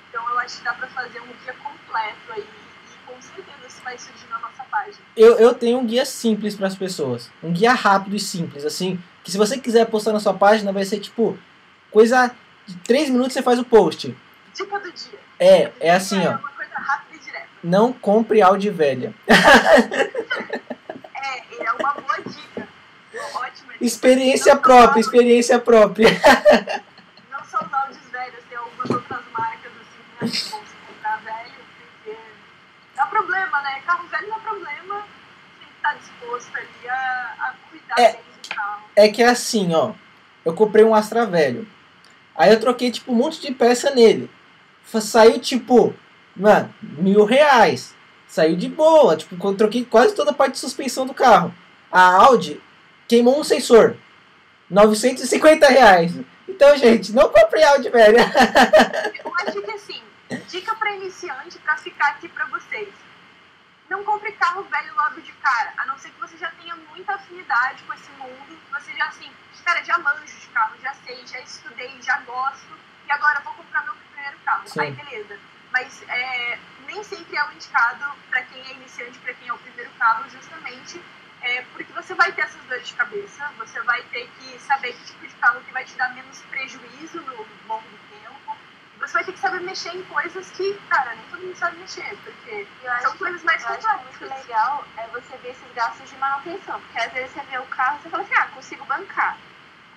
Então 0.09 0.29
eu 0.29 0.39
acho 0.39 0.57
que 0.57 0.63
dá 0.63 0.73
pra 0.73 0.87
fazer 0.87 1.19
um 1.21 1.27
guia 1.43 1.53
completo 1.63 2.31
aí, 2.31 2.41
e 2.43 3.05
com 3.05 3.21
certeza 3.21 3.57
isso 3.67 3.81
vai 3.83 3.97
surgir 3.97 4.27
na 4.29 4.39
nossa 4.39 4.63
página. 4.65 4.97
Eu, 5.15 5.35
eu 5.37 5.53
tenho 5.53 5.77
um 5.79 5.85
guia 5.85 6.05
simples 6.05 6.55
para 6.55 6.67
as 6.67 6.75
pessoas. 6.75 7.29
Um 7.43 7.51
guia 7.53 7.73
rápido 7.73 8.15
e 8.15 8.19
simples, 8.19 8.65
assim. 8.65 9.01
Que 9.23 9.31
se 9.31 9.37
você 9.37 9.57
quiser 9.57 9.85
postar 9.85 10.11
na 10.13 10.19
sua 10.19 10.33
página, 10.33 10.71
vai 10.71 10.83
ser 10.85 10.99
tipo. 10.99 11.37
Coisa 11.91 12.35
de 12.67 12.75
3 12.77 13.09
minutos 13.09 13.33
você 13.33 13.41
faz 13.41 13.57
o 13.57 13.63
post. 13.63 14.15
Dica 14.53 14.79
do 14.79 14.91
dia. 14.91 15.19
É, 15.39 15.71
é 15.79 15.91
assim, 15.91 16.21
É 16.21 16.27
ó. 16.27 16.31
uma 16.31 16.49
coisa 16.49 16.75
rápida 16.75 17.04
e. 17.04 17.04
Não 17.63 17.91
compre 17.93 18.41
Audi 18.41 18.69
velha. 18.69 19.13
É, 21.15 21.63
é 21.65 21.71
uma 21.73 21.93
boa 21.93 22.17
dica. 22.21 22.67
Uma 23.13 23.39
ótima 23.41 23.73
dica. 23.73 23.83
Experiência 23.85 24.55
própria, 24.55 24.99
experiência 24.99 25.57
própria. 25.59 26.07
Não 27.31 27.43
só 27.45 27.65
os 27.65 27.73
áudios 27.73 27.97
velhos, 28.11 28.43
tem 28.47 28.57
algumas 28.57 28.89
outras 28.91 29.21
marcas, 29.35 29.71
assim, 29.81 30.37
né, 30.55 30.61
comprar 30.87 31.17
velho, 31.21 31.53
porque 32.03 32.17
dá 32.95 33.05
problema, 33.07 33.61
né? 33.61 33.81
Carro 33.85 34.07
velho 34.07 34.27
dá 34.27 34.35
problema, 34.35 35.03
tem 35.59 35.67
que 35.67 35.73
estar 35.77 35.95
disposto 35.95 36.55
ali 36.55 36.89
a, 36.89 37.35
a 37.39 37.53
cuidar 37.69 37.95
É. 37.99 38.11
bem 38.13 38.21
do 38.21 38.55
carro. 38.55 38.83
É 38.95 39.09
que 39.09 39.23
é 39.23 39.27
assim, 39.27 39.73
ó. 39.73 39.93
Eu 40.43 40.53
comprei 40.53 40.85
um 40.85 40.93
Astra 40.93 41.25
velho. 41.25 41.67
Aí 42.35 42.51
eu 42.51 42.59
troquei, 42.59 42.91
tipo, 42.91 43.11
um 43.11 43.15
monte 43.15 43.41
de 43.41 43.51
peça 43.51 43.89
nele. 43.91 44.29
Saiu, 44.83 45.39
tipo, 45.39 45.95
mano, 46.35 46.73
mil 46.81 47.23
reais. 47.25 47.93
Saiu 48.27 48.55
de 48.55 48.67
boa. 48.67 49.15
Tipo, 49.15 49.53
troquei 49.53 49.85
quase 49.85 50.15
toda 50.15 50.31
a 50.31 50.33
parte 50.33 50.53
de 50.53 50.59
suspensão 50.59 51.05
do 51.05 51.13
carro. 51.13 51.53
A 51.91 52.23
Audi 52.25 52.61
queimou 53.07 53.39
um 53.39 53.43
sensor. 53.43 53.95
950 54.69 55.67
reais. 55.67 56.11
Então, 56.47 56.75
gente, 56.77 57.13
não 57.13 57.29
compre 57.29 57.63
Audi. 57.63 57.89
Eu 57.93 59.33
acho 59.41 59.61
que 59.61 59.71
assim, 59.71 60.01
dica 60.49 60.75
para 60.75 60.91
iniciante 60.91 61.57
para 61.59 61.77
ficar 61.77 62.09
aqui 62.11 62.27
para 62.27 62.45
vocês. 62.45 62.89
Não 63.89 64.03
compre 64.03 64.31
carro 64.33 64.63
velho 64.63 64.95
logo 64.95 65.21
de 65.21 65.31
cara, 65.33 65.73
a 65.77 65.85
não 65.85 65.97
ser 65.97 66.09
que 66.09 66.19
você 66.19 66.37
já 66.37 66.49
tenha 66.51 66.75
muita 66.91 67.13
afinidade 67.13 67.83
com 67.83 67.93
esse 67.93 68.09
mundo, 68.17 68.47
que 68.47 68.73
você 68.73 68.91
já 68.97 69.05
assim, 69.05 69.29
cara, 69.63 69.83
já 69.83 69.97
manjo 69.99 70.25
de 70.25 70.47
carro, 70.47 70.73
já 70.81 70.93
sei, 71.05 71.25
já 71.27 71.39
estudei, 71.39 71.91
já 72.01 72.19
gosto, 72.21 72.73
e 73.07 73.11
agora 73.11 73.41
vou 73.41 73.53
comprar 73.53 73.83
meu 73.83 73.93
primeiro 73.93 74.37
carro. 74.43 74.67
Sim. 74.67 74.79
Aí 74.79 74.91
beleza. 74.91 75.37
Mas 75.75 76.01
é, 76.07 76.57
nem 76.87 77.03
sempre 77.03 77.35
é 77.35 77.45
o 77.49 77.51
indicado 77.51 78.05
para 78.29 78.41
quem 78.43 78.65
é 78.65 78.71
iniciante, 78.75 79.19
para 79.19 79.33
quem 79.33 79.49
é 79.49 79.53
o 79.53 79.57
primeiro 79.57 79.91
carro, 79.99 80.23
justamente 80.29 81.03
é, 81.41 81.63
porque 81.73 81.91
você 81.91 82.13
vai 82.13 82.31
ter 82.31 82.43
essas 82.43 82.63
dores 82.63 82.87
de 82.87 82.93
cabeça, 82.93 83.51
você 83.57 83.81
vai 83.81 84.01
ter 84.03 84.25
que 84.39 84.57
saber 84.61 84.93
que 84.93 85.03
tipo 85.03 85.27
de 85.27 85.35
carro 85.35 85.59
que 85.65 85.73
vai 85.73 85.83
te 85.83 85.93
dar 85.97 86.13
menos 86.13 86.39
prejuízo 86.43 87.19
no 87.19 87.35
longo 87.67 87.83
do 87.89 87.99
tempo. 88.09 88.57
Você 88.99 89.13
vai 89.13 89.25
ter 89.25 89.33
que 89.33 89.39
saber 89.39 89.59
mexer 89.59 89.89
em 89.89 90.03
coisas 90.05 90.49
que, 90.51 90.73
cara, 90.89 91.13
nem 91.13 91.25
todo 91.25 91.41
mundo 91.41 91.57
sabe 91.57 91.77
mexer, 91.77 92.17
porque 92.23 92.65
Eu 92.81 93.01
são 93.01 93.17
coisas 93.17 93.43
mais 93.43 93.61
eu 93.61 93.69
acho 93.69 93.81
que 93.81 93.87
muito 93.97 94.19
complexas. 94.19 94.47
legal 94.47 94.85
é 94.97 95.07
você 95.07 95.37
ver 95.37 95.49
esses 95.49 95.73
gastos 95.75 96.09
de 96.09 96.15
manutenção. 96.15 96.79
Porque 96.79 96.99
às 96.99 97.11
vezes 97.11 97.31
você 97.31 97.41
vê 97.41 97.57
o 97.59 97.65
carro 97.65 97.97
e 97.99 98.03
você 98.03 98.09
fala 98.09 98.23
assim, 98.23 98.33
ah, 98.35 98.47
consigo 98.47 98.85
bancar. 98.85 99.37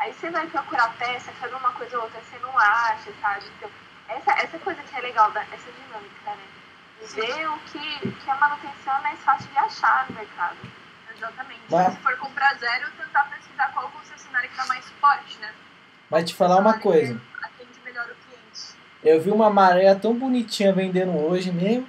Aí 0.01 0.13
você 0.13 0.29
vai 0.29 0.45
procurar 0.49 0.93
peça, 0.99 1.33
sabe 1.41 1.55
uma 1.55 1.73
coisa 1.73 1.97
ou 1.97 2.03
outra, 2.03 2.21
você 2.21 2.39
não 2.41 2.59
acha, 2.59 3.13
sabe? 3.23 3.47
Então, 3.57 3.71
essa, 4.09 4.33
essa 4.33 4.59
coisa 4.59 4.83
que 4.83 4.97
é 4.97 5.01
legal, 5.01 5.33
essa 5.37 5.71
dinâmica, 5.73 6.35
né? 6.35 6.45
Ver 7.15 7.49
o 7.49 7.59
que, 7.59 8.11
que 8.11 8.31
a 8.31 8.37
manutenção 8.37 8.97
é 8.97 9.01
mais 9.03 9.21
fácil 9.21 9.49
de 9.51 9.59
achar 9.59 10.07
no 10.09 10.17
mercado. 10.17 10.57
Exatamente. 11.15 11.61
Mas... 11.71 11.95
Se 11.95 12.01
for 12.01 12.17
comprar 12.17 12.57
zero, 12.59 12.91
tentar 12.93 13.25
pesquisar 13.25 13.73
qual 13.73 13.89
concessionária 13.91 14.49
que 14.49 14.57
dá 14.57 14.67
mais 14.67 14.85
suporte, 14.85 15.39
né? 15.39 15.53
Vai 16.11 16.25
te 16.25 16.35
falar 16.35 16.57
uma 16.57 16.79
coisa. 16.79 17.21
Atende 17.43 17.81
melhor 17.85 18.05
o 18.07 18.15
cliente. 18.15 18.77
Eu 19.03 19.21
vi 19.21 19.31
uma 19.31 19.51
maré 19.51 19.95
tão 19.95 20.15
bonitinha 20.15 20.73
vendendo 20.73 21.17
hoje 21.17 21.53
mesmo. 21.53 21.89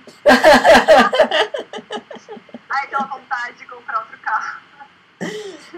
Ai, 2.69 2.87
deu 2.87 2.99
vontade 3.07 3.57
de 3.57 3.65
comprar 3.65 3.99
outro 3.99 4.17
carro. 4.19 4.59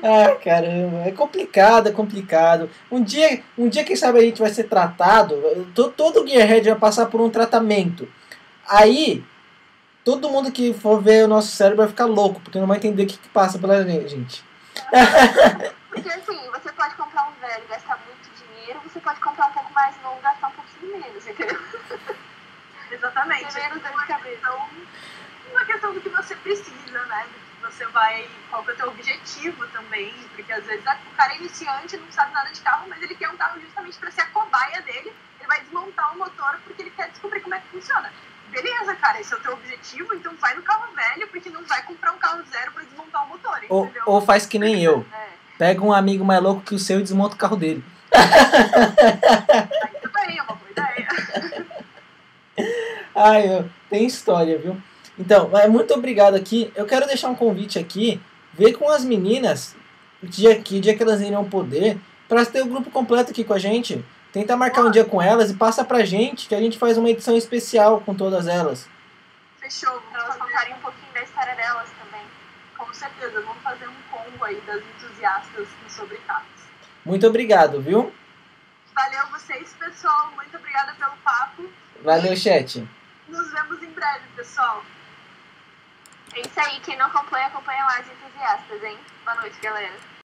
Ah, 0.03 0.35
caramba, 0.43 1.07
é 1.07 1.11
complicado, 1.11 1.89
é 1.89 1.91
complicado. 1.91 2.69
Um 2.89 3.03
dia, 3.03 3.43
um 3.57 3.69
dia 3.69 3.83
quem 3.83 3.95
sabe 3.95 4.19
a 4.19 4.21
gente 4.21 4.41
vai 4.41 4.49
ser 4.49 4.63
tratado, 4.63 5.35
todo, 5.75 5.91
todo 5.91 6.27
Gearhead 6.27 6.69
vai 6.69 6.79
passar 6.79 7.05
por 7.05 7.21
um 7.21 7.29
tratamento. 7.29 8.11
Aí, 8.67 9.23
todo 10.03 10.29
mundo 10.29 10.51
que 10.51 10.73
for 10.73 11.01
ver 11.01 11.25
o 11.25 11.27
nosso 11.27 11.49
cérebro 11.49 11.83
vai 11.83 11.87
ficar 11.87 12.05
louco, 12.05 12.41
porque 12.41 12.59
não 12.59 12.67
vai 12.67 12.77
entender 12.77 13.03
o 13.03 13.07
que, 13.07 13.17
que 13.17 13.29
passa 13.29 13.59
pela 13.59 13.83
gente. 13.83 14.43
Porque 15.89 16.09
assim, 16.09 16.39
você 16.51 16.71
pode 16.71 16.95
comprar 16.95 17.27
um 17.27 17.33
velho 17.39 17.63
e 17.65 17.67
gastar 17.67 17.99
muito 18.07 18.29
dinheiro, 18.43 18.79
você 18.83 18.99
pode 18.99 19.19
comprar 19.19 19.47
um 19.47 19.53
pouco 19.53 19.73
mais 19.73 19.93
novo 20.01 20.17
e 20.19 20.23
gastar 20.23 20.47
um 20.47 20.51
pouquinho 20.51 20.99
menos, 20.99 21.27
entendeu? 21.27 21.59
Exatamente. 22.91 23.53
Menos 23.53 23.81
dor 23.81 23.91
de 23.99 24.07
cabeça. 24.07 24.51
Uma 25.51 25.65
questão 25.65 25.93
do 25.93 26.01
que 26.01 26.09
você 26.09 26.35
precisa, 26.35 27.05
né? 27.05 27.27
Você 27.61 27.85
vai. 27.87 28.27
Qual 28.49 28.63
que 28.63 28.71
é 28.71 28.73
o 28.73 28.77
teu 28.77 28.87
objetivo 28.89 29.67
também. 29.67 30.13
Porque 30.35 30.51
às 30.51 30.65
vezes 30.65 30.81
o 30.81 31.15
cara 31.15 31.33
é 31.33 31.37
iniciante, 31.37 31.97
não 31.97 32.11
sabe 32.11 32.33
nada 32.33 32.51
de 32.51 32.61
carro, 32.61 32.87
mas 32.89 33.01
ele 33.01 33.15
quer 33.15 33.29
um 33.29 33.37
carro 33.37 33.59
justamente 33.61 33.97
para 33.97 34.11
ser 34.11 34.21
a 34.21 34.27
cobaia 34.27 34.81
dele. 34.81 35.13
Ele 35.39 35.47
vai 35.47 35.61
desmontar 35.61 36.13
o 36.13 36.17
motor 36.17 36.59
porque 36.63 36.81
ele 36.81 36.91
quer 36.91 37.09
descobrir 37.09 37.39
como 37.41 37.55
é 37.55 37.59
que 37.59 37.67
funciona. 37.67 38.11
Beleza, 38.49 38.95
cara, 38.95 39.21
esse 39.21 39.33
é 39.33 39.37
o 39.37 39.39
teu 39.39 39.53
objetivo, 39.53 40.13
então 40.13 40.35
vai 40.35 40.53
no 40.55 40.61
carro 40.61 40.93
velho, 40.93 41.27
porque 41.29 41.49
não 41.49 41.63
vai 41.63 41.81
comprar 41.83 42.11
um 42.11 42.17
carro 42.17 42.43
zero 42.51 42.73
para 42.73 42.83
desmontar 42.83 43.25
o 43.25 43.29
motor, 43.29 43.61
ou, 43.69 43.85
entendeu? 43.85 44.03
Ou 44.05 44.21
faz 44.21 44.45
que 44.45 44.59
nem 44.59 44.83
eu. 44.83 45.05
É. 45.13 45.27
Pega 45.57 45.81
um 45.81 45.93
amigo 45.93 46.25
mais 46.25 46.41
louco 46.41 46.61
que 46.61 46.75
o 46.75 46.79
seu 46.79 46.99
e 46.99 47.03
desmonta 47.03 47.35
o 47.35 47.37
carro 47.37 47.55
dele. 47.55 47.81
Aí 48.11 50.01
também 50.01 50.37
é 50.37 50.43
uma 50.43 50.55
boa 50.55 50.69
ideia. 50.69 51.07
Ai, 53.15 53.71
tem 53.89 54.05
história, 54.05 54.57
viu? 54.57 54.81
Então, 55.17 55.55
é, 55.57 55.67
muito 55.67 55.93
obrigado 55.93 56.35
aqui. 56.35 56.71
Eu 56.75 56.85
quero 56.85 57.05
deixar 57.05 57.29
um 57.29 57.35
convite 57.35 57.77
aqui, 57.77 58.21
ver 58.53 58.73
com 58.73 58.89
as 58.89 59.03
meninas 59.03 59.75
dia, 60.23 60.61
que 60.61 60.79
dia 60.79 60.95
que 60.95 61.03
elas 61.03 61.21
irão 61.21 61.49
poder, 61.49 61.99
para 62.27 62.45
ter 62.45 62.61
o 62.61 62.67
grupo 62.67 62.89
completo 62.89 63.31
aqui 63.31 63.43
com 63.43 63.53
a 63.53 63.59
gente. 63.59 64.03
Tenta 64.31 64.55
marcar 64.55 64.85
um 64.85 64.91
dia 64.91 65.03
com 65.03 65.21
elas 65.21 65.51
e 65.51 65.55
passa 65.55 65.83
pra 65.83 66.05
gente, 66.05 66.47
que 66.47 66.55
a 66.55 66.59
gente 66.59 66.77
faz 66.77 66.97
uma 66.97 67.09
edição 67.09 67.35
especial 67.35 68.01
com 68.01 68.15
todas 68.15 68.47
elas. 68.47 68.87
Fechou, 69.59 70.01
pra 70.09 70.23
elas 70.23 70.37
contarem 70.37 70.73
um 70.73 70.79
pouquinho 70.79 71.13
da 71.13 71.21
história 71.21 71.53
delas 71.55 71.89
também. 72.01 72.25
Com 72.77 72.93
certeza, 72.93 73.41
vamos 73.41 73.61
fazer 73.61 73.87
um 73.87 74.01
combo 74.09 74.45
aí 74.45 74.61
das 74.65 74.81
entusiastas 74.81 75.67
sobre 75.89 76.17
carros. 76.19 76.47
Muito 77.05 77.27
obrigado, 77.27 77.81
viu? 77.81 78.13
Valeu 78.95 79.27
vocês, 79.31 79.73
pessoal. 79.77 80.31
Muito 80.35 80.55
obrigada 80.55 80.93
pelo 80.93 81.17
papo. 81.23 81.69
Valeu, 82.03 82.35
chat. 82.35 82.87
Nos 83.27 83.51
vemos 83.51 83.83
em 83.83 83.89
breve, 83.91 84.25
pessoal. 84.35 84.83
É 86.33 86.39
isso 86.39 86.59
aí, 86.59 86.79
quem 86.79 86.97
não 86.97 87.07
acompanha, 87.07 87.47
acompanha 87.47 87.83
lá 87.83 87.97
as 87.97 88.07
entusiastas, 88.07 88.83
hein? 88.83 88.97
Boa 89.25 89.35
noite, 89.35 89.59
galera. 89.61 90.10